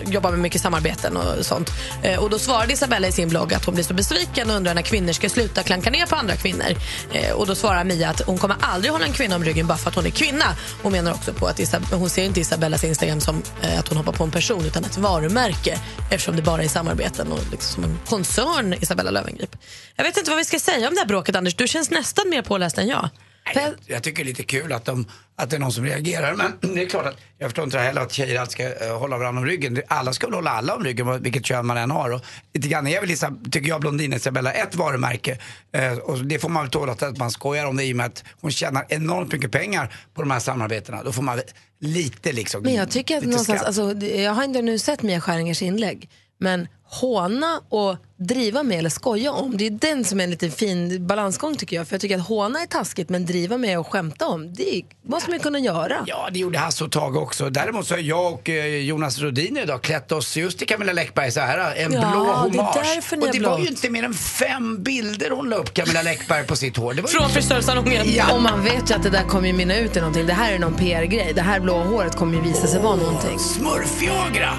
jobbar 0.06 0.30
med 0.30 0.40
mycket 0.40 0.62
samarbeten 0.62 1.16
och 1.16 1.46
sånt. 1.46 1.70
Eh, 2.02 2.18
och 2.18 2.30
då 2.30 2.38
svarade 2.38 2.72
Isabella 2.72 3.08
i 3.08 3.12
sin 3.12 3.28
blogg 3.28 3.54
att 3.54 3.64
hon 3.64 3.74
blir 3.74 3.84
så 3.84 3.94
besviken 3.94 4.50
och 4.50 4.56
undrar 4.56 4.74
när 4.74 4.82
kvinnor 4.82 5.12
ska 5.12 5.28
sluta 5.28 5.62
klanka 5.62 5.90
ner 5.90 6.06
på 6.06 6.16
andra 6.16 6.36
kvinnor. 6.36 6.76
Eh, 7.12 7.32
och 7.32 7.46
då 7.46 7.54
svarar 7.54 7.84
Mia 7.84 8.08
att 8.08 8.20
hon 8.20 8.38
kommer 8.38 8.56
aldrig 8.60 8.92
hålla 8.92 9.06
en 9.06 9.12
kvinna 9.12 9.36
om 9.36 9.44
ryggen 9.44 9.66
bara 9.66 9.78
för 9.78 9.88
att 9.90 9.96
hon 9.96 10.06
är 10.06 10.10
kvinna. 10.10 10.44
Hon 10.82 10.92
menar 10.92 11.12
också 11.12 11.32
på 11.32 11.46
att 11.46 11.58
Isab- 11.58 11.94
hon 11.94 12.10
ser 12.10 12.24
inte 12.24 12.40
Isabellas 12.40 12.84
Instagram 12.84 13.20
som 13.20 13.42
eh, 13.62 13.78
att 13.78 13.88
hon 13.88 13.96
hoppar 13.96 14.12
på 14.12 14.24
en 14.24 14.30
person 14.30 14.64
utan 14.64 14.84
ett 14.84 14.98
varumärke 14.98 15.78
eftersom 16.10 16.36
det 16.36 16.42
bara 16.42 16.62
är 16.64 16.68
samarbeten 16.68 17.32
och 17.32 17.38
liksom 17.50 17.77
som 17.82 17.90
en 17.90 17.98
koncern 18.06 18.72
Isabella 18.72 19.10
Löwengrip. 19.10 19.56
Jag 19.96 20.04
vet 20.04 20.16
inte 20.16 20.30
vad 20.30 20.38
vi 20.38 20.44
ska 20.44 20.58
säga 20.58 20.88
om 20.88 20.94
det 20.94 21.00
här 21.00 21.06
bråket 21.06 21.36
Anders. 21.36 21.54
Du 21.54 21.68
känns 21.68 21.90
nästan 21.90 22.28
mer 22.30 22.42
påläst 22.42 22.78
än 22.78 22.88
jag. 22.88 23.08
Jag, 23.54 23.74
jag 23.86 24.02
tycker 24.02 24.24
det 24.24 24.30
är 24.30 24.32
lite 24.32 24.42
kul 24.42 24.72
att, 24.72 24.84
de, 24.84 25.06
att 25.36 25.50
det 25.50 25.56
är 25.56 25.60
någon 25.60 25.72
som 25.72 25.84
reagerar. 25.84 26.34
Men 26.34 26.52
det 26.74 26.82
är 26.82 26.86
klart 26.86 27.06
att 27.06 27.16
jag 27.38 27.48
förstår 27.50 27.64
inte 27.64 27.78
heller 27.78 28.00
att 28.00 28.12
tjejer 28.12 28.40
alltid 28.40 28.52
ska 28.52 28.86
eh, 28.86 28.98
hålla 28.98 29.18
varandra 29.18 29.40
om 29.40 29.46
ryggen. 29.46 29.82
Alla 29.88 30.12
ska 30.12 30.26
väl 30.26 30.34
hålla 30.34 30.50
alla 30.50 30.74
om 30.74 30.84
ryggen, 30.84 31.22
vilket 31.22 31.46
kön 31.46 31.66
man 31.66 31.76
än 31.76 31.90
har. 31.90 32.10
Och 32.10 32.20
lite 32.54 32.68
grann 32.68 32.86
är 32.86 33.00
väl, 33.00 33.10
Isa- 33.10 33.50
tycker 33.50 33.68
jag, 33.68 33.80
blondinen 33.80 34.16
Isabella 34.16 34.52
ett 34.52 34.74
varumärke. 34.74 35.38
Eh, 35.72 35.92
och 35.92 36.18
det 36.24 36.38
får 36.38 36.48
man 36.48 36.62
väl 36.62 36.70
tåla 36.70 36.92
att 36.92 37.18
man 37.18 37.30
skojar 37.30 37.66
om 37.66 37.76
det 37.76 37.84
i 37.84 37.92
och 37.92 37.96
med 37.96 38.06
att 38.06 38.24
hon 38.40 38.50
tjänar 38.50 38.86
enormt 38.88 39.32
mycket 39.32 39.52
pengar 39.52 39.94
på 40.14 40.22
de 40.22 40.30
här 40.30 40.40
samarbetena. 40.40 41.02
Då 41.02 41.12
får 41.12 41.22
man 41.22 41.36
väl 41.36 41.44
lite 41.80 42.32
liksom 42.32 42.62
Men 42.62 42.74
jag 42.74 42.90
tycker 42.90 43.18
att 43.18 43.24
någonstans, 43.24 43.62
alltså, 43.62 43.92
jag 44.06 44.32
har 44.32 44.44
inte 44.44 44.62
nu 44.62 44.78
sett 44.78 45.02
Mia 45.02 45.20
Skäringers 45.20 45.62
inlägg, 45.62 46.10
men 46.40 46.68
håna 46.90 47.60
och 47.68 47.96
driva 48.20 48.62
med 48.62 48.78
eller 48.78 48.90
skoja 48.90 49.32
om, 49.32 49.56
det 49.56 49.66
är 49.66 49.70
den 49.70 50.04
som 50.04 50.20
är 50.20 50.24
en 50.24 50.30
lite 50.30 50.50
fin 50.50 51.06
balansgång 51.06 51.56
tycker 51.56 51.76
jag. 51.76 51.88
För 51.88 51.94
jag 51.94 52.00
tycker 52.00 52.16
att 52.18 52.26
håna 52.26 52.62
är 52.62 52.66
taskigt, 52.66 53.08
men 53.08 53.26
driva 53.26 53.56
med 53.58 53.78
och 53.78 53.92
skämta 53.92 54.26
om, 54.26 54.54
det 54.54 54.82
måste 55.08 55.30
man 55.30 55.40
kunna 55.40 55.58
göra. 55.58 55.96
Ja, 56.06 56.28
det 56.32 56.38
gjorde 56.38 56.58
Hasse 56.58 56.84
och 56.84 56.92
Tage 56.92 57.16
också. 57.16 57.50
Däremot 57.50 57.86
så 57.86 57.94
har 57.94 58.00
jag 58.00 58.32
och 58.34 58.48
eh, 58.48 58.66
Jonas 58.66 59.18
Rhodin 59.18 59.56
idag 59.56 59.82
klätt 59.82 60.12
oss 60.12 60.36
just 60.36 60.58
till 60.58 60.66
Camilla 60.66 60.92
Läckberg 60.92 61.30
så 61.32 61.40
här, 61.40 61.74
en 61.76 61.92
Ja, 61.92 62.00
blå 62.00 62.24
det 62.24 62.58
är 62.58 62.62
hommage. 62.62 63.12
och 63.12 63.18
det 63.20 63.26
var 63.26 63.56
blått. 63.56 63.60
ju 63.60 63.68
inte 63.68 63.90
mer 63.90 64.02
än 64.02 64.14
fem 64.14 64.82
bilder 64.82 65.30
hon 65.30 65.50
la 65.50 65.56
upp, 65.56 65.74
Camilla 65.74 66.02
Läckberg, 66.02 66.46
på 66.46 66.56
sitt 66.56 66.76
hår. 66.76 66.94
Det 66.94 67.02
var 67.02 67.08
ju- 67.08 67.18
Från 67.18 67.30
frisörsalongen. 67.30 68.06
Ja. 68.14 68.34
Och 68.34 68.42
man 68.42 68.64
vet 68.64 68.90
ju 68.90 68.94
att 68.94 69.02
det 69.02 69.10
där 69.10 69.24
kommer 69.24 69.46
ju 69.48 69.52
mynna 69.54 69.76
ut 69.78 69.96
i 69.96 70.00
någonting. 70.00 70.26
Det 70.26 70.32
här 70.32 70.52
är 70.52 70.58
någon 70.58 70.74
PR-grej. 70.74 71.32
Det 71.34 71.42
här 71.42 71.60
blå 71.60 71.78
håret 71.78 72.16
kommer 72.16 72.34
ju 72.34 72.40
visa 72.42 72.66
sig 72.66 72.80
vara 72.80 72.96
någonting. 72.96 73.38
Smurfjagra! 73.38 74.50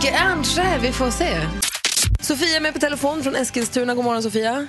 Kanske, 0.00 0.78
vi 0.82 0.92
får 0.92 1.10
se. 1.10 1.30
Sofia 2.24 2.56
är 2.56 2.60
med 2.60 2.72
på 2.72 2.78
telefon 2.80 3.22
från 3.22 3.36
Eskilstuna. 3.36 3.94
God 3.94 4.04
morgon 4.04 4.22
Sofia. 4.22 4.66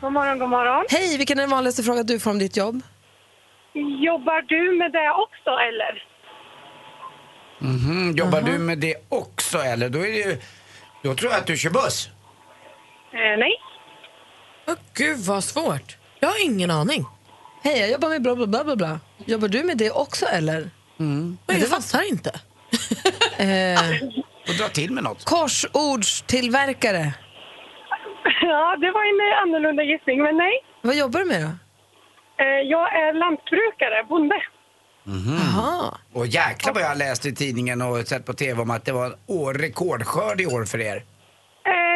God 0.00 0.12
morgon, 0.12 0.38
god 0.38 0.48
morgon. 0.48 0.84
Hej, 0.88 1.18
vilken 1.18 1.38
är 1.38 1.42
den 1.42 1.50
vanligaste 1.50 1.82
frågan 1.82 2.06
du 2.06 2.20
får 2.20 2.30
om 2.30 2.38
ditt 2.38 2.56
jobb? 2.56 2.82
Jobbar 4.04 4.42
du 4.42 4.78
med 4.78 4.92
det 4.92 5.10
också, 5.10 5.50
eller? 5.68 6.04
Mhm, 7.58 8.16
jobbar 8.16 8.40
du 8.40 8.58
med 8.58 8.78
det 8.78 8.94
också 9.08 9.58
eller? 9.58 9.88
Då, 9.88 9.98
är 9.98 10.02
det 10.12 10.18
ju, 10.18 10.36
då 11.02 11.14
tror 11.14 11.32
jag 11.32 11.40
att 11.40 11.46
du 11.46 11.56
kör 11.56 11.70
buss. 11.70 12.08
Eh, 13.12 13.38
nej. 13.38 13.52
Åh, 14.68 14.74
Gud 14.94 15.18
vad 15.18 15.44
svårt. 15.44 15.96
Jag 16.20 16.28
har 16.28 16.44
ingen 16.44 16.70
aning. 16.70 17.04
Hej, 17.62 17.78
jag 17.80 17.90
jobbar 17.90 18.08
med 18.08 18.22
bla 18.22 18.36
bla 18.36 18.46
bla 18.46 18.64
bla 18.64 18.76
bla. 18.76 19.00
Jobbar 19.24 19.48
du 19.48 19.62
med 19.62 19.76
det 19.76 19.90
också 19.90 20.26
eller? 20.26 20.70
Men 20.96 21.38
jag 21.60 21.68
fattar 21.68 22.08
inte. 22.08 22.30
Eh, 23.38 23.78
Och 24.48 24.54
dra 24.54 24.68
till 24.68 24.92
med 24.92 25.04
något. 25.04 25.24
korsordstillverkare. 25.24 27.14
Ja, 28.40 28.76
det 28.80 28.90
var 28.90 29.04
en 29.04 29.42
annorlunda 29.42 29.82
gissning, 29.82 30.22
men 30.22 30.36
nej. 30.36 30.52
Vad 30.82 30.96
jobbar 30.96 31.20
du 31.20 31.26
med 31.26 31.42
då? 31.42 31.48
Eh, 32.44 32.60
jag 32.74 32.94
är 32.94 33.12
lantbrukare, 33.12 34.04
bonde. 34.08 34.42
Jaha. 35.04 35.98
Och 36.12 36.26
jäklar 36.26 36.72
vad 36.74 36.82
jag 36.82 36.88
har 36.88 36.96
läst 36.96 37.26
i 37.26 37.34
tidningen 37.34 37.82
och 37.82 37.98
sett 38.08 38.24
på 38.26 38.32
TV 38.32 38.62
om 38.62 38.70
att 38.70 38.84
det 38.84 38.92
var 38.92 39.06
en 39.28 39.54
rekordskörd 39.54 40.40
i 40.40 40.46
år 40.46 40.64
för 40.64 40.80
er. 40.80 41.02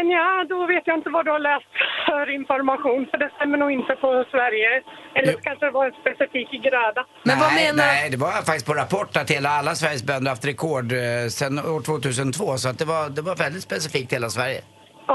Eh, 0.00 0.12
ja, 0.16 0.44
då 0.48 0.66
vet 0.66 0.82
jag 0.86 0.98
inte 0.98 1.10
vad 1.10 1.24
du 1.24 1.30
har 1.30 1.38
läst. 1.38 1.66
för 2.06 2.30
information, 2.30 3.06
för 3.10 3.18
det 3.18 3.30
stämmer 3.36 3.58
nog 3.58 3.70
inte 3.72 3.94
på 4.04 4.24
Sverige. 4.30 4.82
Eller 5.14 5.32
så 5.32 5.40
kanske 5.40 5.66
det 5.66 5.70
var 5.70 5.86
en 5.86 5.92
specifik 6.02 6.50
gröda. 6.66 7.06
nej, 7.24 7.72
nej, 7.74 8.10
det 8.10 8.16
var 8.16 8.32
faktiskt 8.32 8.66
på 8.66 8.74
Rapport 8.74 9.16
att 9.16 9.30
hela 9.30 9.50
alla 9.50 9.74
Sveriges 9.74 10.02
bönder 10.02 10.30
haft 10.30 10.44
rekord 10.44 10.92
eh, 10.92 11.28
sedan 11.30 11.58
år 11.58 11.80
2002. 11.80 12.56
Så 12.56 12.68
att 12.68 12.78
det, 12.78 12.84
var, 12.84 13.08
det 13.08 13.22
var 13.22 13.36
väldigt 13.36 13.62
specifikt 13.62 14.12
hela 14.12 14.30
Sverige. 14.30 14.60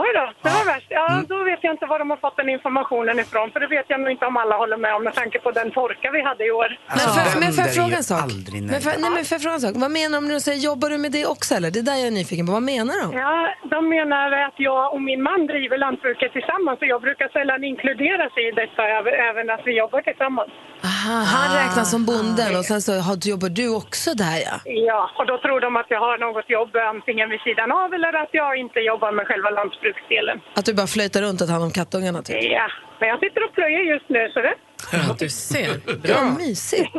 Oj 0.04 0.10
då, 0.20 0.26
det 0.44 0.50
var 0.58 0.66
värst. 0.74 0.88
Ja, 0.90 1.06
då 1.32 1.38
vet 1.50 1.60
jag 1.66 1.74
inte 1.74 1.86
var 1.86 2.00
de 2.00 2.10
har 2.10 2.18
fått 2.26 2.38
den 2.38 2.50
informationen 2.50 3.20
ifrån. 3.20 3.52
För 3.52 3.60
det 3.60 3.68
vet 3.68 3.86
jag 3.88 4.00
nog 4.02 4.12
inte 4.16 4.26
om 4.26 4.38
alla 4.38 4.56
håller 4.58 4.78
med 4.78 4.96
om 4.96 5.04
med 5.04 5.14
tanke 5.22 5.40
på 5.40 5.52
den 5.52 5.72
torka 5.72 6.08
vi 6.12 6.22
hade 6.30 6.44
i 6.46 6.52
år. 6.52 6.70
Men 6.88 7.00
får, 7.00 7.40
men 7.40 7.54
jag 7.66 7.74
fråga 7.80 7.96
en 7.98 8.04
sak? 8.04 8.22
aldrig 8.22 8.64
Men 8.72 8.82
får, 8.82 8.90
nej, 9.04 9.10
men 9.16 9.26
jag 9.32 9.42
fråga 9.46 9.56
en 9.60 9.66
sak? 9.68 9.74
Vad 9.86 9.92
menar 9.92 10.16
de 10.18 10.24
när 10.28 10.34
de 10.38 10.40
säger 10.48 10.60
jobbar 10.70 10.90
du 10.90 10.98
med 11.06 11.12
det 11.12 11.26
också 11.26 11.52
eller? 11.58 11.70
Det 11.72 11.80
är 11.80 11.88
där 11.92 11.98
jag 12.04 12.08
är 12.08 12.18
nyfiken 12.20 12.46
på. 12.48 12.52
Vad 12.60 12.68
menar 12.74 12.96
de? 13.04 13.08
Ja, 13.24 13.38
de 13.74 13.80
menar 13.96 14.26
att 14.48 14.58
jag 14.70 14.94
och 14.94 15.02
min 15.10 15.22
man 15.30 15.42
driver 15.52 15.78
lantbruket 15.86 16.32
tillsammans 16.38 16.78
och 16.82 16.88
jag 16.94 17.02
brukar 17.08 17.28
sällan 17.38 17.64
inkluderas 17.64 18.34
i 18.46 18.46
detta, 18.62 18.82
även- 19.30 19.50
att 19.56 19.62
vi 19.66 19.74
jobbar 19.84 20.02
tillsammans. 20.02 20.52
Aha, 20.92 21.18
han 21.34 21.48
räknas 21.62 21.92
som 21.92 22.06
bonden 22.06 22.52
och 22.60 22.66
sen 22.72 22.82
så 22.88 22.92
har, 23.08 23.16
jobbar 23.34 23.50
du 23.60 23.66
också 23.82 24.10
där 24.24 24.38
ja. 24.48 24.56
Ja, 24.90 25.02
och 25.20 25.26
då 25.32 25.36
tror 25.38 25.60
de 25.66 25.76
att 25.82 25.90
jag 25.96 26.00
har 26.08 26.18
något 26.18 26.50
jobb 26.58 26.72
antingen 26.96 27.28
vid 27.34 27.42
sidan 27.48 27.72
av 27.82 27.94
eller 27.94 28.14
att 28.24 28.30
jag 28.42 28.52
inte 28.64 28.80
jobbar 28.80 29.12
med 29.18 29.26
själva 29.28 29.50
lantbruksdelen. 29.86 30.42
Att 30.56 30.66
du 30.66 30.74
bara 30.74 30.88
flöjtar 30.88 31.22
runt 31.22 31.42
och 31.42 31.48
tar 31.48 31.54
hand 31.54 31.64
om 31.64 31.72
kattungarna 31.72 32.22
typ. 32.22 32.44
Ja, 32.44 32.68
men 33.00 33.10
jag 33.10 33.20
sitter 33.20 33.44
och 33.46 33.54
plöjer 33.54 33.80
just 33.80 34.10
nu 34.10 34.30
så 34.34 34.42
det... 34.42 34.56
Ja, 34.92 35.16
du 35.20 35.30
ser. 35.30 35.98
Bra. 35.98 36.36
mysigt. 36.40 36.96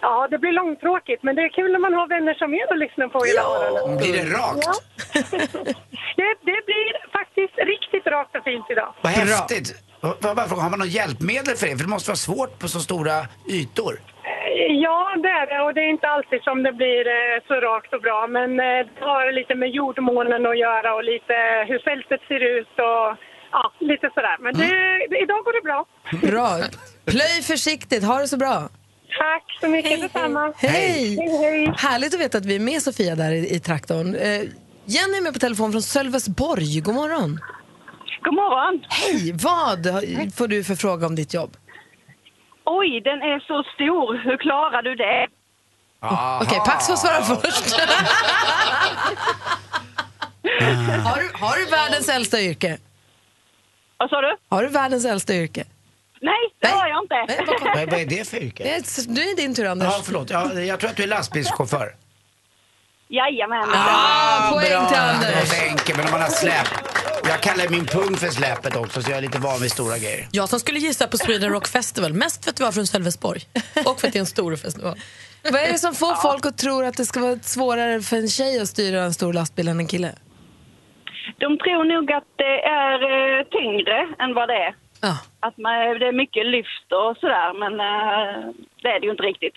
Ja, 0.00 0.28
det 0.30 0.38
blir 0.38 0.52
långtråkigt, 0.52 1.22
men 1.22 1.36
det 1.36 1.42
är 1.42 1.48
kul 1.48 1.72
när 1.72 1.78
man 1.78 1.92
har 1.92 2.08
vänner 2.08 2.34
som 2.34 2.54
är 2.54 2.70
och 2.70 2.78
lyssnar 2.78 3.08
på 3.08 3.24
hela 3.24 3.42
morgonen. 3.42 3.98
Blir 3.98 4.12
det 4.12 4.26
rakt? 4.38 4.66
Ja. 4.66 4.74
det, 6.18 6.30
det 6.50 6.60
blir 6.68 7.12
faktiskt 7.18 7.56
riktigt 7.72 8.06
rakt 8.06 8.36
och 8.36 8.44
fint 8.44 8.66
idag. 8.70 8.94
Vad 9.02 9.12
häftigt. 9.12 9.74
Har 10.00 10.70
man 10.70 10.78
något 10.78 10.88
hjälpmedel 10.88 11.56
för 11.56 11.66
det? 11.66 11.76
För 11.76 11.84
det 11.84 11.90
måste 11.90 12.10
vara 12.10 12.16
svårt 12.16 12.58
på 12.58 12.68
så 12.68 12.80
stora 12.80 13.26
ytor. 13.48 13.94
Ja, 14.84 14.98
det 15.24 15.28
är 15.40 15.46
det. 15.52 15.60
Och 15.64 15.74
det 15.74 15.80
är 15.80 15.90
inte 15.96 16.08
alltid 16.08 16.40
som 16.42 16.62
det 16.62 16.72
blir 16.72 17.04
eh, 17.18 17.36
så 17.48 17.54
rakt 17.54 17.94
och 17.94 18.02
bra. 18.06 18.26
Men 18.36 18.50
eh, 18.60 18.80
det 18.94 19.04
har 19.10 19.32
lite 19.32 19.54
med 19.54 19.70
jordmånen 19.70 20.46
att 20.46 20.58
göra 20.66 20.94
och 20.94 21.04
lite 21.12 21.36
hur 21.68 21.78
fältet 21.88 22.20
ser 22.28 22.42
ut 22.56 22.74
och 22.88 23.06
ja, 23.56 23.64
lite 23.90 24.06
sådär. 24.14 24.36
Men 24.44 24.52
det, 24.60 24.70
det, 25.10 25.18
idag 25.24 25.40
går 25.46 25.54
det 25.58 25.64
bra. 25.70 25.80
Bra. 26.30 26.48
Plöj 27.04 27.42
försiktigt, 27.52 28.04
ha 28.04 28.18
det 28.18 28.28
så 28.28 28.36
bra. 28.36 28.56
Tack 29.18 29.46
så 29.60 29.68
mycket 29.68 30.00
detsamma. 30.00 30.52
Hej! 30.56 31.16
Hej, 31.16 31.38
hej. 31.42 31.74
Härligt 31.76 32.14
att 32.14 32.20
veta 32.20 32.38
att 32.38 32.46
vi 32.46 32.56
är 32.56 32.60
med 32.60 32.82
Sofia 32.82 33.14
där 33.14 33.32
i, 33.32 33.54
i 33.54 33.60
traktorn. 33.60 34.14
Eh, 34.14 34.42
Jenny 34.84 35.16
är 35.18 35.22
med 35.22 35.32
på 35.32 35.38
telefon 35.38 35.72
från 35.72 35.82
Sölvesborg. 35.82 36.80
God 36.80 36.94
morgon. 36.94 37.40
God 38.24 38.34
morgon. 38.34 38.84
Hej! 38.88 39.32
Vad 39.32 39.78
får 40.34 40.48
du 40.48 40.64
för 40.64 40.74
fråga 40.74 41.06
om 41.06 41.14
ditt 41.14 41.34
jobb? 41.34 41.56
Oj, 42.64 43.00
den 43.00 43.22
är 43.22 43.40
så 43.40 43.62
stor. 43.74 44.16
Hur 44.24 44.36
klarar 44.36 44.82
du 44.82 44.94
det? 44.94 45.26
Okej, 46.42 46.58
Pax 46.66 46.86
får 46.86 46.96
svara 46.96 47.22
först. 47.22 47.80
har, 51.06 51.20
du, 51.22 51.30
har 51.34 51.56
du 51.58 51.64
världens 51.70 52.08
äldsta 52.08 52.40
yrke? 52.40 52.78
Vad 53.96 54.10
sa 54.10 54.20
du? 54.20 54.36
Har 54.48 54.62
du 54.62 54.68
världens 54.68 55.04
äldsta 55.04 55.34
yrke? 55.34 55.64
Nej, 56.20 56.34
det 56.60 56.68
har 56.68 56.88
jag 56.88 57.02
inte. 57.04 57.44
Vad, 57.74 57.90
vad 57.90 58.00
är 58.00 58.06
det 58.06 58.28
för 58.28 58.36
yrke? 58.42 58.64
Eh, 58.64 58.82
Nu 59.08 59.20
är 59.20 59.36
det 59.36 59.42
din 59.42 59.54
tur, 59.54 59.66
Anders. 59.66 59.88
Ja, 59.92 60.00
förlåt. 60.04 60.30
Ja, 60.30 60.52
jag 60.52 60.80
tror 60.80 60.90
att 60.90 60.96
du 60.96 61.02
är 61.02 61.06
lastbilschaufför. 61.06 61.94
Jajamän. 63.08 63.68
Ah, 63.72 64.52
poäng 64.52 64.70
bra. 64.70 64.88
till 64.88 64.98
Anders. 64.98 65.62
Enkelt, 65.62 65.96
men 65.96 66.06
om 66.06 66.12
man 66.12 66.20
har 66.20 66.28
släp. 66.28 66.66
Jag 67.28 67.40
kallar 67.40 67.68
min 67.68 67.86
pung 67.86 68.16
för 68.16 68.26
släpet 68.28 68.76
också, 68.76 69.02
så 69.02 69.10
jag 69.10 69.18
är 69.18 69.22
lite 69.22 69.38
van 69.38 69.60
vid 69.60 69.70
stora 69.70 69.98
grejer. 69.98 70.28
Jag 70.32 70.48
som 70.48 70.60
skulle 70.60 70.78
gissa 70.78 71.06
på 71.06 71.16
Sweden 71.18 71.50
Rock 71.50 71.68
Festival, 71.68 72.12
mest 72.12 72.44
för 72.44 72.50
att 72.50 72.56
du 72.56 72.64
var 72.64 72.72
från 72.72 72.86
Sölvesborg 72.86 73.40
och 73.86 74.00
för 74.00 74.06
att 74.06 74.12
det 74.12 74.18
är 74.18 74.20
en 74.20 74.26
stor 74.26 74.56
festival. 74.56 74.94
Vad 75.42 75.60
är 75.60 75.72
det 75.72 75.78
som 75.78 75.94
får 75.94 76.14
folk 76.14 76.46
att 76.46 76.58
tro 76.58 76.84
att 76.84 76.96
det 76.96 77.06
ska 77.06 77.20
vara 77.20 77.38
svårare 77.38 78.00
för 78.00 78.16
en 78.16 78.28
tjej 78.28 78.60
att 78.60 78.68
styra 78.68 79.00
en 79.02 79.14
stor 79.14 79.32
lastbil 79.32 79.68
än 79.68 79.78
en 79.78 79.86
kille? 79.86 80.12
De 81.38 81.58
tror 81.58 81.84
nog 81.84 82.12
att 82.12 82.30
det 82.36 82.60
är 82.64 82.98
eh, 83.38 83.44
tyngre 83.44 83.98
än 84.18 84.34
vad 84.34 84.48
det 84.48 84.54
är. 84.54 84.74
Ja. 85.00 85.18
Att 85.40 85.56
man, 85.58 85.72
det 86.00 86.06
är 86.06 86.12
mycket 86.12 86.46
lyft 86.46 86.88
och 86.92 87.16
sådär, 87.20 87.52
men 87.62 87.72
eh, 87.72 88.54
det 88.82 88.88
är 88.88 89.00
det 89.00 89.06
ju 89.06 89.10
inte 89.10 89.22
riktigt. 89.22 89.54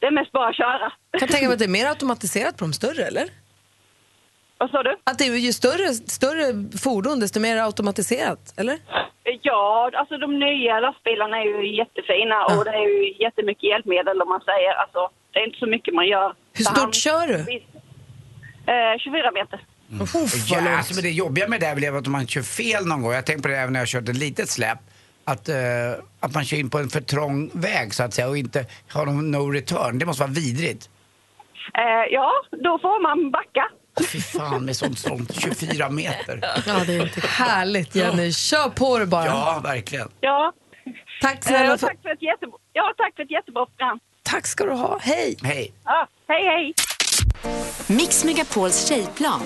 Det 0.00 0.06
är 0.06 0.10
mest 0.10 0.32
bara 0.32 0.48
att 0.48 0.56
köra. 0.56 0.92
Jag 1.10 1.20
kan 1.20 1.28
tänka 1.28 1.46
mig 1.46 1.52
att 1.52 1.58
det 1.58 1.64
är 1.64 1.68
mer 1.80 1.86
automatiserat 1.86 2.56
på 2.56 2.64
de 2.64 2.72
större, 2.72 3.02
eller? 3.04 3.28
Vad 4.58 4.70
sa 4.70 4.82
du? 4.82 4.96
Att 5.04 5.18
det 5.18 5.24
är 5.26 5.36
ju 5.36 5.52
större, 5.52 5.88
större 5.94 6.78
fordon, 6.78 7.20
desto 7.20 7.40
mer 7.40 7.56
automatiserat, 7.56 8.54
eller? 8.56 8.78
Ja, 9.42 9.90
alltså 9.94 10.16
de 10.18 10.38
nya 10.38 10.80
lastbilarna 10.80 11.36
är 11.36 11.44
ju 11.44 11.76
jättefina 11.76 12.44
och 12.44 12.64
det 12.64 12.70
är 12.70 12.88
ju 12.88 13.14
jättemycket 13.24 13.62
hjälpmedel 13.62 14.22
om 14.22 14.28
man 14.28 14.40
säger. 14.40 14.72
Alltså, 14.82 15.08
det 15.32 15.38
är 15.38 15.46
inte 15.46 15.58
så 15.58 15.66
mycket 15.66 15.94
man 15.94 16.06
gör. 16.06 16.34
Hur 16.52 16.64
stort 16.64 16.78
han- 16.78 16.92
kör 16.92 17.26
du? 17.26 17.38
Eh, 18.72 18.98
24 18.98 19.30
meter. 19.32 19.60
Ja, 20.48 20.76
alltså, 20.78 20.94
men 20.94 21.02
det 21.02 21.10
jobbiga 21.10 21.48
med 21.48 21.60
det 21.60 21.66
här 21.66 21.84
är 21.84 21.92
att 21.98 22.06
om 22.06 22.12
man 22.12 22.26
kör 22.26 22.42
fel 22.42 22.86
någon 22.86 23.02
gång, 23.02 23.10
jag 23.10 23.18
har 23.18 23.22
tänkt 23.22 23.42
på 23.42 23.48
det 23.48 23.56
även 23.56 23.72
när 23.72 23.80
jag 23.80 23.88
kört 23.88 24.08
ett 24.08 24.16
litet 24.16 24.48
släp, 24.48 24.78
att, 25.26 25.48
eh, 25.48 25.56
att 26.20 26.34
man 26.34 26.44
kör 26.44 26.56
in 26.56 26.70
på 26.70 26.78
en 26.78 26.88
för 26.88 27.00
trång 27.00 27.50
väg 27.54 27.94
så 27.94 28.02
att 28.02 28.14
säga 28.14 28.28
och 28.28 28.38
inte 28.38 28.66
har 28.92 29.06
någon 29.06 29.30
no 29.30 29.50
return. 29.50 29.98
Det 29.98 30.06
måste 30.06 30.22
vara 30.22 30.32
vidrigt. 30.32 30.90
Eh, 31.74 32.12
ja, 32.12 32.32
då 32.50 32.78
får 32.78 33.02
man 33.02 33.30
backa. 33.30 33.68
Fy 34.12 34.20
fan 34.20 34.64
med 34.64 34.76
sånt, 34.76 34.98
sånt 34.98 35.40
24 35.40 35.90
meter. 35.90 36.40
Ja, 36.66 36.84
det 36.86 36.94
är 36.94 37.02
inte 37.02 37.20
Härligt, 37.26 37.94
Jenny. 37.94 38.32
Kör 38.32 38.68
på 38.68 38.98
det 38.98 39.06
bara. 39.06 39.26
Ja, 39.26 39.60
verkligen. 39.64 40.08
Ja. 40.20 40.52
Tack 41.20 41.44
snälla 41.44 41.72
Eh, 41.72 41.78
för- 41.78 41.86
tack, 41.86 42.02
för 42.02 42.08
ett 42.10 42.22
jättebra, 42.22 42.58
ja, 42.72 42.94
tack 42.96 43.16
för 43.16 43.22
ett 43.22 43.30
jättebra 43.30 43.66
program. 43.66 43.98
Tack 44.22 44.46
ska 44.46 44.64
du 44.64 44.72
ha. 44.72 44.98
Hej! 45.02 45.36
Hej! 45.42 45.72
Ja, 45.84 46.08
hej, 46.28 46.44
hej! 46.44 46.74
Mix 47.96 48.24
Megapols 48.24 48.88
tjejplan. 48.88 49.40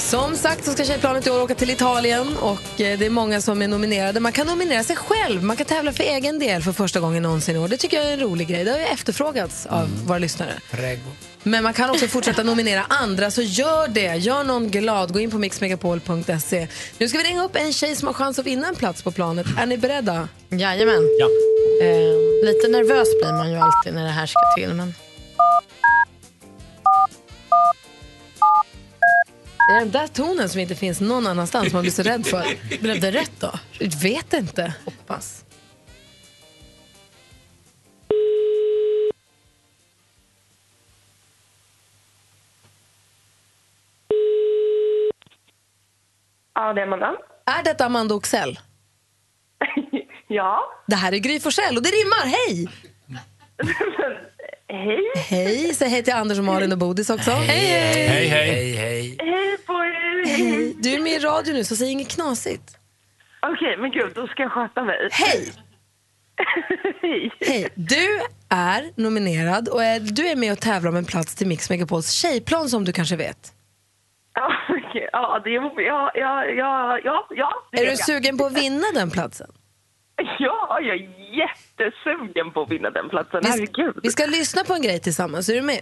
Som 0.00 0.36
sagt 0.36 0.64
så 0.64 0.72
ska 0.72 0.84
Tjejplanet 0.84 1.26
i 1.26 1.30
år 1.30 1.42
åka 1.42 1.54
till 1.54 1.70
Italien 1.70 2.36
och 2.36 2.80
eh, 2.80 2.98
det 2.98 3.06
är 3.06 3.10
många 3.10 3.40
som 3.40 3.62
är 3.62 3.68
nominerade. 3.68 4.20
Man 4.20 4.32
kan 4.32 4.46
nominera 4.46 4.84
sig 4.84 4.96
själv, 4.96 5.42
man 5.44 5.56
kan 5.56 5.66
tävla 5.66 5.92
för 5.92 6.04
egen 6.04 6.38
del 6.38 6.62
för 6.62 6.72
första 6.72 7.00
gången 7.00 7.22
någonsin 7.22 7.56
i 7.56 7.58
år. 7.58 7.68
Det 7.68 7.76
tycker 7.76 7.96
jag 7.96 8.06
är 8.06 8.12
en 8.12 8.20
rolig 8.20 8.48
grej. 8.48 8.64
Det 8.64 8.70
har 8.70 8.78
ju 8.78 8.84
efterfrågats 8.84 9.66
av 9.66 10.06
våra 10.06 10.18
lyssnare. 10.18 10.52
Prego. 10.70 11.10
Men 11.42 11.62
man 11.64 11.72
kan 11.72 11.90
också 11.90 12.08
fortsätta 12.08 12.42
nominera 12.42 12.84
andra, 12.88 13.30
så 13.30 13.42
gör 13.42 13.88
det. 13.88 14.14
Gör 14.14 14.44
någon 14.44 14.70
glad. 14.70 15.12
Gå 15.12 15.20
in 15.20 15.30
på 15.30 15.38
mixmegapol.se. 15.38 16.68
Nu 16.98 17.08
ska 17.08 17.18
vi 17.18 17.24
ringa 17.24 17.44
upp 17.44 17.56
en 17.56 17.72
tjej 17.72 17.96
som 17.96 18.06
har 18.06 18.14
chans 18.14 18.38
att 18.38 18.46
vinna 18.46 18.68
en 18.68 18.76
plats 18.76 19.02
på 19.02 19.10
planet. 19.10 19.46
Är 19.58 19.66
ni 19.66 19.78
beredda? 19.78 20.28
Jajamän. 20.48 21.08
Ja. 21.18 21.26
Eh, 21.86 22.46
lite 22.46 22.68
nervös 22.68 23.08
blir 23.22 23.32
man 23.32 23.50
ju 23.50 23.56
alltid 23.56 23.94
när 23.94 24.04
det 24.04 24.10
här 24.10 24.26
ska 24.26 24.40
till. 24.56 24.74
Men... 24.74 24.94
Det 29.70 29.74
är 29.76 29.80
den 29.80 29.90
där 29.90 30.06
tonen 30.06 30.48
som 30.48 30.60
inte 30.60 30.74
finns 30.74 31.00
någon 31.00 31.26
annanstans 31.26 31.72
man 31.72 31.82
blir 31.82 31.92
så 31.92 32.02
rädd 32.02 32.26
för. 32.26 32.44
Blev 32.82 33.00
det 33.00 33.10
rätt 33.10 33.32
då? 33.40 33.50
Jag 33.78 33.90
vet 34.02 34.32
inte. 34.32 34.74
Hoppas. 34.84 35.44
Ja, 46.54 46.72
det 46.72 46.80
är 46.80 46.86
Amanda. 46.86 47.16
Är 47.46 47.62
detta 47.64 47.84
Amanda 47.86 48.14
Oxell? 48.14 48.58
Ja. 50.32 50.60
Det 50.86 50.96
här 50.96 51.12
är 51.12 51.18
Gry 51.18 51.40
Forssell 51.40 51.76
och 51.76 51.82
det 51.82 51.88
rimmar. 51.88 52.26
Hej! 52.26 52.68
Hej. 54.72 55.12
Hej, 55.16 55.74
säg 55.74 55.88
hej 55.88 56.02
till 56.02 56.12
Anders 56.12 56.38
och 56.38 56.44
Malin 56.44 56.72
och 56.72 56.78
Bodis 56.78 57.10
också. 57.10 57.30
Hej, 57.30 57.46
hej! 57.46 58.08
Hej, 58.08 58.28
hej. 58.28 58.72
hej. 58.72 59.16
Hej 59.18 59.56
på 59.66 59.72
er. 59.72 60.26
Hej. 60.26 60.76
Du 60.78 60.94
är 60.94 61.00
med 61.00 61.12
i 61.12 61.18
radio 61.18 61.52
nu, 61.52 61.64
så 61.64 61.76
säg 61.76 61.90
inget 61.90 62.08
knasigt. 62.08 62.76
Okej, 63.42 63.76
men 63.76 63.90
gud, 63.90 64.12
då 64.14 64.26
ska 64.26 64.42
jag 64.42 64.52
sköta 64.52 64.84
mig. 64.84 65.08
Hej! 65.12 65.52
Hej. 67.02 67.32
Hej! 67.40 67.68
Du 67.74 68.20
är 68.48 69.00
nominerad 69.00 69.68
och 69.68 69.84
är, 69.84 70.00
du 70.00 70.26
är 70.26 70.36
med 70.36 70.52
och 70.52 70.60
tävlar 70.60 70.90
om 70.90 70.96
en 70.96 71.04
plats 71.04 71.34
till 71.34 71.46
Mix 71.46 71.70
Megapols 71.70 72.10
tjejplan 72.10 72.68
som 72.68 72.84
du 72.84 72.92
kanske 72.92 73.16
vet. 73.16 73.52
Ja, 74.34 74.52
okej. 74.68 75.08
ja, 75.12 75.40
det 75.44 75.50
är... 75.50 75.80
Ja, 75.80 76.10
ja, 76.14 76.44
ja, 76.44 76.98
ja, 77.04 77.26
ja. 77.30 77.52
det 77.72 77.78
Är 77.78 77.84
du 77.84 77.90
jag. 77.90 77.98
sugen 77.98 78.38
på 78.38 78.46
att 78.46 78.52
vinna 78.52 78.84
den 78.94 79.10
platsen? 79.10 79.50
Ja, 80.38 80.78
jag 80.82 80.96
är 80.96 81.08
jättesugen 81.80 82.52
på 82.52 82.62
att 82.62 82.70
vinna 82.70 82.90
den 82.90 83.08
platsen. 83.08 83.40
Vi, 83.42 83.48
Herregud. 83.48 84.00
vi 84.02 84.10
ska 84.10 84.26
lyssna 84.26 84.64
på 84.64 84.74
en 84.74 84.82
grej 84.82 85.00
tillsammans, 85.00 85.48
är 85.48 85.54
du 85.54 85.62
med? 85.62 85.80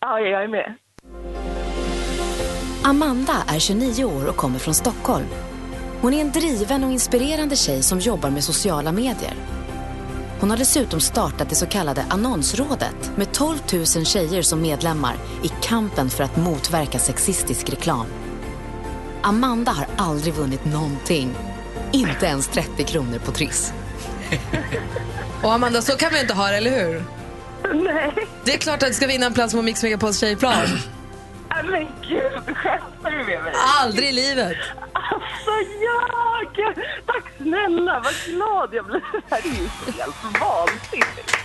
Ja, 0.00 0.20
jag 0.20 0.44
är 0.44 0.48
med. 0.48 0.74
Amanda 2.84 3.32
är 3.48 3.58
29 3.58 4.04
år 4.04 4.28
och 4.28 4.36
kommer 4.36 4.58
från 4.58 4.74
Stockholm. 4.74 5.26
Hon 6.00 6.14
är 6.14 6.20
en 6.20 6.32
driven 6.32 6.84
och 6.84 6.92
inspirerande 6.92 7.56
tjej 7.56 7.82
som 7.82 7.98
jobbar 7.98 8.30
med 8.30 8.44
sociala 8.44 8.92
medier. 8.92 9.34
Hon 10.40 10.50
har 10.50 10.56
dessutom 10.56 11.00
startat 11.00 11.48
det 11.48 11.54
så 11.54 11.66
kallade 11.66 12.04
Annonsrådet 12.10 13.12
med 13.16 13.32
12 13.32 13.56
000 13.72 13.86
tjejer 13.86 14.42
som 14.42 14.62
medlemmar 14.62 15.14
i 15.44 15.48
kampen 15.62 16.08
för 16.08 16.24
att 16.24 16.36
motverka 16.36 16.98
sexistisk 16.98 17.70
reklam. 17.70 18.06
Amanda 19.22 19.72
har 19.72 19.86
aldrig 19.96 20.34
vunnit 20.34 20.64
någonting. 20.64 21.34
Inte 21.92 22.26
ens 22.26 22.48
30 22.48 22.84
kronor 22.84 23.18
på 23.18 23.32
Triss. 23.32 23.72
Och 25.42 25.52
Amanda, 25.52 25.82
så 25.82 25.96
kan 25.96 26.12
vi 26.12 26.20
inte 26.20 26.34
ha 26.34 26.48
det, 26.50 26.56
eller 26.56 26.70
hur? 26.70 27.02
Nej. 27.74 28.12
Det 28.44 28.54
är 28.54 28.58
klart 28.58 28.82
att 28.82 28.88
du 28.88 28.94
ska 28.94 29.06
vinna 29.06 29.26
en 29.26 29.34
plats 29.34 29.54
på 29.54 29.62
Mix 29.62 29.82
Megapols 29.82 30.20
tjejplan. 30.20 30.66
Men 31.64 31.88
gud, 32.08 32.56
skämtar 32.56 33.10
du 33.10 33.16
med 33.16 33.42
mig? 33.42 33.52
Aldrig 33.80 34.08
i 34.08 34.12
livet. 34.12 34.56
Alltså 34.92 35.50
jag! 35.82 36.76
Tack 37.06 37.24
snälla, 37.36 38.00
vad 38.04 38.14
glad 38.26 38.74
jag 38.74 38.86
blir. 38.86 39.02
Det 39.12 39.22
här 39.30 39.38
är 39.38 39.48
ju 39.48 39.68
helt 39.92 40.40
vansinnigt. 40.40 41.36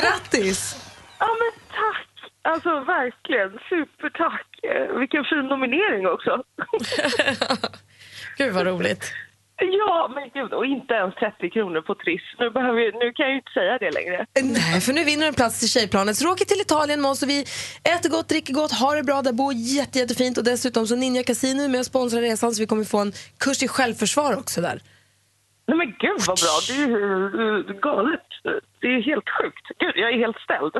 Grattis! 0.00 0.76
Ja 1.18 1.26
men 1.26 1.60
tack! 1.70 2.32
Alltså 2.42 2.80
verkligen, 2.80 3.50
supertack. 3.68 4.46
Vilken 4.98 5.24
fin 5.24 5.46
nominering 5.46 6.06
också. 6.06 6.42
Gud 8.38 8.52
vad 8.54 8.66
roligt. 8.66 9.12
Ja, 9.58 10.10
men 10.14 10.30
gud, 10.42 10.52
och 10.52 10.66
inte 10.66 10.94
ens 10.94 11.14
30 11.14 11.50
kronor 11.50 11.80
på 11.80 11.94
Triss. 11.94 12.22
Nu, 12.38 12.50
behöver, 12.50 12.80
jag- 12.80 12.94
nu 12.94 13.12
kan 13.12 13.24
jag 13.26 13.30
ju 13.30 13.36
inte 13.36 13.50
säga 13.54 13.78
det 13.78 13.90
längre. 13.90 14.26
Nej, 14.42 14.80
för 14.80 14.92
nu 14.92 15.04
vinner 15.04 15.20
du 15.22 15.28
en 15.28 15.34
plats 15.34 15.60
till 15.60 15.68
tjejplanet. 15.68 16.16
Så 16.16 16.24
du 16.24 16.30
åker 16.30 16.44
till 16.44 16.60
Italien 16.60 17.00
med 17.00 17.10
oss 17.10 17.22
och 17.22 17.28
vi 17.28 17.40
äter 17.94 18.10
gott, 18.10 18.28
dricker 18.28 18.52
gott, 18.54 18.72
har 18.72 18.96
det 18.96 19.02
bra 19.02 19.22
där, 19.22 19.32
bor 19.32 19.52
jätte, 19.54 19.98
jättefint 19.98 20.38
och 20.38 20.44
dessutom 20.44 20.86
så 20.86 20.96
Ninja 20.96 21.22
Casino 21.22 21.62
är 21.62 21.68
med 21.68 21.80
och 21.80 21.86
sponsrar 21.86 22.20
resan 22.20 22.54
så 22.54 22.60
vi 22.62 22.66
kommer 22.66 22.84
få 22.84 22.98
en 22.98 23.12
kurs 23.38 23.62
i 23.62 23.68
självförsvar 23.68 24.36
också 24.38 24.60
där. 24.60 24.80
Nej 25.68 25.78
men 25.78 25.86
gud 25.86 26.20
vad 26.26 26.38
bra, 26.38 26.58
det 26.68 26.72
är 26.74 26.86
ju 26.86 27.80
galet. 27.80 28.20
Det 28.80 28.86
är 28.86 29.02
helt 29.02 29.24
sjukt. 29.38 29.66
Gud, 29.78 29.92
jag 29.96 30.10
är 30.12 30.18
helt 30.18 30.36
ställd. 30.36 30.72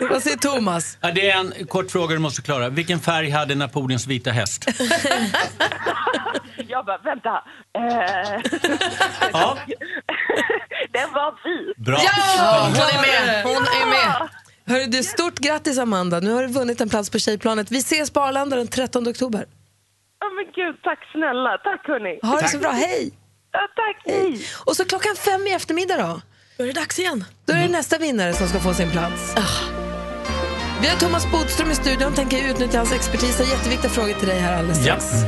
Vad 0.10 0.22
säger 0.22 0.36
Thomas? 0.36 0.98
Ja, 1.00 1.10
det 1.10 1.30
är 1.30 1.38
en 1.38 1.66
kort 1.66 1.90
fråga 1.90 2.14
du 2.14 2.18
måste 2.18 2.42
klara. 2.42 2.68
Vilken 2.68 3.00
färg 3.00 3.30
hade 3.30 3.54
Napoleons 3.54 4.06
vita 4.06 4.30
häst? 4.30 4.64
Jag 6.68 6.86
bara, 6.86 6.98
vänta. 6.98 7.44
Eh, 7.78 8.40
Ja. 9.32 9.58
Den 10.92 11.12
var 11.12 11.34
vit. 11.44 11.76
Bra. 11.76 11.98
Ja, 12.38 12.68
hon 12.68 12.76
är 12.76 13.00
med. 13.26 13.44
Hon 13.44 13.62
är 13.62 13.86
med. 13.86 14.28
Hörru, 14.68 14.86
du, 14.86 15.02
stort 15.02 15.38
grattis 15.38 15.78
Amanda. 15.78 16.20
Nu 16.20 16.30
har 16.32 16.42
du 16.42 16.48
vunnit 16.48 16.80
en 16.80 16.88
plats 16.88 17.10
på 17.10 17.18
tjejplanet. 17.18 17.70
Vi 17.70 17.78
ses 17.78 18.10
på 18.10 18.20
Arlanda 18.20 18.56
den 18.56 18.68
13 18.68 19.08
oktober. 19.08 19.46
Ja 20.26 20.30
men 20.36 20.46
gud, 20.54 20.74
tack 20.82 20.98
snälla. 21.12 21.58
Tack 21.68 21.82
hörni. 21.88 22.18
Ha 22.22 22.40
det 22.40 22.48
så 22.48 22.58
bra, 22.58 22.70
hej! 22.70 23.12
Ja, 23.52 23.60
tack, 23.76 24.02
hej. 24.14 24.40
Och 24.66 24.76
så 24.76 24.84
klockan 24.84 25.16
fem 25.16 25.46
i 25.46 25.52
eftermiddag 25.52 25.96
då? 25.96 26.20
Då 26.56 26.62
är 26.64 26.66
det 26.66 26.72
dags 26.72 26.98
igen. 26.98 27.24
Då 27.44 27.52
är 27.52 27.56
det 27.62 27.68
nästa 27.68 27.98
vinnare 27.98 28.32
som 28.32 28.48
ska 28.48 28.58
få 28.60 28.74
sin 28.74 28.90
plats. 28.90 29.34
Vi 30.82 30.88
har 30.88 30.96
Thomas 30.96 31.30
Bodström 31.32 31.70
i 31.70 31.74
studion, 31.74 32.14
tänker 32.14 32.50
utnyttja 32.50 32.78
hans 32.78 32.92
expertis. 32.92 33.36
Jag 33.38 33.46
har 33.46 33.52
jätteviktiga 33.52 33.90
frågor 33.90 34.12
till 34.14 34.28
dig 34.28 34.38
här 34.38 34.58
alldeles 34.58 34.86
Ja. 34.86 34.98
strax. 35.00 35.22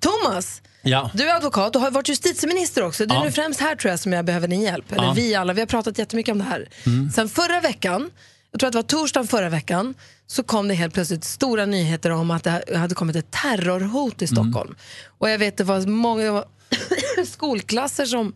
Thomas, 0.00 0.62
Ja. 0.82 1.10
du 1.14 1.28
är 1.30 1.34
advokat 1.36 1.76
och 1.76 1.82
har 1.82 1.90
varit 1.90 2.08
justitieminister 2.08 2.82
också. 2.86 3.06
Det 3.06 3.14
är 3.14 3.16
Ja. 3.16 3.24
nu 3.24 3.32
främst 3.32 3.60
här 3.60 3.76
tror 3.76 3.90
jag 3.90 4.00
som 4.00 4.12
jag 4.12 4.24
behöver 4.24 4.48
din 4.48 4.60
hjälp. 4.62 4.92
Eller 4.92 5.04
Ja. 5.04 5.12
vi 5.16 5.34
alla, 5.34 5.52
vi 5.52 5.60
har 5.60 5.66
pratat 5.66 5.98
jättemycket 5.98 6.32
om 6.32 6.38
det 6.38 6.44
här. 6.44 6.68
Mm. 6.86 7.10
Sen 7.10 7.28
förra 7.28 7.60
veckan, 7.60 8.10
jag 8.50 8.60
tror 8.60 8.68
att 8.68 8.72
det 8.72 8.78
var 8.78 8.82
torsdagen 8.82 9.26
förra 9.28 9.48
veckan, 9.48 9.94
så 10.30 10.42
kom 10.42 10.68
det 10.68 10.74
helt 10.74 10.94
plötsligt 10.94 11.24
stora 11.24 11.66
nyheter 11.66 12.10
om 12.10 12.30
att 12.30 12.44
det 12.44 12.76
hade 12.76 12.94
kommit 12.94 13.16
ett 13.16 13.30
terrorhot 13.30 14.22
i 14.22 14.26
Stockholm. 14.26 14.74
Och 15.18 15.30
jag 15.30 15.38
vet 15.38 15.56
det 15.56 15.64
var 15.64 15.86
många 15.86 16.24
det 16.24 16.30
var 17.16 17.24
skolklasser 17.24 18.06
som 18.06 18.34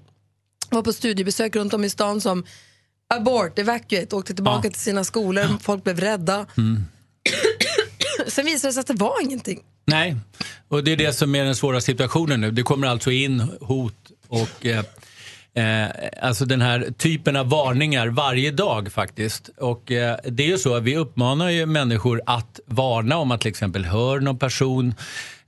var 0.70 0.82
på 0.82 0.92
studiebesök 0.92 1.56
runt 1.56 1.74
om 1.74 1.84
i 1.84 1.90
stan 1.90 2.20
som 2.20 2.44
abort, 3.14 3.58
evacuate, 3.58 4.16
åkte 4.16 4.34
tillbaka 4.34 4.70
till 4.70 4.80
sina 4.80 5.04
skolor, 5.04 5.58
folk 5.60 5.84
blev 5.84 6.00
rädda. 6.00 6.46
Mm. 6.56 6.84
Sen 8.26 8.44
visade 8.44 8.68
det 8.68 8.72
sig 8.72 8.80
att 8.80 8.86
det 8.86 8.94
var 8.94 9.22
ingenting. 9.22 9.60
Nej, 9.84 10.16
och 10.68 10.84
det 10.84 10.92
är 10.92 10.96
det 10.96 11.12
som 11.12 11.34
är 11.34 11.44
den 11.44 11.56
svåra 11.56 11.80
situationen 11.80 12.40
nu. 12.40 12.50
Det 12.50 12.62
kommer 12.62 12.86
alltså 12.86 13.10
in 13.10 13.40
hot 13.60 14.10
och 14.28 14.66
eh, 14.66 14.84
eh, 15.54 15.86
alltså 16.22 16.44
den 16.44 16.60
här 16.60 16.92
typen 16.98 17.36
av 17.36 17.48
varningar 17.48 18.06
varje 18.08 18.50
dag 18.50 18.92
faktiskt. 18.92 19.48
Och 19.48 19.92
eh, 19.92 20.16
det 20.24 20.42
är 20.42 20.48
ju 20.48 20.58
så 20.58 20.74
att 20.74 20.82
vi 20.82 20.96
uppmanar 20.96 21.48
ju 21.48 21.66
människor 21.66 22.22
att 22.26 22.60
varna 22.66 23.18
om 23.18 23.30
att 23.30 23.40
till 23.40 23.50
exempel 23.50 23.84
hör 23.84 24.20
någon 24.20 24.38
person 24.38 24.94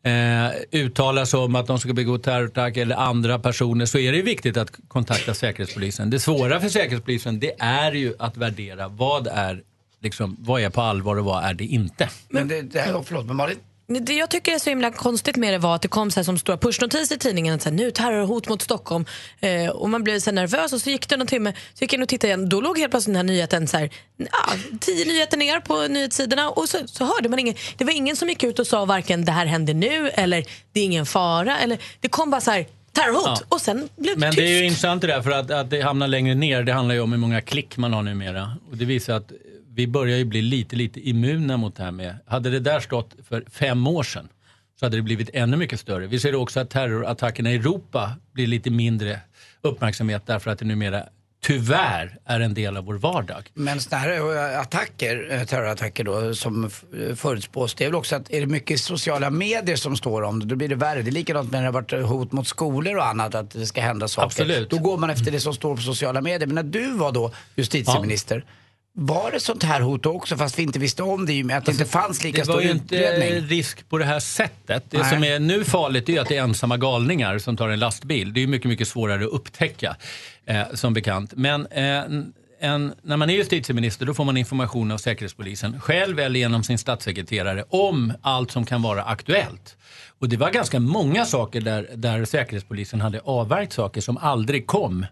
eh, 0.05 0.81
uttalar 0.81 1.25
sig 1.25 1.41
om 1.41 1.57
att 1.57 1.67
de 1.67 1.79
ska 1.79 1.93
begå 1.93 2.19
terrorattack 2.19 2.77
eller 2.77 2.97
andra 2.97 3.39
personer 3.39 3.87
så 3.87 3.99
är 3.99 4.13
det 4.13 4.23
viktigt 4.23 4.57
att 4.57 4.71
kontakta 4.89 5.35
Säkerhetspolisen. 5.35 6.11
Det 6.11 6.21
svåra 6.21 6.61
för 6.61 6.69
Säkerhetspolisen 6.69 7.41
det 7.41 7.53
är 7.59 7.93
ju 7.93 8.15
att 8.19 8.37
värdera 8.37 8.89
vad 8.89 9.27
är, 9.27 9.63
liksom, 10.01 10.37
vad 10.39 10.63
är 10.63 10.71
på 10.71 10.81
allvar 10.81 11.17
och 11.17 11.25
vad 11.25 11.45
är 11.45 11.55
det 11.55 11.65
inte. 11.65 12.09
Men 12.29 12.49
det, 12.49 12.63
det 12.63 12.81
här, 12.81 13.03
förlåt, 13.05 13.27
men 13.27 13.37
Malin? 13.37 13.59
Det 13.87 14.13
jag 14.15 14.31
tycker 14.31 14.53
är 14.55 14.59
så 14.59 14.71
himla 14.71 14.91
konstigt 14.91 15.37
med 15.37 15.53
det 15.55 15.59
var 15.59 15.75
att 15.75 15.83
det 15.83 15.89
kom 15.89 16.11
så 16.11 16.25
som 16.25 16.39
stora 16.39 16.57
pushnotiser 16.59 17.17
i 17.17 17.19
tidningen 17.19 17.55
att 17.55 17.63
så 17.63 17.69
här, 17.69 17.77
nu 17.77 17.91
terrorhot 17.91 18.49
mot 18.49 18.63
Stockholm 18.63 19.05
eh, 19.41 19.69
och 19.69 19.91
man 19.91 20.05
blev 20.05 20.19
så 20.21 20.33
nervös 20.33 20.73
och 20.73 20.81
så 20.81 20.91
gick 20.91 21.09
det 21.09 21.17
någon 21.17 21.27
timme 21.27 21.53
så 21.75 21.85
gick 21.85 21.93
jag 21.93 21.99
in 21.99 22.03
och 22.03 22.09
tittade 22.09 22.29
igen 22.29 22.49
då 22.49 22.61
låg 22.61 22.79
helt 22.79 22.91
plötsligt 22.91 23.15
den 23.15 23.29
här 23.29 23.35
nyheten 23.35 23.69
så 23.69 23.77
här, 23.77 23.91
ja, 24.17 24.53
tio 24.81 25.05
nyheter 25.05 25.37
ner 25.37 25.61
på 25.61 25.87
nyhetssidorna 25.89 26.51
och 26.51 26.69
så, 26.69 26.79
så 26.87 27.05
hörde 27.05 27.29
man 27.29 27.39
ingen 27.39 27.55
det 27.77 27.85
var 27.85 27.93
ingen 27.93 28.17
som 28.17 28.29
gick 28.29 28.43
ut 28.45 28.59
och 28.59 28.67
sa 28.67 28.85
varken 28.85 29.25
det 29.25 29.33
här 29.33 29.47
händer 29.47 29.75
nu 29.75 30.09
eller 30.09 30.45
det 30.73 30.81
är 30.81 30.85
ingen 30.85 31.07
fara 31.07 31.59
eller 31.59 31.79
det 32.01 32.09
kom 32.09 32.31
bara 32.31 32.41
så 32.41 32.51
här 32.51 32.67
terrorhot 32.93 33.25
Ja. 33.27 33.47
och 33.49 33.61
sen 33.61 33.89
blev 33.97 34.15
det 34.15 34.21
Men 34.21 34.31
tyst. 34.31 34.39
det 34.39 34.45
är 34.55 34.59
ju 34.61 34.65
intressant 34.65 35.01
det 35.01 35.07
där 35.07 35.23
för 35.23 35.31
att, 35.31 35.51
att 35.51 35.71
det 35.71 35.81
hamnar 35.81 36.09
längre 36.09 36.35
ner. 36.35 36.63
Det 36.63 36.73
handlar 36.73 36.95
ju 36.95 37.01
om 37.01 37.13
hur 37.13 37.19
många 37.19 37.41
klick 37.41 37.77
man 37.77 37.93
har 37.93 38.03
numera. 38.03 38.57
Och 38.71 38.77
det 38.77 38.85
visar 38.85 39.15
att 39.17 39.33
vi 39.75 39.87
börjar 39.87 40.19
ju 40.19 40.25
bli 40.25 40.43
lite, 40.43 40.77
lite 40.77 41.09
immuna 41.09 41.57
mot 41.57 41.77
det 41.77 41.83
här 41.83 41.91
med. 41.91 42.17
Hade 42.27 42.51
det 42.51 42.61
där 42.61 42.81
stått 42.81 43.15
för 43.29 43.45
fem 43.51 43.87
år 43.87 44.03
sedan 44.03 44.29
så 44.81 44.87
hade 44.87 44.97
det 44.97 45.03
blivit 45.03 45.31
ännu 45.33 45.57
mycket 45.57 45.81
större. 45.81 46.07
Vi 46.07 46.21
ser 46.21 46.35
också 46.35 46.61
att 46.61 46.71
terrorattackerna 46.71 47.53
i 47.53 47.55
Europa 47.55 48.13
blir 48.33 48.47
lite 48.47 48.71
mindre 48.71 49.21
uppmärksamhet 49.63 50.23
därför 50.27 50.51
att 50.51 50.59
det 50.59 50.65
numera 50.65 51.03
tyvärr 51.43 52.19
är 52.25 52.41
en 52.41 52.55
del 52.55 52.77
av 52.77 52.85
vår 52.85 52.95
vardag. 52.95 53.51
Men 53.55 53.81
sådana 53.81 54.03
här 54.03 54.53
eh, 54.53 54.61
attacker, 54.61 55.29
eh, 55.31 55.45
terrorattacker 55.45 56.05
då, 56.05 56.35
som 56.35 56.71
förutspås, 57.17 57.75
det 57.75 57.85
är 57.85 57.89
väl 57.89 57.95
också 57.95 58.17
att 58.17 58.31
är 58.31 58.41
det 58.41 58.47
mycket 58.47 58.81
sociala 58.81 59.31
medier 59.31 59.77
som 59.77 59.97
står 59.97 60.23
om 60.23 60.41
det, 60.41 60.47
då 60.47 60.57
blir 60.57 60.69
det 60.69 60.75
värre. 60.75 61.03
Det 61.03 61.11
är 61.11 61.13
likadant 61.13 61.53
när 61.53 61.61
det 61.61 61.67
har 61.67 61.73
varit 61.73 61.93
hot 61.93 62.33
mot 62.33 62.47
skolor 62.47 62.97
och 62.97 63.07
annat, 63.07 63.35
att 63.35 63.51
det 63.51 63.67
ska 63.67 63.81
hända 63.81 64.09
saker. 64.09 64.27
Absolut. 64.27 64.71
Då 64.71 64.79
går 64.79 64.97
man 64.99 65.11
efter 65.11 65.31
det 65.31 65.41
som 65.41 65.55
står 65.55 65.77
på 65.77 65.83
sociala 65.83 66.21
medier. 66.21 66.47
Men 66.47 66.55
när 66.55 66.63
du 66.63 66.93
var 66.93 67.13
då 67.13 67.33
justitieminister, 67.57 68.45
var 68.97 69.31
det 69.31 69.41
sånt 69.41 69.63
här 69.63 69.81
hot 69.81 70.07
också 70.07 70.37
fast 70.37 70.59
vi 70.59 70.63
inte 70.63 70.79
visste 70.79 71.03
om 71.03 71.27
det 71.27 71.33
i 71.33 71.43
och 71.43 71.47
med 71.47 71.59
att 71.59 71.65
det 71.65 71.73
inte 71.73 71.85
fanns 71.85 72.25
lika 72.25 72.43
Det 72.43 72.49
var 72.49 72.55
stor 72.55 72.63
ju 72.65 72.71
inte 72.71 72.97
utbredning? 72.97 73.49
risk 73.49 73.89
på 73.89 73.99
det 73.99 74.05
här 74.05 74.21
sättet. 74.21 74.85
Det 74.91 74.99
Nej. 74.99 75.11
som 75.11 75.25
är 75.25 75.39
nu 75.39 75.65
farligt 75.65 76.09
är 76.09 76.21
att 76.21 76.29
det 76.29 76.37
är 76.37 76.43
ensamma 76.43 76.77
galningar 76.77 77.39
som 77.39 77.57
tar 77.57 77.69
en 77.69 77.79
lastbil. 77.79 78.33
Det 78.33 78.43
är 78.43 78.47
mycket, 78.47 78.69
mycket 78.69 78.89
svårare 78.89 79.25
att 79.25 79.31
upptäcka 79.33 79.97
eh, 80.47 80.63
som 80.75 80.95
bekant. 80.95 81.33
Men 81.37 81.67
eh, 81.67 82.03
en, 82.61 82.95
när 83.03 83.17
man 83.17 83.31
är 83.31 83.35
justitieminister 83.35 84.07
då 84.07 84.15
får 84.15 84.25
man 84.25 84.37
information 84.37 84.91
av 84.91 84.99
Säkerhetspolisen 84.99 85.81
själv 85.81 86.19
eller 86.21 86.41
genom 86.41 86.63
sin 86.63 86.79
statssekreterare 86.79 87.65
om 87.69 88.13
allt 88.23 88.51
som 88.51 88.67
kan 88.67 88.83
vara 88.83 89.03
aktuellt. 89.03 89.77
Och 90.19 90.29
det 90.29 90.37
var 90.37 90.51
ganska 90.51 90.81
många 90.81 91.25
saker 91.27 91.61
där, 91.61 91.89
där 91.95 92.25
Säkerhetspolisen 92.25 93.01
hade 93.01 93.21
avvärjt 93.21 93.73
saker 93.73 94.01
som 94.01 94.17
aldrig 94.17 94.67
kom 94.67 95.07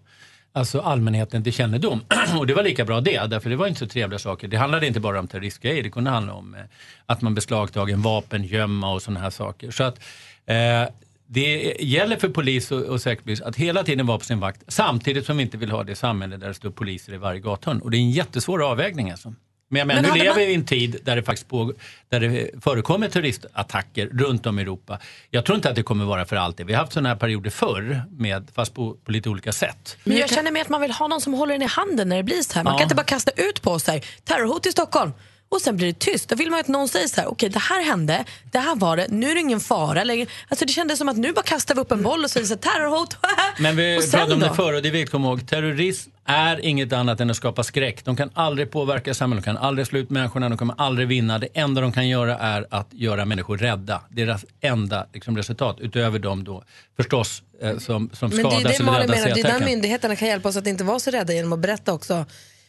alltså 0.53 0.80
allmänheten 0.80 1.44
till 1.44 1.53
kännedom. 1.53 2.00
Och 2.38 2.46
det 2.46 2.55
var 2.55 2.62
lika 2.62 2.84
bra 2.84 3.00
det, 3.00 3.26
därför 3.26 3.50
det 3.50 3.57
var 3.57 3.66
inte 3.66 3.78
så 3.78 3.86
trevliga 3.86 4.18
saker. 4.18 4.48
Det 4.48 4.57
handlade 4.57 4.86
inte 4.86 5.00
bara 5.00 5.20
om 5.20 5.28
terroristgrejer, 5.28 5.82
det 5.82 5.90
kunde 5.90 6.11
handla 6.11 6.32
om 6.32 6.55
eh, 6.55 6.61
att 7.07 7.22
man 7.22 7.34
beslagtagen 7.34 8.03
vapen, 8.03 8.44
gömma 8.44 8.92
och 8.92 9.03
sådana 9.03 9.20
här 9.20 9.30
saker. 9.30 9.70
Så 9.70 9.84
att 9.84 9.98
eh, 10.46 10.88
det 11.26 11.76
gäller 11.80 12.16
för 12.16 12.28
polis 12.28 12.70
och, 12.70 12.82
och 12.82 13.00
säkerhetspolis 13.00 13.40
att 13.40 13.57
hela 13.57 13.82
tiden 13.82 14.07
vara 14.07 14.18
på 14.18 14.24
sin 14.24 14.40
vakt 14.40 14.62
samtidigt 14.68 15.26
som 15.26 15.36
vi 15.36 15.42
inte 15.42 15.57
vill 15.57 15.70
ha 15.70 15.84
det 15.84 15.94
samhälle 15.94 16.36
där 16.36 16.48
det 16.48 16.55
står 16.55 16.70
poliser 16.70 17.14
i 17.14 17.16
varje 17.16 17.40
gathörn. 17.40 17.80
Och 17.80 17.90
det 17.90 17.96
är 17.96 17.98
en 17.98 18.11
jättesvår 18.11 18.70
avvägning 18.70 19.11
alltså. 19.11 19.34
Men, 19.73 19.79
jag 19.79 19.87
menar, 19.87 20.03
Men 20.03 20.11
nu 20.12 20.18
lever 20.18 20.31
man- 20.31 20.39
vi 20.39 20.45
i 20.45 20.55
en 20.55 20.64
tid 20.64 20.97
där 21.05 21.16
det 21.16 21.23
faktiskt 21.23 21.49
på, 21.49 21.73
där 22.09 22.20
det 22.20 22.51
förekommer 22.64 23.09
terroristattacker 23.09 24.07
runt 24.07 24.47
om 24.47 24.59
i 24.59 24.62
Europa. 24.62 24.99
Jag 25.31 25.45
tror 25.45 25.57
inte 25.57 25.68
att 25.70 25.77
det 25.77 25.83
kommer 25.83 26.05
vara 26.05 26.25
för 26.25 26.37
alltid. 26.37 26.66
Vi 26.66 26.73
har 26.73 26.81
haft 26.81 26.93
sådana 26.93 27.09
här 27.09 27.16
perioder 27.16 27.51
förr, 27.51 28.03
med, 28.11 28.49
fast 28.55 28.75
på, 28.75 28.95
på 29.05 29.12
lite 29.12 29.29
olika 29.29 29.53
sätt. 29.53 29.97
Men 30.05 30.16
jag 30.16 30.31
känner 30.31 30.51
mig 30.51 30.62
att 30.62 30.68
man 30.68 30.81
vill 30.81 30.91
ha 30.91 31.09
någon 31.09 31.20
som 31.20 31.35
håller 31.35 31.53
den 31.55 31.62
i 31.62 31.66
handen 31.66 32.09
när 32.09 32.16
det 32.16 32.23
blir 32.23 32.43
så 32.43 32.55
här. 32.55 32.64
Man 32.64 32.73
Ja. 32.73 32.79
kan 32.79 32.85
inte 32.85 32.95
bara 32.95 33.05
kasta 33.05 33.31
ut 33.37 33.62
på 33.62 33.70
oss 33.70 33.87
här, 33.87 34.05
terrorhot 34.25 34.66
i 34.66 34.73
Stockholm. 34.73 35.12
Och 35.53 35.61
sen 35.61 35.76
blir 35.76 35.86
det 35.86 35.98
tyst. 35.98 36.28
Då 36.28 36.36
vill 36.36 36.50
man 36.50 36.61
att 36.61 36.68
någon 36.68 36.88
säger 36.88 37.09
så 37.09 37.20
här, 37.20 37.28
okej 37.28 37.48
det 37.48 37.59
här 37.59 37.84
hände, 37.84 38.24
det 38.53 38.59
här 38.59 38.74
var 38.74 38.96
det, 38.96 39.07
nu 39.11 39.30
är 39.30 39.34
det 39.34 39.40
ingen 39.40 39.61
fara 39.61 40.05
längre. 40.05 40.26
Alltså 40.48 40.64
det 40.64 40.72
kändes 40.72 40.98
som 40.98 41.09
att 41.09 41.16
nu 41.16 41.32
bara 41.32 41.42
kastar 41.42 41.74
vi 41.74 41.80
upp 41.80 41.92
en 41.92 42.03
boll 42.03 42.24
och 42.24 42.30
säger 42.30 42.46
så 42.46 42.55
här, 42.55 42.61
terrorhot. 42.61 43.16
Men 43.59 43.76
vi 43.76 44.11
pratade 44.11 44.34
om 44.34 44.40
det 44.40 44.55
förr 44.55 44.72
och 44.72 44.82
det 44.82 44.88
är 44.88 44.92
viktigt 44.92 45.09
att 45.09 45.12
komma 45.12 45.28
ihåg. 45.28 45.48
Terrorism 45.48 46.11
är 46.24 46.61
inget 46.61 46.92
annat 46.92 47.20
än 47.20 47.30
att 47.30 47.36
skapa 47.36 47.62
skräck. 47.62 48.05
De 48.05 48.16
kan 48.16 48.30
aldrig 48.34 48.70
påverka 48.70 49.14
samhället, 49.14 49.44
de 49.44 49.53
kan 49.55 49.64
aldrig 49.64 49.86
slå 49.86 49.98
ut 49.98 50.11
människorna, 50.11 50.48
de 50.48 50.59
kommer 50.59 50.74
aldrig 50.78 51.09
vinna. 51.09 51.38
Det 51.38 51.48
enda 51.55 51.80
de 51.80 51.92
kan 51.92 52.09
göra 52.09 52.38
är 52.38 52.66
att 52.70 52.88
göra 52.90 53.24
människor 53.24 53.59
rädda. 53.59 54.03
Deras 54.09 54.44
enda 54.61 55.07
liksom, 55.12 55.36
resultat, 55.36 55.76
utöver 55.80 56.18
de 56.18 56.44
då 56.44 56.64
förstås 56.96 57.42
eh, 57.62 57.78
som, 57.78 58.11
som 58.12 58.28
Men 58.28 58.30
det 58.30 58.36
skadas 58.38 58.64
är 58.64 58.68
det 58.68 58.74
eller 58.74 58.84
Malin 58.84 59.00
räddas 59.00 59.24
menar, 59.24 59.34
det 59.34 59.40
är 59.40 59.59
där 59.59 59.66
myndigheterna 59.66 60.16
kan 60.16 60.28
hjälpa 60.28 60.48
oss 60.48 60.57
att 60.57 60.66
inte 60.66 60.84
vara 60.84 60.98
så 60.98 61.11
rädda 61.11 61.32
genom 61.32 61.53
att 61.53 61.59
berätta 61.59 61.92
också 61.92 62.24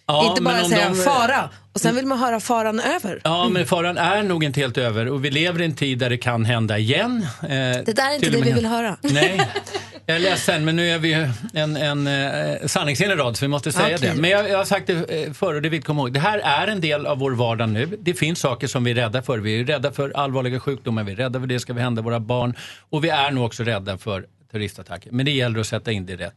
Ja, 0.06 0.30
inte 0.30 0.42
bara 0.42 0.64
säga 0.64 0.90
de- 0.90 0.96
fara 0.96 1.50
och 1.74 1.80
sen 1.82 1.96
vill 1.96 2.06
man 2.06 2.20
höra 2.20 2.40
faran 2.40 2.80
över. 2.80 3.22
Ja, 3.24 3.50
men 3.50 3.66
faran 3.66 3.98
är 3.98 4.24
nog 4.24 4.44
inte 4.44 4.60
helt 4.60 4.78
över 4.78 5.08
och 5.08 5.26
vi 5.26 5.32
lever 5.32 5.62
i 5.62 5.66
en 5.66 5.76
tid 5.76 5.98
där 6.00 6.10
det 6.10 6.18
kan 6.18 6.46
hända 6.46 6.78
igen. 6.78 7.28
Eh, 7.42 7.48
Det 7.50 7.96
där 7.96 8.10
är 8.12 8.16
inte 8.16 8.30
det 8.30 8.42
vi 8.42 8.52
vill 8.52 8.66
höra. 8.66 8.98
Nej, 9.02 9.42
jag 10.06 10.16
är 10.16 10.20
ledsen 10.20 10.66
men 10.66 10.76
nu 10.76 10.90
är 10.90 11.00
vi 11.00 11.08
ju 11.14 11.30
en, 11.54 11.78
en 11.78 12.08
eh, 12.08 12.58
sanningsenlig 12.66 13.20
rad 13.20 13.38
så 13.38 13.46
vi 13.46 13.50
måste 13.50 13.72
säga 13.72 13.96
Okej. 13.96 14.10
det. 14.16 14.22
Men 14.22 14.30
jag, 14.30 14.50
jag 14.50 14.58
har 14.58 14.66
sagt 14.66 14.88
det 14.88 15.24
eh, 15.24 15.34
förr 15.34 15.54
och 15.56 15.62
det 15.62 15.78
att 15.78 15.86
komma 15.86 16.02
ihåg. 16.02 16.14
Det 16.14 16.20
här 16.20 16.40
är 16.40 16.68
en 16.68 16.82
del 16.82 17.06
av 17.06 17.18
vår 17.20 17.32
vardag 17.32 17.70
nu. 17.70 17.86
Det 18.00 18.14
finns 18.14 18.40
saker 18.40 18.68
som 18.68 18.84
vi 18.84 18.92
är 18.92 18.96
rädda 18.96 19.22
för. 19.22 19.38
Vi 19.40 19.60
är 19.60 19.66
rädda 19.66 19.92
för 19.92 20.12
allvarliga 20.18 20.60
sjukdomar, 20.60 21.04
vi 21.04 21.12
är 21.12 21.16
rädda 21.16 21.40
för 21.40 21.48
det 21.48 21.60
ska 21.60 21.74
vi 21.74 21.82
hända 21.82 22.02
våra 22.02 22.20
barn 22.20 22.54
och 22.90 23.04
vi 23.04 23.10
är 23.10 23.32
nog 23.32 23.46
också 23.46 23.64
rädda 23.64 23.98
för 23.98 24.26
terroristattacker. 24.52 25.12
Men 25.12 25.26
det 25.26 25.32
gäller 25.32 25.60
att 25.60 25.68
sätta 25.68 25.92
in 25.92 26.06
det 26.06 26.14
i 26.14 26.16
rätt 26.16 26.36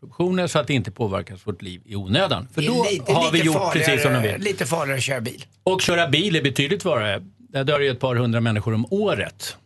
proportioner 0.00 0.46
så 0.46 0.58
att 0.58 0.66
det 0.66 0.74
inte 0.74 0.90
påverkar 0.90 1.38
vårt 1.44 1.62
liv 1.62 1.82
i 1.84 1.96
onödan. 1.96 2.48
För 2.54 2.62
då 2.62 2.86
lite- 2.90 3.12
har 3.12 3.32
vi 3.32 3.42
gjort 3.42 3.72
precis 3.72 4.02
som 4.02 4.12
de 4.12 4.22
vill. 4.22 4.40
Lite 4.40 4.66
farligare 4.66 4.98
att 4.98 5.04
köra 5.04 5.20
bil. 5.20 5.44
Och 5.62 5.80
köra 5.82 6.08
bil 6.08 6.36
är 6.36 6.42
betydligt 6.42 6.82
farligare. 6.82 7.22
Där 7.38 7.64
dör 7.64 7.80
ju 7.80 7.90
ett 7.90 8.00
par 8.00 8.16
hundra 8.16 8.40
människor 8.40 8.74
om 8.74 8.86
året. 8.90 9.56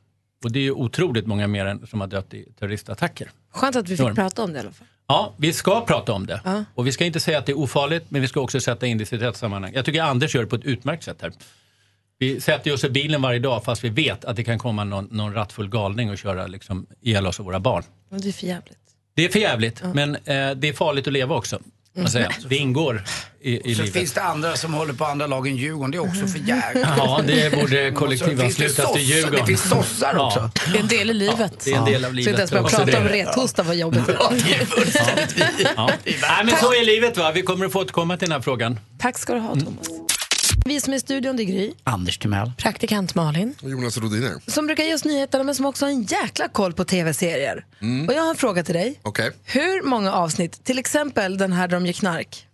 Och 0.45 0.53
det 0.53 0.59
är 0.59 0.63
ju 0.63 0.73
otroligt 0.73 1.27
många 1.27 1.47
mer 1.47 1.67
än 1.67 1.87
som 1.87 2.01
har 2.01 2.07
dött 2.09 2.35
i 2.35 2.45
terroristattacker. 2.59 3.31
Skönt 3.53 3.77
att 3.77 3.89
vi 3.89 3.97
fick 3.97 4.15
prata 4.15 4.43
om 4.43 4.53
det 4.53 4.57
i 4.57 4.61
alla 4.61 4.73
fall. 4.73 4.87
Ja, 5.07 5.35
vi 5.37 5.53
ska 5.53 5.81
prata 5.81 6.13
om 6.13 6.27
det. 6.27 6.65
Och 6.75 6.87
vi 6.87 6.93
ska 6.93 7.05
inte 7.05 7.21
säga 7.21 7.39
att 7.39 7.47
det 7.47 7.53
är 7.53 7.59
ofarligt, 7.59 8.11
men 8.11 8.21
vi 8.21 8.29
ska 8.29 8.41
också 8.41 8.61
sätta 8.61 8.87
in 8.87 8.99
det 8.99 9.03
i 9.03 9.07
sitt 9.07 9.23
rätt 9.23 9.37
sammanhang. 9.37 9.73
Jag 9.75 9.85
tycker 9.85 10.03
Anders 10.03 10.35
gör 10.35 10.43
det 10.43 10.49
på 10.49 10.57
ett 10.57 10.65
utmärkt 10.65 11.03
sätt 11.05 11.23
här. 11.23 11.33
Vi 12.19 12.41
sätter 12.41 12.69
ju 12.71 12.75
oss 12.75 12.85
i 12.85 12.91
bilen 12.91 13.23
varje 13.23 13.39
dag 13.39 13.65
fast 13.65 13.85
vi 13.85 13.89
vet 13.89 14.25
att 14.25 14.37
det 14.37 14.45
kan 14.45 14.59
komma 14.59 14.85
någon, 14.85 15.05
någon 15.11 15.35
rattfull 15.35 15.69
galning 15.69 16.11
och 16.11 16.19
köra 16.19 16.47
liksom, 16.47 16.87
ihjäl 17.01 17.27
oss 17.27 17.39
och 17.39 17.45
våra 17.45 17.61
barn. 17.61 17.83
Men 18.09 18.21
det 18.21 18.29
är 18.29 18.33
för 18.33 18.47
jävligt. 18.47 18.79
Det 19.15 19.25
är 19.25 19.29
för 19.29 19.39
jävligt, 19.39 19.83
men 19.95 20.15
eh, 20.15 20.21
det 20.57 20.69
är 20.69 20.73
farligt 20.73 21.07
att 21.07 21.13
leva 21.13 21.35
också. 21.35 21.59
Man 21.97 22.11
säger. 22.11 22.37
Det 22.49 22.57
ingår 22.57 23.05
i, 23.41 23.71
i 23.71 23.75
Så 23.75 23.81
livet. 23.83 23.93
finns 23.97 24.13
det 24.13 24.23
andra 24.23 24.57
som 24.57 24.75
håller 24.75 24.93
på 24.95 25.05
andra 25.05 25.27
lagen 25.27 25.57
Djurgården. 25.57 25.91
Det 25.91 25.97
är 25.97 26.01
också 26.01 26.27
för 26.27 26.39
jävligt. 26.39 26.87
Ja, 26.97 27.21
det 27.27 27.55
borde 27.61 27.91
så 27.91 27.97
kollektivanslutas 27.97 28.77
det 28.77 28.93
till 28.99 29.03
Djurgården. 29.03 29.41
Det 29.41 29.47
finns 29.47 29.69
sossar 29.69 30.13
Ja. 30.15 30.27
också. 30.27 30.51
Det 30.73 30.79
är 30.79 30.83
en 30.83 30.89
del 30.89 31.11
i 31.11 31.15
livet. 31.15 31.53
Det 31.65 31.73
är 31.73 31.79
en 31.79 31.85
del 31.85 32.05
av 32.05 32.09
Så 32.09 32.15
livet. 32.15 32.29
inte 32.31 32.41
ens 32.41 32.51
börja 32.51 32.63
prata 32.65 32.99
om 32.99 33.05
det. 33.05 33.13
rethosta 33.13 33.63
var 33.63 33.75
jobbigt. 33.75 34.03
Ja. 35.77 35.91
Nej, 36.05 36.45
men 36.45 36.57
så 36.61 36.73
är 36.75 36.85
livet 36.85 37.17
va. 37.17 37.33
Vi 37.35 37.43
kommer 37.43 37.67
att 37.67 37.73
få 37.73 37.81
återkomma 37.81 38.17
till 38.17 38.29
den 38.29 38.33
här 38.37 38.43
frågan. 38.43 38.79
Tack 38.99 39.19
ska 39.19 39.35
du 39.35 39.41
ha 39.41 39.55
Thomas. 39.55 39.89
Vi 40.65 40.81
som 40.81 40.93
är 40.93 40.97
i 40.97 41.01
studion, 41.01 41.37
det 41.37 41.43
är 41.43 41.45
Gry. 41.45 41.73
Anders 41.85 42.19
Timell. 42.19 42.53
Praktikant 42.59 43.15
Malin. 43.15 43.55
Och 43.63 43.71
Jonas 43.71 43.99
Rodiner. 43.99 44.35
Som 44.47 44.67
brukar 44.67 44.85
ge 44.85 44.95
oss 44.95 45.05
nyheterna 45.05 45.45
men 45.45 45.55
som 45.55 45.67
också 45.67 45.85
har 45.85 45.91
en 45.91 46.03
jäkla 46.03 46.49
koll 46.49 46.73
på 46.73 46.85
tv-serier. 46.85 47.67
Mm. 47.81 48.09
Och 48.09 48.15
jag 48.15 48.23
har 48.23 48.31
en 48.31 48.37
fråga 48.37 48.65
till 48.65 48.75
dig. 48.75 49.01
Okej. 49.03 49.31
Hur 49.45 49.83
många 49.83 50.13
avsnitt, 50.13 50.65
till 50.65 50.79
exempel 50.79 51.39
den 51.39 51.53
här 51.53 51.69
där 51.69 51.77
de 51.77 51.87
gör 51.87 51.93
knark. 51.93 52.47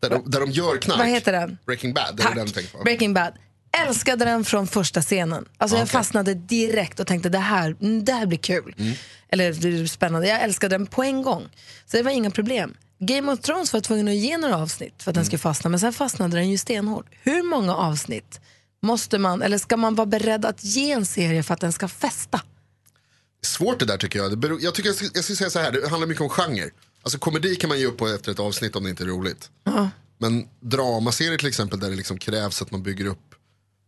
Där, 0.00 0.10
de, 0.10 0.30
där 0.30 0.40
de 0.40 0.50
gör 0.50 0.76
knark. 0.76 0.98
Vad 0.98 1.08
heter 1.08 1.32
den? 1.32 1.58
Breaking 1.66 1.94
Bad, 1.94 2.16
det 2.16 2.22
är 2.22 2.34
den. 2.34 2.48
Breaking 2.84 3.14
Bad. 3.14 3.32
Älskade 3.88 4.24
den 4.24 4.44
från 4.44 4.66
första 4.66 5.02
scenen. 5.02 5.48
Alltså 5.58 5.76
jag 5.76 5.84
Okej. 5.84 5.92
fastnade 5.92 6.34
direkt 6.34 7.00
och 7.00 7.06
tänkte 7.06 7.28
det 7.28 7.38
här, 7.38 7.76
det 8.02 8.12
här 8.12 8.26
blir 8.26 8.38
kul. 8.38 8.74
Mm. 8.78 8.92
Eller 9.28 9.52
det 9.52 9.68
är 9.68 9.86
spännande. 9.86 10.28
Jag 10.28 10.42
älskade 10.42 10.74
den 10.74 10.86
på 10.86 11.02
en 11.02 11.22
gång. 11.22 11.48
Så 11.86 11.96
det 11.96 12.02
var 12.02 12.10
inga 12.10 12.30
problem. 12.30 12.74
Game 13.06 13.32
of 13.32 13.40
Thrones 13.40 13.72
var 13.72 13.80
tvungen 13.80 14.08
att 14.08 14.14
ge 14.14 14.38
några 14.38 14.56
avsnitt 14.56 15.02
för 15.02 15.10
att 15.10 15.14
den 15.14 15.20
Mm. 15.20 15.26
skulle 15.26 15.38
fastna. 15.38 15.70
Men 15.70 15.80
sen 15.80 15.92
fastnade 15.92 16.36
den 16.36 16.50
ju 16.50 16.58
stenhårt. 16.58 17.06
Hur 17.22 17.42
många 17.42 17.74
avsnitt 17.76 18.40
måste 18.82 19.18
man, 19.18 19.42
eller 19.42 19.58
ska 19.58 19.76
man 19.76 19.94
vara 19.94 20.06
beredd 20.06 20.44
att 20.44 20.64
ge 20.64 20.92
en 20.92 21.06
serie 21.06 21.42
för 21.42 21.54
att 21.54 21.60
den 21.60 21.72
ska 21.72 21.88
fästa? 21.88 22.40
Svårt 23.44 23.78
det 23.78 23.84
där 23.84 23.96
tycker 23.98 24.18
jag. 24.18 24.38
Beror, 24.38 24.60
jag, 24.62 24.74
tycker 24.74 24.88
jag, 24.88 24.96
ska, 24.96 25.06
jag 25.14 25.24
ska 25.24 25.34
säga 25.34 25.50
så 25.50 25.58
här, 25.58 25.72
det 25.72 25.88
handlar 25.88 26.08
mycket 26.08 26.22
om 26.22 26.28
genre. 26.28 26.70
Alltså 27.02 27.18
komedi 27.18 27.56
kan 27.56 27.68
man 27.68 27.78
ge 27.80 27.86
upp 27.86 27.96
på 27.96 28.08
efter 28.08 28.32
ett 28.32 28.38
avsnitt 28.40 28.76
om 28.76 28.84
det 28.84 28.90
inte 28.90 29.02
är 29.04 29.06
roligt. 29.06 29.50
Men 30.18 30.48
dramaserier 30.60 31.38
till 31.38 31.48
exempel 31.48 31.80
där 31.80 31.90
det 31.90 31.96
liksom 31.96 32.18
krävs 32.18 32.62
att 32.62 32.70
man 32.70 32.82
bygger 32.82 33.06
upp 33.06 33.34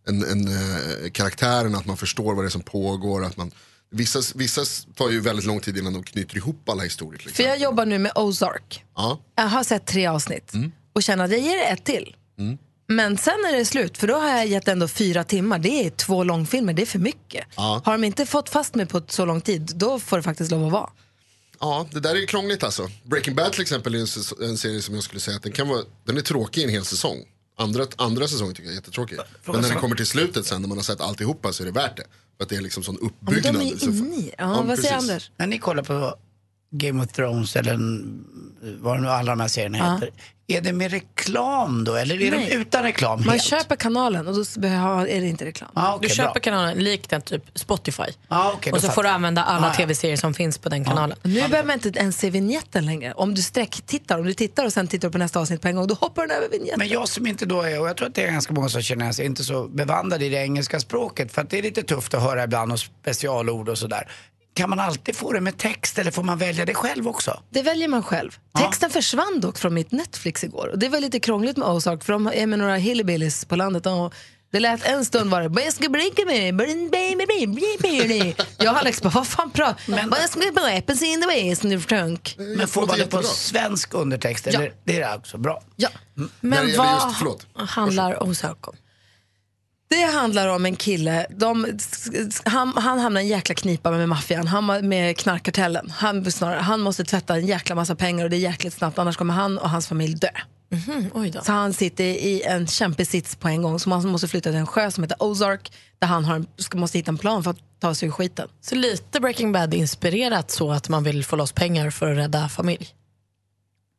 en, 0.08 0.24
en, 0.24 0.48
eh, 0.48 1.10
karaktären, 1.12 1.74
att 1.74 1.86
man 1.86 1.96
förstår 1.96 2.34
vad 2.34 2.44
det 2.44 2.48
är 2.48 2.50
som 2.50 2.62
pågår. 2.62 3.24
Att 3.24 3.36
man, 3.36 3.50
vissa, 3.94 4.22
vissa 4.34 4.64
tar 4.94 5.10
ju 5.10 5.20
väldigt 5.20 5.44
lång 5.46 5.60
tid 5.60 5.78
innan 5.78 5.92
de 5.92 6.02
knyter 6.02 6.36
ihop 6.36 6.68
alla 6.68 6.82
historier. 6.82 7.32
För 7.32 7.42
jag 7.42 7.58
jobbar 7.58 7.86
nu 7.86 7.98
med 7.98 8.12
Ozark. 8.14 8.84
Ja. 8.96 9.18
Jag 9.36 9.44
har 9.44 9.64
sett 9.64 9.86
tre 9.86 10.06
avsnitt 10.06 10.52
och 10.92 11.02
känner 11.02 11.24
att 11.24 11.30
jag 11.30 11.40
ger 11.40 11.56
det 11.56 11.64
ett 11.64 11.84
till. 11.84 12.16
Mm. 12.38 12.58
Men 12.86 13.18
sen 13.18 13.34
är 13.34 13.56
det 13.56 13.64
slut, 13.64 13.98
för 13.98 14.06
då 14.06 14.14
har 14.14 14.28
jag 14.28 14.46
gett 14.46 14.68
ändå 14.68 14.88
fyra 14.88 15.24
timmar. 15.24 15.58
Det 15.58 15.86
är 15.86 15.90
två 15.90 16.24
långfilmer, 16.24 16.72
det 16.72 16.82
är 16.82 16.86
för 16.86 16.98
mycket. 16.98 17.46
Ja. 17.56 17.82
Har 17.84 17.92
de 17.92 18.04
inte 18.04 18.26
fått 18.26 18.48
fast 18.48 18.74
mig 18.74 18.86
på 18.86 19.02
så 19.08 19.24
lång 19.24 19.40
tid, 19.40 19.72
då 19.74 19.98
får 19.98 20.16
det 20.16 20.22
faktiskt 20.22 20.50
lov 20.50 20.66
att 20.66 20.72
vara. 20.72 20.90
Ja, 21.60 21.86
det 21.90 22.00
där 22.00 22.22
är 22.22 22.26
krångligt 22.26 22.62
alltså. 22.62 22.90
Breaking 23.04 23.34
Bad 23.34 23.52
till 23.52 23.62
exempel 23.62 23.94
är 23.94 23.98
en, 23.98 24.48
en 24.48 24.58
serie 24.58 24.82
som 24.82 24.94
jag 24.94 25.04
skulle 25.04 25.20
säga 25.20 25.36
att 25.36 25.42
den, 25.42 25.52
kan 25.52 25.68
vara, 25.68 25.82
den 26.06 26.16
är 26.16 26.20
tråkig 26.20 26.60
i 26.60 26.64
en 26.64 26.70
hel 26.70 26.84
säsong. 26.84 27.24
Andra, 27.58 27.86
andra 27.96 28.28
säsongen 28.28 28.54
tycker 28.54 28.68
jag 28.68 28.72
är 28.72 28.76
jättetråkig. 28.76 29.18
Men 29.44 29.60
när 29.60 29.68
den 29.68 29.78
kommer 29.78 29.96
till 29.96 30.06
slutet 30.06 30.46
sen 30.46 30.60
när 30.60 30.68
man 30.68 30.78
har 30.78 30.82
sett 30.82 31.00
alltihopa 31.00 31.52
så 31.52 31.62
är 31.62 31.64
det 31.64 31.72
värt 31.72 31.96
det. 31.96 32.04
Att 32.40 32.48
det 32.48 32.56
är 32.56 32.60
liksom 32.60 32.82
sån 32.82 32.98
uppbyggnad. 32.98 33.56
är 33.56 33.60
ju 33.62 33.78
Så- 33.78 33.86
inne 33.90 34.16
i- 34.16 34.34
ja, 34.38 34.46
vad 34.62 34.78
säger 34.78 34.94
precis. 34.94 35.10
Anders? 35.10 35.30
När 35.36 35.46
ni 35.46 35.58
kollar 35.58 35.82
på 35.82 36.14
Game 36.76 37.02
of 37.04 37.12
Thrones 37.12 37.56
eller 37.56 37.74
en- 37.74 38.24
vad 38.80 39.00
nu 39.02 39.08
alla 39.08 39.32
de 39.32 39.40
här 39.40 39.48
serierna 39.48 39.78
Ja. 39.78 39.94
heter. 39.94 40.10
Är 40.46 40.60
det 40.60 40.72
med 40.72 40.90
reklam 40.90 41.84
då 41.84 41.94
eller 41.94 42.22
är 42.22 42.30
Nej. 42.30 42.46
de 42.50 42.54
utan 42.56 42.82
reklam 42.82 43.20
Man 43.20 43.28
helt? 43.28 43.42
köper 43.42 43.76
kanalen 43.76 44.26
och 44.28 44.34
då 44.34 44.40
är 44.40 45.20
det 45.20 45.26
inte 45.28 45.44
reklam. 45.44 45.70
Ah, 45.74 45.98
du 46.02 46.08
köper 46.08 46.40
kanalen 46.40 46.78
likt 46.84 47.12
en 47.12 47.22
typ 47.22 47.42
Spotify. 47.54 48.02
Ah, 48.28 48.50
då 48.50 48.70
och 48.70 48.76
så 48.76 48.80
fattar 48.80 48.94
får 48.94 49.02
du 49.02 49.08
använda 49.08 49.42
alla 49.44 49.66
Ah, 49.66 49.70
ja. 49.70 49.74
tv-serier 49.74 50.16
som 50.16 50.34
finns 50.34 50.58
på 50.58 50.68
den 50.68 50.84
kanalen. 50.84 51.18
Nu 51.22 51.34
behöver 51.34 51.64
man 51.64 51.74
inte 51.84 51.98
ens 52.00 52.18
se 52.18 52.30
vignetten 52.30 52.86
längre. 52.86 53.12
Om 53.12 53.34
du 53.34 53.42
sträcktittar, 53.42 54.18
om 54.18 54.24
du 54.26 54.34
tittar 54.34 54.64
och 54.64 54.72
sen 54.72 54.88
tittar 54.88 55.10
på 55.10 55.18
nästa 55.18 55.40
avsnitt 55.40 55.60
på 55.62 55.68
en 55.68 55.76
gång, 55.76 55.86
då 55.86 55.94
hoppar 55.94 56.26
den 56.26 56.36
över 56.36 56.48
vignetten. 56.48 56.78
Men 56.78 56.88
jag 56.88 57.08
som 57.08 57.26
inte 57.26 57.46
då 57.46 57.62
är, 57.62 57.80
och 57.80 57.88
jag 57.88 57.96
tror 57.96 58.08
att 58.08 58.14
det 58.14 58.22
är 58.24 58.32
ganska 58.32 58.52
många 58.54 58.68
som 58.68 58.82
känner 58.82 59.12
sig 59.12 59.26
inte 59.26 59.44
så 59.44 59.68
bevandrade 59.68 60.24
i 60.24 60.28
det 60.28 60.36
engelska 60.36 60.80
språket 60.80 61.32
för 61.32 61.42
att 61.42 61.50
det 61.50 61.58
är 61.58 61.62
lite 61.62 61.82
tufft 61.82 62.14
att 62.14 62.22
höra 62.22 62.44
ibland 62.44 62.72
och 62.72 62.78
specialord 62.80 63.68
och 63.68 63.78
sådär. 63.78 64.08
Kan 64.54 64.70
man 64.70 64.80
alltid 64.80 65.16
få 65.16 65.32
det 65.32 65.40
med 65.40 65.58
text 65.58 65.98
eller 65.98 66.10
får 66.10 66.22
man 66.22 66.38
välja 66.38 66.64
det 66.64 66.74
själv 66.74 67.08
också? 67.08 67.42
Det 67.50 67.62
väljer 67.62 67.88
man 67.88 68.02
själv. 68.02 68.38
Texten 68.58 68.90
försvann 68.90 69.40
dock 69.40 69.58
från 69.58 69.74
mitt 69.74 69.92
Netflix 69.92 70.44
igår. 70.44 70.68
Och 70.72 70.78
det 70.78 70.88
var 70.88 71.00
lite 71.00 71.20
krångligt 71.20 71.56
med 71.56 71.68
Ozark 71.68 72.04
för 72.04 72.12
de 72.12 72.26
är 72.26 72.46
med 72.46 72.58
några 72.58 72.76
hillbillies 72.76 73.44
på 73.44 73.56
landet. 73.56 73.86
Och 73.86 74.14
det 74.52 74.60
lät 74.60 74.84
en 74.84 75.04
stund 75.04 75.30
var 75.30 75.42
det 75.42 75.48
"Vad 75.48 75.74
ska 75.74 75.88
brinka 75.88 76.22
med 76.26 76.56
baby." 76.56 78.34
Jag 78.58 78.72
och 78.72 78.78
Alex 78.80 79.02
bara, 79.02 79.10
vad 79.10 79.26
fan 79.26 79.50
pratar 79.50 80.08
Vad 80.08 80.30
ska 80.30 80.40
vi 80.40 80.50
weapons 80.50 81.02
in 81.02 81.20
the 81.20 81.26
way 81.26 81.56
som 81.56 81.70
du 81.70 81.80
trunk. 81.80 82.34
Men 82.38 82.68
får 82.68 82.86
man 82.86 82.98
det 82.98 83.06
på 83.06 83.22
svensk 83.22 83.94
undertext? 83.94 84.46
Eller? 84.46 84.72
Det 84.84 85.00
är 85.00 85.16
också 85.16 85.38
bra. 85.38 85.62
Ja. 85.76 85.88
Det 86.14 86.28
Men 86.40 86.68
gäller 86.68 86.78
vad 86.78 87.28
just- 87.28 87.70
handlar 87.70 88.22
Ozark 88.22 88.68
om? 88.68 88.74
Det 89.96 90.02
handlar 90.12 90.48
om 90.48 90.66
en 90.66 90.76
kille, 90.76 91.26
de, 91.30 91.78
han, 92.44 92.72
han 92.76 92.98
hamnar 92.98 93.20
i 93.20 93.24
en 93.24 93.28
jäkla 93.30 93.54
knipa 93.54 93.90
med 93.90 94.08
maffian, 94.08 94.46
han 94.46 94.88
med 94.88 95.16
knarkkartellen. 95.18 95.90
Han, 95.90 96.32
snarare, 96.32 96.60
han 96.60 96.80
måste 96.80 97.04
tvätta 97.04 97.36
en 97.36 97.46
jäkla 97.46 97.74
massa 97.74 97.96
pengar 97.96 98.24
och 98.24 98.30
det 98.30 98.36
är 98.36 98.38
jäkligt 98.38 98.74
snabbt 98.74 98.98
annars 98.98 99.16
kommer 99.16 99.34
han 99.34 99.58
och 99.58 99.70
hans 99.70 99.86
familj 99.86 100.14
dö. 100.14 100.28
Mhm, 100.70 101.10
oj 101.14 101.30
då. 101.30 101.42
Så 101.42 101.52
han 101.52 101.72
sitter 101.74 102.04
i 102.04 102.42
en 102.42 102.66
kämpig 102.66 103.06
sits 103.06 103.36
på 103.36 103.48
en 103.48 103.62
gång 103.62 103.78
så 103.78 103.88
man 103.88 104.08
måste 104.08 104.28
flytta 104.28 104.50
till 104.50 104.58
en 104.58 104.66
sjö 104.66 104.90
som 104.90 105.04
heter 105.04 105.16
Ozark 105.20 105.72
där 105.98 106.08
han 106.08 106.24
har, 106.24 106.34
en- 106.36 106.46
ska, 106.56 106.78
måste 106.78 106.98
hitta 106.98 107.10
en 107.10 107.18
plan 107.18 107.44
för 107.44 107.50
att 107.50 107.58
ta 107.80 107.94
sig 107.94 108.08
ur 108.08 108.12
skiten. 108.12 108.48
Så 108.60 108.74
lite 108.74 109.20
Breaking 109.20 109.52
Bad 109.52 109.74
inspirerat 109.74 110.50
så 110.50 110.72
att 110.72 110.88
man 110.88 111.04
vill 111.04 111.24
få 111.24 111.36
loss 111.36 111.52
pengar 111.52 111.90
för 111.90 112.10
att 112.12 112.18
rädda 112.18 112.48
familj? 112.48 112.88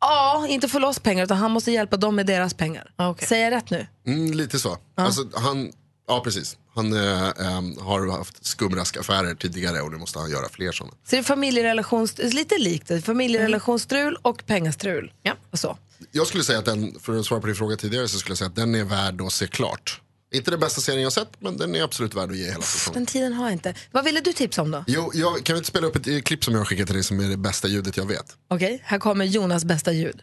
Ja, 0.01 0.45
inte 0.49 0.67
få 0.67 0.79
loss 0.79 0.99
pengar 0.99 1.23
utan 1.23 1.37
han 1.37 1.51
måste 1.51 1.71
hjälpa 1.71 1.97
dem 1.97 2.15
med 2.15 2.25
deras 2.25 2.53
pengar. 2.53 2.91
Säger 3.21 3.43
jag 3.43 3.53
rätt 3.57 3.69
nu? 3.69 3.87
Mm, 4.07 4.31
lite 4.33 4.59
så. 4.59 4.77
Alltså, 4.97 5.21
han, 5.33 5.71
ja, 6.07 6.21
precis. 6.23 6.57
Han 6.75 6.93
eh, 6.93 7.27
ehm, 7.27 7.77
har 7.77 8.17
haft 8.17 8.45
skumraskaffärer 8.45 9.35
tidigare 9.35 9.81
och 9.81 9.91
nu 9.91 9.97
måste 9.97 10.19
han 10.19 10.29
göra 10.29 10.49
fler 10.49 10.71
sådana. 10.71 10.91
Så 10.91 11.15
det 11.15 11.17
är 11.17 11.23
familjerelations, 11.23 12.17
lite 12.17 12.57
likt 12.57 12.87
det, 12.87 13.01
familjerelationsstrul 13.01 14.17
och 14.21 14.45
pengastrul. 14.45 15.11
Ja. 15.23 15.33
Och 15.51 15.59
så. 15.59 15.77
Jag 16.11 16.27
skulle 16.27 16.43
säga 16.43 16.59
att 16.59 16.65
den, 16.65 16.99
för 16.99 17.19
att 17.19 17.25
svara 17.25 17.41
på 17.41 17.47
din 17.47 17.55
fråga 17.55 17.75
tidigare, 17.75 18.07
så 18.07 18.19
skulle 18.19 18.31
jag 18.31 18.37
säga 18.37 18.47
att 18.47 18.55
den 18.55 18.75
är 18.75 18.83
värd 18.83 19.21
att 19.21 19.33
se 19.33 19.47
klart. 19.47 20.01
Inte 20.33 20.51
den 20.51 20.59
bästa 20.59 20.81
serien 20.81 21.03
jag 21.03 21.13
sett, 21.13 21.29
men 21.39 21.57
den 21.57 21.75
är 21.75 21.83
absolut 21.83 22.15
värd 22.15 22.31
att 22.31 22.37
ge 22.37 22.45
hela 22.45 22.61
säsongen. 22.61 22.99
Den 22.99 23.05
tiden 23.05 23.33
har 23.33 23.45
jag 23.45 23.53
inte. 23.53 23.73
Vad 23.91 24.05
ville 24.05 24.21
du 24.21 24.33
tipsa 24.33 24.61
om 24.61 24.71
då? 24.71 24.83
Jo, 24.87 25.11
jag, 25.13 25.43
kan 25.43 25.53
vi 25.53 25.57
inte 25.57 25.67
spela 25.67 25.87
upp 25.87 25.95
ett 25.95 26.07
eh, 26.07 26.19
klipp 26.19 26.43
som 26.43 26.53
jag 26.53 26.59
har 26.59 26.65
skickat 26.65 26.87
till 26.87 26.95
dig 26.95 27.03
som 27.03 27.19
är 27.19 27.29
det 27.29 27.37
bästa 27.37 27.67
ljudet 27.67 27.97
jag 27.97 28.05
vet? 28.05 28.37
Okej, 28.47 28.81
här 28.83 28.99
kommer 28.99 29.25
Jonas 29.25 29.65
bästa 29.65 29.91
ljud. 29.91 30.21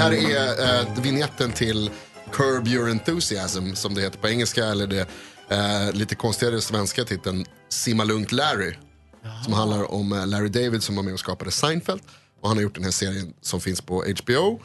här 0.05 0.13
är 0.31 0.81
eh, 0.81 1.03
vignetten 1.03 1.53
till 1.53 1.91
Curb 2.33 2.69
Your 2.69 2.91
Enthusiasm 2.91 3.75
som 3.75 3.95
det 3.95 4.01
heter 4.01 4.19
på 4.19 4.29
engelska 4.29 4.65
eller 4.65 4.87
det 4.87 5.07
eh, 5.49 5.93
lite 5.93 6.15
konstigare 6.15 6.61
svenska 6.61 7.05
titeln 7.05 7.45
Simma 7.69 8.05
Lugnt 8.05 8.33
Larry. 8.33 8.75
Som 9.45 9.53
handlar 9.53 9.93
om 9.95 10.13
eh, 10.13 10.27
Larry 10.27 10.49
David 10.49 10.83
som 10.83 10.97
var 10.97 11.03
med 11.03 11.13
och 11.13 11.21
skapade 11.21 11.51
Seinfeld. 11.51 12.01
Och 12.41 12.49
han 12.49 12.57
har 12.57 12.63
gjort 12.63 12.75
den 12.75 12.85
här 12.85 12.91
serien 12.91 13.35
som 13.41 13.61
finns 13.61 13.81
på 13.81 14.05
HBO. 14.23 14.61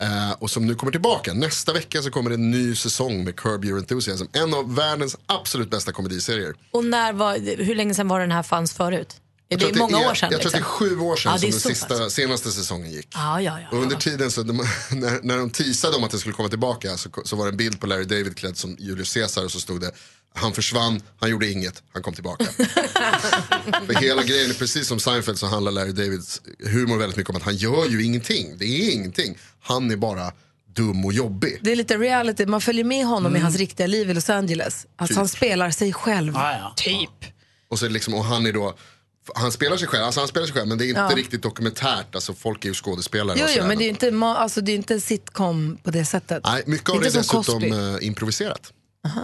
Eh, 0.00 0.32
och 0.38 0.50
som 0.50 0.66
nu 0.66 0.74
kommer 0.74 0.92
tillbaka. 0.92 1.34
Nästa 1.34 1.72
vecka 1.72 2.02
så 2.02 2.10
kommer 2.10 2.30
det 2.30 2.36
en 2.36 2.50
ny 2.50 2.74
säsong 2.74 3.24
med 3.24 3.36
Curb 3.36 3.64
Your 3.64 3.78
Enthusiasm. 3.78 4.24
En 4.32 4.54
av 4.54 4.74
världens 4.74 5.16
absolut 5.26 5.70
bästa 5.70 5.92
komediserier. 5.92 6.54
Och 6.70 6.84
när 6.84 7.12
var, 7.12 7.64
hur 7.64 7.74
länge 7.74 7.94
sedan 7.94 8.08
var 8.08 8.20
den 8.20 8.32
här 8.32 8.42
fanns 8.42 8.72
förut? 8.72 9.16
Jag 9.60 9.60
Det 9.60 9.74
tror 9.74 9.82
är 9.82 9.84
att 9.84 9.90
många 9.92 10.04
är- 10.04 10.10
år 10.10 10.14
sedan. 10.14 10.28
Jag 10.32 10.40
tror 10.40 10.48
att 10.48 10.52
det 10.52 10.58
är 10.58 10.60
liksom. 10.60 10.88
sju 10.88 10.98
år 11.00 11.16
sedan 11.16 11.32
Ja, 11.32 11.38
det 11.46 11.52
som 11.52 11.68
den 11.68 11.76
sista, 11.76 12.10
senaste 12.10 12.50
säsongen 12.52 12.90
gick. 12.92 13.08
Ja, 13.14 13.40
ja, 13.40 13.60
ja. 13.60 13.66
Och 13.76 13.82
under 13.82 13.96
tiden 13.96 14.30
så, 14.30 14.42
de, 14.42 14.56
när, 14.90 15.22
när 15.22 15.36
de 15.38 15.50
teasade 15.50 15.96
om 15.96 16.04
att 16.04 16.10
det 16.10 16.18
skulle 16.18 16.34
komma 16.34 16.48
tillbaka 16.48 16.96
så, 16.96 17.08
så 17.24 17.36
var 17.36 17.44
det 17.44 17.50
en 17.50 17.56
bild 17.56 17.80
på 17.80 17.86
Larry 17.86 18.04
David 18.04 18.36
klädd 18.36 18.56
som 18.56 18.76
Julius 18.78 19.14
Caesar 19.14 19.44
och 19.44 19.50
så 19.52 19.60
stod 19.60 19.80
det 19.80 19.90
han 20.36 20.52
försvann, 20.52 21.02
han 21.20 21.30
gjorde 21.30 21.50
inget, 21.50 21.82
han 21.92 22.02
kom 22.02 22.14
tillbaka. 22.14 22.44
För 23.86 24.00
hela 24.00 24.22
grejen 24.22 24.50
är 24.50 24.54
precis 24.54 24.88
som 24.88 25.00
Seinfeld 25.00 25.38
så 25.38 25.46
handlar 25.46 25.72
Larry 25.72 25.92
Davids 25.92 26.40
humor 26.64 26.96
väldigt 26.98 27.16
mycket 27.16 27.30
om 27.30 27.36
att 27.36 27.42
han 27.42 27.56
gör 27.56 27.86
ju 27.88 28.04
ingenting. 28.04 28.58
Det 28.58 28.64
är 28.64 28.92
ingenting. 28.92 29.38
Han 29.62 29.90
är 29.90 29.96
bara 29.96 30.32
dum 30.76 31.04
och 31.04 31.12
jobbig. 31.12 31.58
Det 31.62 31.72
är 31.72 31.76
lite 31.76 31.96
reality, 31.98 32.46
man 32.46 32.60
följer 32.60 32.84
med 32.84 33.06
honom 33.06 33.26
Mm. 33.26 33.36
i 33.36 33.40
hans 33.40 33.56
riktiga 33.56 33.86
liv 33.86 34.10
i 34.10 34.14
Los 34.14 34.30
Angeles. 34.30 34.86
Alltså 34.96 35.12
Typ. 35.12 35.16
han 35.16 35.28
spelar 35.28 35.70
sig 35.70 35.92
själv. 35.92 36.34
Typ. 36.76 37.10
Och, 37.68 37.78
så 37.78 37.84
är 37.84 37.88
det 37.88 37.92
liksom, 37.94 38.14
och 38.14 38.24
han 38.24 38.46
är 38.46 38.52
då 38.52 38.74
han 39.34 39.52
spelar 39.52 39.76
sig 39.76 39.88
själv, 39.88 40.04
alltså 40.04 40.20
han 40.20 40.28
spelar 40.28 40.46
sig 40.46 40.54
själv 40.54 40.68
men 40.68 40.78
det 40.78 40.84
är 40.84 40.88
inte 40.88 41.00
Ja. 41.00 41.16
riktigt 41.16 41.42
dokumentärt. 41.42 42.14
Alltså 42.14 42.34
folk 42.34 42.64
är 42.64 42.68
ju 42.68 42.74
skådespelare 42.74 43.38
Jo, 43.40 43.46
jo, 43.58 43.64
men 43.66 43.78
det 43.78 43.84
är 43.84 43.88
inte, 43.88 44.12
alltså, 44.26 44.60
det 44.60 44.72
är 44.72 44.76
inte 44.76 45.00
sitcom 45.00 45.78
på 45.82 45.90
det 45.90 46.04
sättet. 46.04 46.42
Nej, 46.44 46.62
mycket 46.66 46.88
av 46.90 46.96
Inte 46.96 47.08
det 47.08 47.18
är 47.18 47.22
som 47.22 47.38
dessutom 47.40 47.60
Cosby. 47.60 47.76
eh, 48.02 48.06
improviserat. 48.08 48.72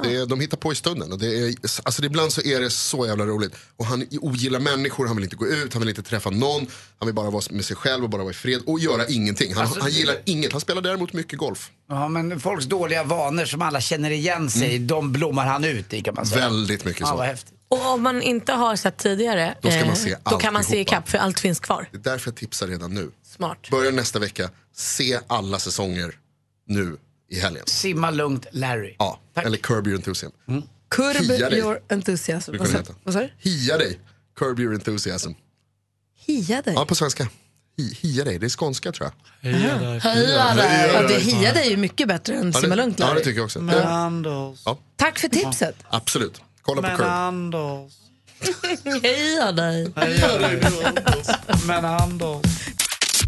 Det 0.03 0.17
är, 0.17 0.27
de 0.27 0.41
hittar 0.41 0.57
på 0.57 0.73
i 0.73 0.75
stunden. 0.75 1.13
Och 1.13 1.19
det 1.19 1.27
är, 1.39 1.55
alltså 1.83 2.05
ibland 2.05 2.33
så 2.33 2.41
är 2.43 2.61
det 2.61 2.71
så 2.71 3.07
jävla 3.07 3.25
roligt. 3.27 3.53
Och 3.77 3.87
han 3.87 4.07
ogillar 4.21 4.61
människor, 4.61 5.07
han 5.07 5.17
vill 5.17 5.25
inte 5.25 5.37
gå 5.37 5.47
ut, 5.47 5.73
han 5.73 5.81
vill 5.81 5.89
inte 5.89 6.03
träffa 6.03 6.31
någon. 6.31 6.67
Han 6.99 7.07
vill 7.07 7.15
bara 7.15 7.31
vara 7.31 7.43
med 7.51 7.65
sig 7.65 7.77
själv 7.77 8.05
och 8.05 8.11
bara 8.11 8.23
vara 8.23 8.31
i 8.31 8.35
fred 8.37 8.61
och 8.67 8.81
göra 8.81 9.07
ingenting. 9.07 9.55
Han, 9.55 9.63
Alltså, 9.63 9.81
han 9.81 9.91
det- 9.91 9.97
gillar 9.97 10.17
inget, 10.25 10.53
han 10.53 10.61
spelar 10.61 10.83
däremot 10.83 11.13
mycket 11.13 11.39
golf. 11.39 11.71
Ja, 11.89 12.09
men 12.09 12.41
folks 12.41 12.65
dåliga 12.67 13.05
vanor 13.05 13.45
som 13.45 13.63
alla 13.63 13.81
känner 13.81 14.11
igen 14.11 14.51
sig 14.51 14.73
i, 14.75 14.79
de 14.79 15.13
blommar 15.13 15.47
han 15.47 15.65
ut 15.65 15.93
i 15.95 16.01
kan 16.03 16.15
man 16.15 16.27
säga. 16.27 16.41
Väldigt 16.49 16.85
mycket 16.85 17.01
Ja, 17.01 17.07
så. 17.07 17.17
vad 17.17 17.27
häftigt. 17.27 17.55
Och 17.71 17.87
om 17.93 18.03
man 18.03 18.23
inte 18.23 18.53
har 18.53 18.77
sett 18.77 18.97
tidigare, 18.97 19.55
Då 19.63 19.71
ska 19.71 19.81
man 19.81 19.89
eh, 19.89 19.95
se 19.95 20.17
då 20.25 20.39
kan 20.39 20.53
man 20.53 20.65
se 20.65 20.69
alltihopa. 20.69 20.81
ikapp 20.97 21.09
för 21.09 21.19
allt 21.19 21.41
finns 21.41 21.61
kvar. 21.61 21.89
Det 21.93 21.97
är 21.99 22.03
därför 22.13 22.31
jag 22.31 22.37
tipsar 22.37 22.67
redan 22.67 22.95
nu. 22.95 23.11
Smart. 23.37 23.71
Börjar 23.71 23.93
nästa 23.93 24.19
vecka, 24.19 24.51
se 24.77 25.21
alla 25.27 25.59
säsonger 25.59 26.15
nu 26.67 26.97
i 27.31 27.39
helgen. 27.41 27.63
Simma 27.67 28.11
lugnt 28.11 28.47
Larry. 28.53 28.97
Ja, 28.99 29.21
eller 29.35 29.57
Curb 29.57 29.87
Your 29.87 29.97
Enthusiasm. 29.97 30.35
Curb 30.91 31.17
Hia 31.17 31.51
dig. 31.51 31.59
your 31.59 31.81
enthusiasm. 31.89 32.57
Vad 32.59 32.69
sa 32.69 32.79
vad 33.05 33.15
sa 33.15 33.21
du? 33.21 33.31
Hia 33.39 33.79
dig, 33.79 34.01
Curb 34.39 34.61
Your 34.61 34.75
Enthusiasm. 34.75 35.31
Hia 36.27 36.63
dig? 36.63 36.75
Ja, 36.75 36.85
på 36.87 36.95
svenska. 36.95 37.29
Hi, 37.79 37.95
hia 38.01 38.25
dig, 38.25 38.39
det 38.39 38.47
är 38.47 38.51
skånska 38.51 38.93
tror 38.93 39.11
jag. 39.43 39.51
Hia 39.53 39.79
dig. 39.79 40.01
Ja, 40.05 41.03
det 41.09 41.15
hia 41.21 41.53
dig 41.53 41.73
är 41.73 41.77
mycket 41.77 42.09
bättre 42.09 42.35
än 42.35 42.51
Ja, 42.55 42.61
simma 42.61 42.75
lugnt 42.75 42.99
ja, 42.99 43.07
det 43.07 43.13
Larry. 43.13 43.25
tycker 43.25 43.39
jag 43.39 43.45
också. 43.45 43.61
Ja, 44.65 44.79
Tack 44.97 45.19
för 45.19 45.29
tipset. 45.29 45.77
absolut. 45.91 46.43
Kolla 46.75 46.83
på 46.83 46.89
Men 46.89 46.97
Curb. 46.97 47.09
Anders. 47.09 47.93
Hia 49.03 49.53
dig. 49.53 49.93
Men 51.67 51.85
Anders. 51.85 52.47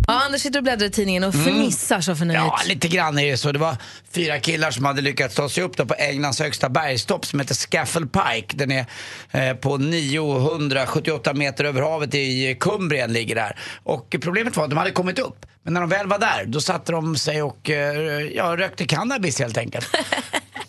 Ja, 0.07 0.25
Anders 0.25 0.41
sitter 0.41 0.59
och 0.59 0.63
bläddrar 0.63 0.87
i 0.87 0.91
tidningen 0.91 1.25
och 1.25 1.35
fnissar 1.35 2.01
så 2.01 2.15
förnöjt. 2.17 2.37
Ja, 2.39 2.59
lite 2.67 2.89
grann 2.89 3.19
är 3.19 3.31
det 3.31 3.37
så. 3.37 3.53
Det 3.53 3.59
var 3.59 3.77
fyra 4.11 4.41
killar 4.41 4.71
som 4.71 4.85
hade 4.85 5.03
lyckats 5.03 5.35
ta 5.35 5.49
sig 5.49 5.65
upp 5.65 5.77
då 5.77 5.87
på 5.87 5.95
Englands 5.95 6.41
högsta 6.41 6.69
bergstopp 6.69 7.27
som 7.27 7.41
heter 7.41 7.55
Scafell 7.55 8.07
Pike. 8.09 8.57
Den 8.57 8.73
är 8.73 8.87
eh, 9.31 9.55
på 9.55 9.77
978 9.77 11.35
meter 11.35 11.65
över 11.65 11.83
havet 11.83 12.15
i 12.15 12.57
Kumbrien 12.61 13.13
ligger 13.13 13.35
där. 13.35 13.57
Och 13.83 14.17
problemet 14.21 14.57
var 14.57 14.65
att 14.65 14.71
de 14.71 14.77
hade 14.77 14.91
kommit 14.91 15.19
upp. 15.19 15.47
Men 15.63 15.75
när 15.75 15.81
de 15.81 15.91
väl 15.91 16.07
var 16.07 16.19
där, 16.19 16.45
då 16.47 16.61
satte 16.61 16.93
de 16.93 17.17
sig 17.17 17.43
och 17.43 17.71
eh, 17.71 18.21
ja, 18.35 18.57
rökte 18.57 18.85
cannabis 18.87 19.39
helt 19.39 19.59
enkelt. 19.59 19.89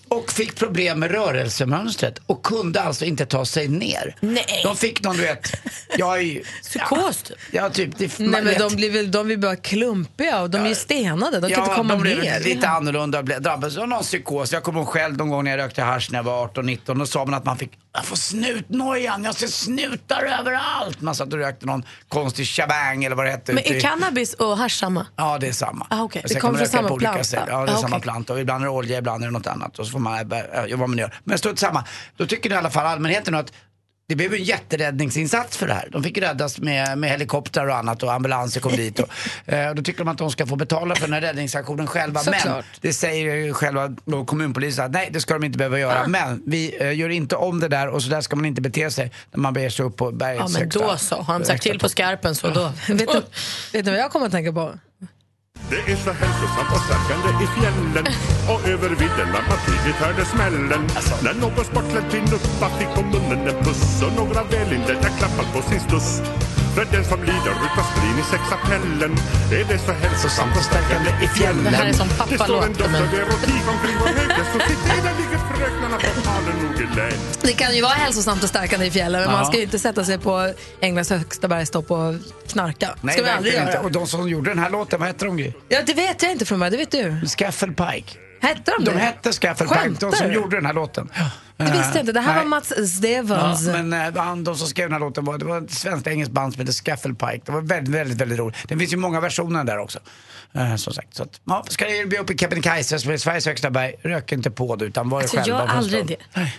Och 0.07 0.31
fick 0.31 0.55
problem 0.55 0.99
med 0.99 1.11
rörelsemönstret 1.11 2.19
och 2.25 2.43
kunde 2.43 2.81
alltså 2.81 3.05
inte 3.05 3.25
ta 3.25 3.45
sig 3.45 3.67
ner. 3.67 4.15
Nej. 4.19 4.45
De 4.63 4.75
fick 4.77 5.03
någon, 5.03 5.15
du 5.17 5.21
vet, 5.21 5.51
jag 5.97 6.17
är 6.17 6.21
ju... 6.21 6.43
Psykos 6.61 7.21
typ. 7.23 7.37
Ja, 7.51 7.69
typ. 7.69 7.97
Det, 7.97 8.19
Nej, 8.19 8.29
men 8.29 8.45
vet- 8.45 8.59
de 8.59 8.75
blir 8.75 8.91
väl 8.91 9.11
de 9.11 9.25
blir 9.25 9.37
bara 9.37 9.55
klumpiga 9.55 10.41
och 10.41 10.49
de 10.49 10.57
är 10.57 10.67
ju 10.69 10.75
stenade. 10.75 11.39
De 11.39 11.49
kan 11.49 11.63
inte 11.63 11.75
komma 11.75 11.93
de 11.93 12.01
blev 12.01 12.19
ner. 12.19 12.39
lite 12.39 12.67
annorlunda 12.67 13.17
och 13.19 13.25
blev- 13.25 13.41
drabbades 13.41 13.77
av 13.77 13.87
någon 13.87 14.03
psykos. 14.03 14.51
Jag 14.53 14.63
kommer 14.63 14.79
ihåg 14.79 14.87
själv 14.87 15.17
någon 15.17 15.29
gång 15.29 15.43
när 15.43 15.51
jag 15.51 15.57
rökte 15.57 15.81
hasch 15.81 16.11
när 16.11 16.19
jag 16.19 16.23
var 16.23 16.47
18-19. 16.47 16.99
Då 16.99 17.05
sa 17.05 17.25
man 17.25 17.33
att 17.33 17.45
man 17.45 17.57
fick, 17.57 17.71
jag 17.93 18.05
får 18.05 18.15
snutnojan, 18.15 19.23
jag 19.23 19.35
ser 19.35 19.47
snutar 19.47 20.23
överallt. 20.39 21.01
Man 21.01 21.15
satt 21.15 21.33
och 21.33 21.39
rökte 21.39 21.65
någon 21.65 21.85
konstig 22.09 22.47
shabang 22.47 23.03
eller 23.03 23.15
vad 23.15 23.25
det 23.25 23.31
hette. 23.31 23.53
Men 23.53 23.63
är 23.63 23.73
i- 23.75 23.81
cannabis 23.81 24.33
och 24.33 24.57
hasch 24.57 24.79
samma? 24.79 25.07
Ja, 25.15 25.37
det 25.37 25.47
är 25.47 25.51
samma. 25.51 25.87
Ah. 25.89 26.07
Sen 26.13 26.21
Det 26.23 26.39
kommer 26.39 26.57
från 26.57 26.67
samma 26.67 26.87
på 26.87 26.93
olika 26.93 27.11
planta? 27.11 27.23
sätt. 27.23 27.43
Ja, 27.47 27.65
det 27.65 27.71
är 27.71 27.75
Ah, 27.75 27.77
samma 27.77 27.95
okej. 27.95 28.01
planta. 28.01 28.33
Och 28.33 28.39
ibland 28.39 28.63
är 28.63 28.67
det 28.67 28.71
olja, 28.73 28.97
ibland 28.97 29.23
är 29.23 29.27
det 29.27 29.33
något 29.33 29.47
annat. 29.47 29.79
Och 29.79 29.85
så 29.85 29.91
får 29.91 29.99
man 29.99 30.17
jobba 30.19 30.43
vad 30.77 30.89
man 30.89 30.97
gör. 30.97 31.13
Men 31.23 31.37
strunt 31.37 31.59
samma. 31.59 31.83
Då 32.17 32.25
tycker 32.25 32.51
i 32.51 32.55
alla 32.55 32.69
fall 32.69 32.85
allmänheten 32.85 33.35
att 33.35 33.53
det 34.07 34.15
blev 34.15 34.33
en 34.33 34.43
jätteräddningsinsats 34.43 35.57
för 35.57 35.67
det 35.67 35.73
här. 35.73 35.89
De 35.91 36.03
fick 36.03 36.17
räddas 36.17 36.59
med, 36.59 36.97
med 36.97 37.09
helikoptrar 37.09 37.67
och 37.67 37.75
annat 37.75 38.03
och 38.03 38.13
ambulanser 38.13 38.61
kom 38.61 38.71
dit. 38.71 38.99
Och, 38.99 39.09
eh, 39.53 39.73
då 39.73 39.83
tycker 39.83 39.99
de 39.99 40.07
att 40.07 40.17
de 40.17 40.31
ska 40.31 40.45
få 40.45 40.55
betala 40.55 40.95
för 40.95 41.01
den 41.01 41.13
här 41.13 41.21
räddningsaktionen 41.21 41.87
själva. 41.87 42.21
Men 42.25 42.39
Såklart. 42.39 42.65
det 42.81 42.93
säger 42.93 43.35
ju 43.35 43.53
själva 43.53 43.95
kommunpolisen 44.27 44.85
att 44.85 44.91
nej, 44.91 45.09
det 45.11 45.21
ska 45.21 45.33
de 45.33 45.43
inte 45.43 45.57
behöva 45.57 45.79
göra. 45.79 46.07
Men 46.07 46.43
vi 46.45 46.77
eh, 46.79 46.97
gör 46.97 47.09
inte 47.09 47.35
om 47.35 47.59
det 47.59 47.67
där 47.67 47.87
och 47.87 48.03
så 48.03 48.09
där 48.09 48.21
ska 48.21 48.35
man 48.35 48.45
inte 48.45 48.61
bete 48.61 48.91
sig 48.91 49.11
när 49.31 49.39
man 49.39 49.53
beger 49.53 49.69
sig 49.69 49.85
upp 49.85 49.97
på 49.97 50.11
bergets 50.11 50.53
Ja, 50.53 50.59
men 50.59 50.69
då 50.69 50.97
så. 50.97 51.15
Har 51.21 51.39
de 51.39 51.45
sagt 51.45 51.63
till 51.63 51.79
på 51.79 51.89
skarpen 51.89 52.35
så 52.35 52.49
då. 52.49 52.71
vet, 52.93 53.11
du, 53.11 53.21
vet 53.71 53.85
du 53.85 53.91
vad 53.91 53.99
jag 53.99 54.11
kommer 54.11 54.25
att 54.25 54.31
tänka 54.31 54.53
på? 54.53 54.73
Det 55.73 55.91
är 55.91 55.95
så 55.95 56.11
hälsosamt 56.23 56.71
och 56.75 56.83
stärkande 56.87 57.29
i 57.45 57.47
fjällen 57.57 58.05
och 58.51 58.61
över 58.73 58.89
vidderna 58.89 59.39
man 59.49 59.59
tydligt 59.67 59.99
hörde 60.03 60.25
smällen. 60.25 60.81
När 61.25 61.33
någon 61.33 61.65
sportklädd 61.65 62.05
kvinnuppa 62.11 62.67
fick 62.79 62.91
på 62.97 63.01
munnen 63.13 63.41
en 63.47 63.57
puss 63.65 64.01
och 64.05 64.13
några 64.19 64.43
välinledda 64.43 65.09
klappar 65.19 65.45
på 65.53 65.59
sin 65.69 65.79
stuss. 65.79 66.09
För 66.75 66.85
den 66.95 67.05
som 67.11 67.19
lider 67.29 67.55
utav 67.67 67.85
sprin 67.91 68.17
i 68.23 68.25
sexapellen 68.33 69.13
är 69.59 69.63
det 69.71 69.79
så 69.87 69.91
hälsosamt 70.03 70.55
och 70.59 70.65
stärkande 70.69 71.09
i 71.25 71.27
fjällen. 71.27 71.63
Det 71.63 71.77
här 71.81 71.89
är 71.89 71.93
som 71.93 72.07
Det 72.07 72.13
står 72.15 72.27
pappalåt, 72.37 72.65
en 72.65 72.73
doft 72.73 72.91
men- 72.91 73.03
av 73.07 73.13
erotik 73.21 73.63
omkring 73.73 73.95
vår 74.01 74.11
högre 74.19 74.43
Det 77.41 77.53
kan 77.53 77.75
ju 77.75 77.81
vara 77.81 77.91
hälsosamt 77.93 78.43
och 78.43 78.49
stärkande 78.49 78.85
i 78.85 78.91
fjällen 78.91 79.21
men 79.21 79.29
Ja. 79.31 79.37
man 79.37 79.45
ska 79.45 79.57
ju 79.57 79.63
inte 79.63 79.79
sätta 79.79 80.03
sig 80.05 80.17
på 80.19 80.53
Englands 80.81 81.09
högsta 81.09 81.47
bergstopp 81.47 81.91
och 81.91 82.13
knarka. 82.47 82.95
Nej, 83.01 83.13
ska 83.13 83.23
vi 83.23 83.29
aldrig 83.29 83.53
göra. 83.53 83.65
inte. 83.67 83.79
Och 83.79 83.91
de 83.91 84.07
som 84.07 84.29
gjorde 84.29 84.49
den 84.51 84.59
här 84.59 84.69
låten, 84.69 84.99
vad 84.99 85.07
hette 85.07 85.25
de? 85.25 85.37
Gry? 85.37 85.53
Ja, 85.69 85.79
det 85.85 85.93
vet 85.93 86.23
jag 86.23 86.31
inte 86.31 86.45
från 86.45 86.59
början, 86.59 86.71
det 86.71 86.77
vet 86.77 86.91
du. 87.21 87.27
Scafell 87.27 87.73
Pike. 87.73 88.17
Hette 88.41 88.71
de 88.79 88.85
De 88.85 88.91
det? 88.91 88.97
hette 88.99 89.33
Scafell 89.33 89.67
Pike, 89.67 89.89
de 89.99 90.11
som 90.11 90.31
gjorde 90.33 90.57
den 90.57 90.65
här 90.65 90.73
låten. 90.73 91.09
Det 91.57 91.63
visste 91.63 91.81
jag 91.93 91.97
inte. 91.99 92.11
Det 92.11 92.19
här 92.21 92.33
Nej. 92.33 92.37
var 92.43 92.49
Mats 92.49 92.73
Stevens. 92.97 93.67
Ja, 93.67 93.83
men 93.83 93.93
eh, 94.15 94.23
han, 94.23 94.43
de 94.43 94.55
som 94.55 94.67
skrev 94.67 94.85
den 94.85 94.93
här 94.93 94.99
låten 94.99 95.25
var, 95.25 95.37
det 95.37 95.45
var 95.45 95.57
ett 95.61 95.71
svenskt 95.71 96.07
engelskt 96.07 96.33
band 96.33 96.53
som 96.53 96.59
heter 96.59 96.73
Scafell 96.73 97.15
Pike. 97.15 97.41
Det 97.45 97.51
var 97.51 97.61
väldigt, 97.61 97.93
väldigt, 97.95 98.17
väldigt 98.21 98.39
roligt. 98.39 98.57
Det 98.67 98.77
finns 98.77 98.93
ju 98.93 98.97
många 98.97 99.19
versioner 99.19 99.63
där 99.63 99.77
också. 99.77 99.99
Eh, 100.55 100.75
som 100.75 100.93
sagt. 100.93 101.15
Så 101.15 101.23
att, 101.23 101.41
ja, 101.45 101.65
ska 101.69 101.85
ni 101.85 102.05
bli 102.05 102.17
uppe 102.17 102.33
i 102.33 102.37
Kebnekaise 102.37 102.99
som 102.99 103.11
är 103.11 103.17
Sveriges 103.17 103.45
högsta 103.45 103.71
berg, 103.71 103.95
rök 104.01 104.31
inte 104.31 104.51
på 104.51 104.75
det 104.75 104.85
utan 104.85 105.09
var 105.09 105.21
Alltså, 105.21 105.37
själva. 105.37 105.49
gör 105.49 105.57
för 105.67 105.73
en 105.73 105.77
aldrig 105.77 106.05
stund. 106.05 106.17
det. 106.33 106.51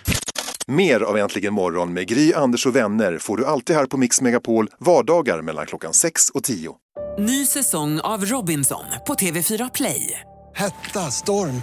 Mer 0.72 1.00
av 1.00 1.18
Äntligen 1.18 1.54
morgon 1.54 1.92
med 1.92 2.08
Gry, 2.08 2.32
Anders 2.34 2.66
och 2.66 2.76
vänner 2.76 3.18
får 3.18 3.36
du 3.36 3.46
alltid 3.46 3.76
här 3.76 3.86
på 3.86 3.96
Mix 3.96 4.20
Megapol 4.20 4.68
vardagar 4.78 5.42
mellan 5.42 5.66
klockan 5.66 5.92
6 5.94 6.30
och 6.30 6.42
10. 6.44 6.74
Ny 7.18 7.46
säsong 7.46 8.00
av 8.00 8.24
Robinson 8.24 8.84
på 9.06 9.14
TV4 9.14 9.70
Play. 9.74 10.20
Hetta, 10.54 11.00
storm, 11.10 11.62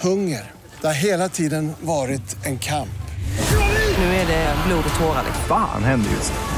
hunger. 0.00 0.50
Det 0.80 0.86
har 0.86 0.94
hela 0.94 1.28
tiden 1.28 1.72
varit 1.80 2.46
en 2.46 2.58
kamp. 2.58 2.88
Nu 3.98 4.04
är 4.04 4.26
det 4.26 4.54
blod 4.66 4.84
och 4.94 5.00
tårar. 5.00 5.24
Fan 5.48 5.84
händer 5.84 6.10
just 6.10 6.32
nu. 6.32 6.57